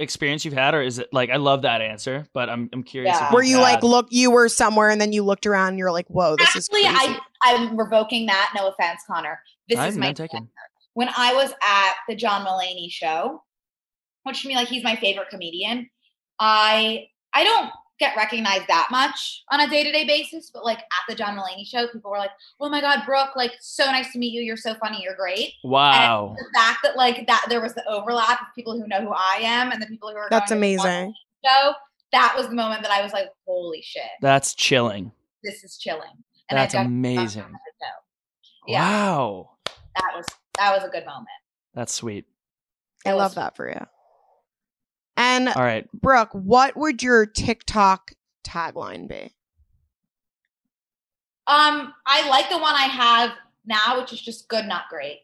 [0.00, 3.14] experience you've had or is it like i love that answer but i'm, I'm curious
[3.16, 3.28] Yeah.
[3.28, 5.78] if Where you've you like look, you were somewhere and then you looked around and
[5.78, 6.88] you're like, whoa, this Actually, is crazy.
[6.88, 8.52] I I'm revoking that.
[8.56, 9.38] No offense, Connor.
[9.68, 10.30] This I'm is my not
[10.94, 13.42] when I was at the John Mulaney show,
[14.24, 15.88] which to me, like he's my favorite comedian.
[16.38, 17.70] I I don't
[18.00, 21.36] get recognized that much on a day to day basis, but like at the John
[21.36, 23.36] Mulaney show, people were like, "Oh my God, Brooke!
[23.36, 24.42] Like, so nice to meet you.
[24.42, 25.00] You're so funny.
[25.02, 28.88] You're great." wow The fact that like that there was the overlap of people who
[28.88, 31.14] know who I am and the people who are That's going to the John amazing.
[31.44, 31.74] So.
[32.12, 35.12] That was the moment that I was like, "Holy shit, that's chilling
[35.44, 36.10] this is chilling."
[36.48, 37.54] And that's amazing on.
[38.66, 39.50] Yeah, wow
[39.94, 41.28] that was that was a good moment.
[41.74, 42.26] that's sweet
[43.06, 43.86] I love that for you.
[45.46, 48.12] And all right Brooke, what would your TikTok
[48.46, 49.32] tagline be?
[51.46, 53.32] Um, I like the one I have
[53.66, 55.20] now, which is just good, not great.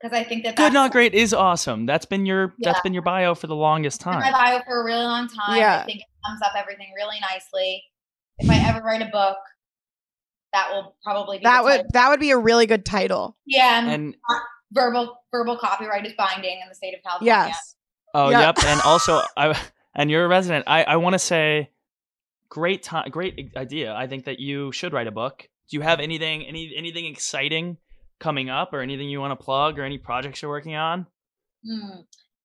[0.00, 2.82] Because I think that good not great is awesome that's been your that's Yeah.
[2.82, 5.56] been your bio for the longest been my time bio for a really long time.
[5.58, 5.80] Yeah.
[5.80, 7.82] I think it sums up everything really nicely.
[8.38, 9.38] If I ever write a book,
[10.52, 11.86] that will probably be That would title.
[11.94, 13.36] that would be a really good title.
[13.46, 13.78] yeah.
[13.80, 14.16] And, and
[14.72, 17.46] verbal verbal copyright is binding in the state of California.
[17.48, 17.74] Yes.
[18.14, 18.40] Oh Yeah.
[18.40, 19.58] yep and also i
[19.94, 21.70] and you're a resident i i want to say
[22.48, 26.00] great time great idea i think that you should write a book do you have
[26.00, 27.76] anything any anything exciting
[28.20, 31.06] coming up or anything you want to plug or any projects you're working on
[31.66, 32.00] Hmm.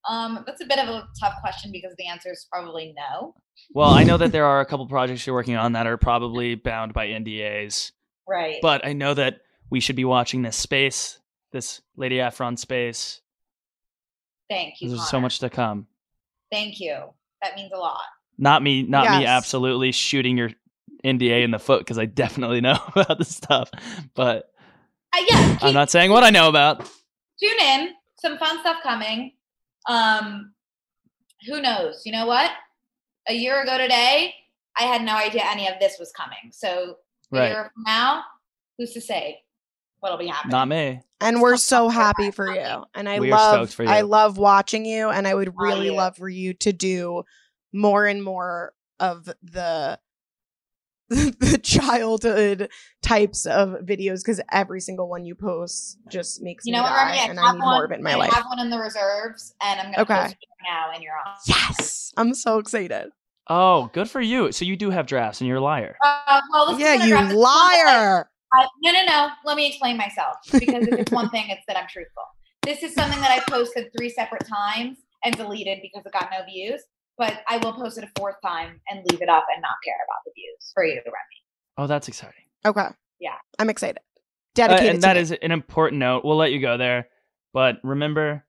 [0.10, 3.36] Um, that's a bit of a tough question because the answer is probably no.
[3.74, 6.56] Well, I know that there are a couple projects you're working on that are probably
[6.56, 7.92] bound by NDAs,
[8.28, 8.58] Right.
[8.62, 11.20] but I know that we should be watching this space,
[11.54, 13.22] this Lady Efron space.
[14.54, 14.90] Thank you.
[14.90, 15.88] There's so much to come.
[16.52, 16.96] Thank you.
[17.42, 18.00] That means a lot.
[18.38, 20.52] Not me, not me absolutely shooting your
[21.04, 23.70] NDA in the foot because I definitely know about this stuff,
[24.16, 24.50] but
[25.16, 25.58] Uh, yeah.
[25.62, 26.80] I'm not saying what I know about.
[27.40, 27.90] tune in.
[28.20, 29.34] Some fun stuff coming.
[29.90, 30.54] Um,
[31.48, 32.04] who knows?
[32.06, 32.52] You know what?
[33.28, 34.34] A year ago today,
[34.78, 36.52] I had no idea any of this was coming.
[36.52, 36.98] So
[37.34, 38.24] a year from now,
[38.78, 39.42] who's to say
[40.04, 40.52] what'll be happening?
[40.52, 41.02] Not me.
[41.22, 42.84] And we're so happy for you.
[42.94, 45.98] And I We love stoked for I love watching you and I would really yeah.
[45.98, 47.24] love for you to do
[47.72, 50.00] more and more of the
[51.10, 52.70] the childhood
[53.02, 56.90] types of videos because every single one you post just makes You me know what,
[56.90, 57.20] die, Remi?
[57.20, 57.76] I and have I need one.
[57.76, 58.34] more of it in my I life.
[58.34, 60.16] have one in the reserves, and I'm gonna Okay.
[60.24, 61.36] post it now, and you're on.
[61.48, 63.12] Yes, I'm so excited.
[63.50, 64.52] Oh, good for you.
[64.54, 65.98] So you do have drafts, and you're a liar.
[66.04, 68.30] Uh, well, Yeah, you grab the one that I- liar.
[68.54, 69.30] I, no, no, no.
[69.46, 72.24] Let me explain myself because if it's one thing, it's that I'm truthful.
[72.64, 76.46] This is something that I posted three separate times and deleted because it got no
[76.46, 76.82] views.
[77.18, 79.96] But I will post it a fourth time and leave it up and not care
[80.08, 81.16] about the views for you, Remi.
[81.78, 82.46] Oh, that's exciting.
[82.66, 82.88] Okay.
[83.20, 83.36] Yeah.
[83.60, 83.98] I'm excited.
[83.98, 84.20] Uh,
[84.56, 84.90] Dedicated.
[84.90, 85.22] and to that me.
[85.22, 86.24] is an important note.
[86.26, 87.08] We'll let you go there.
[87.54, 88.46] But remember,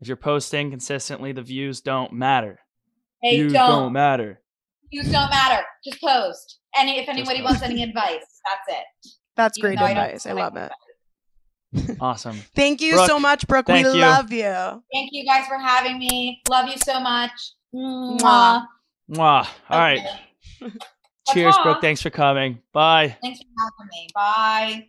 [0.00, 2.60] if you're posting consistently, the views don't matter.
[3.22, 3.68] Hey, views don't.
[3.70, 4.40] don't matter.
[4.90, 5.64] Views don't matter.
[5.84, 6.58] Just post.
[6.76, 7.44] And if anybody post.
[7.44, 9.10] wants any advice, that's it.
[9.38, 10.26] That's Even great though I advice.
[10.26, 10.72] I love it.
[12.00, 12.36] Awesome.
[12.56, 13.68] Thank you Brooke, so much, Brooke.
[13.68, 13.84] we you.
[13.84, 14.42] love you.
[14.92, 16.42] Thank you guys for having me.
[16.48, 17.30] Love you so much.
[17.74, 18.66] Mwah.
[19.10, 19.46] Mwah.
[19.68, 20.00] All right.
[20.62, 20.72] Okay.
[21.28, 21.80] Cheers, Brooke.
[21.82, 22.58] Thanks for coming.
[22.72, 23.16] Bye.
[23.22, 24.08] Thanks for having me.
[24.14, 24.88] Bye.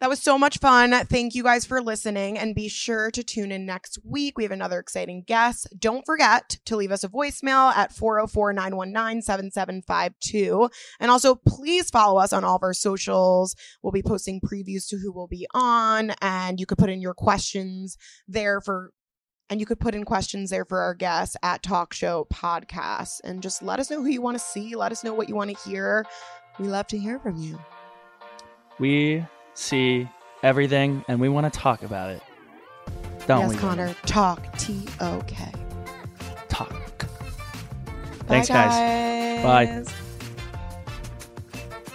[0.00, 0.92] That was so much fun.
[1.06, 4.38] Thank you guys for listening and be sure to tune in next week.
[4.38, 5.66] We have another exciting guest.
[5.76, 10.70] Don't forget to leave us a voicemail at 404 919 7752.
[11.00, 13.56] And also, please follow us on all of our socials.
[13.82, 17.14] We'll be posting previews to who will be on, and you could put in your
[17.14, 17.96] questions
[18.28, 18.92] there for.
[19.50, 23.22] And you could put in questions there for our guests at TOK Show Podcast.
[23.24, 24.76] And just let us know who you want to see.
[24.76, 26.04] Let us know what you want to hear.
[26.58, 27.58] We love to hear from you.
[28.78, 29.24] We
[29.58, 30.08] see
[30.42, 32.22] everything and we want to talk about it.
[33.26, 33.56] Don't yes, we?
[33.56, 33.94] Connor.
[34.06, 34.56] Talk.
[34.58, 35.52] T O K.
[36.48, 36.70] Talk.
[36.98, 39.42] Bye, Thanks, guys.
[39.42, 39.84] Bye.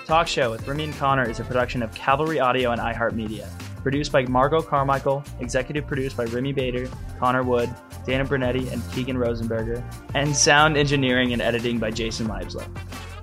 [0.06, 3.50] TOK Show with Remi and Connor is a production of Cavalry Audio and iHeartMedia.
[3.82, 7.74] Produced by Margot Carmichael, executive produced by Remi Bader, Connor Wood,
[8.06, 9.84] Dana Brunetti, and Keegan Rosenberger,
[10.14, 12.68] and sound engineering and editing by Jason Leibsler.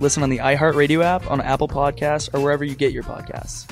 [0.01, 3.71] Listen on the iHeartRadio app, on Apple Podcasts, or wherever you get your podcasts.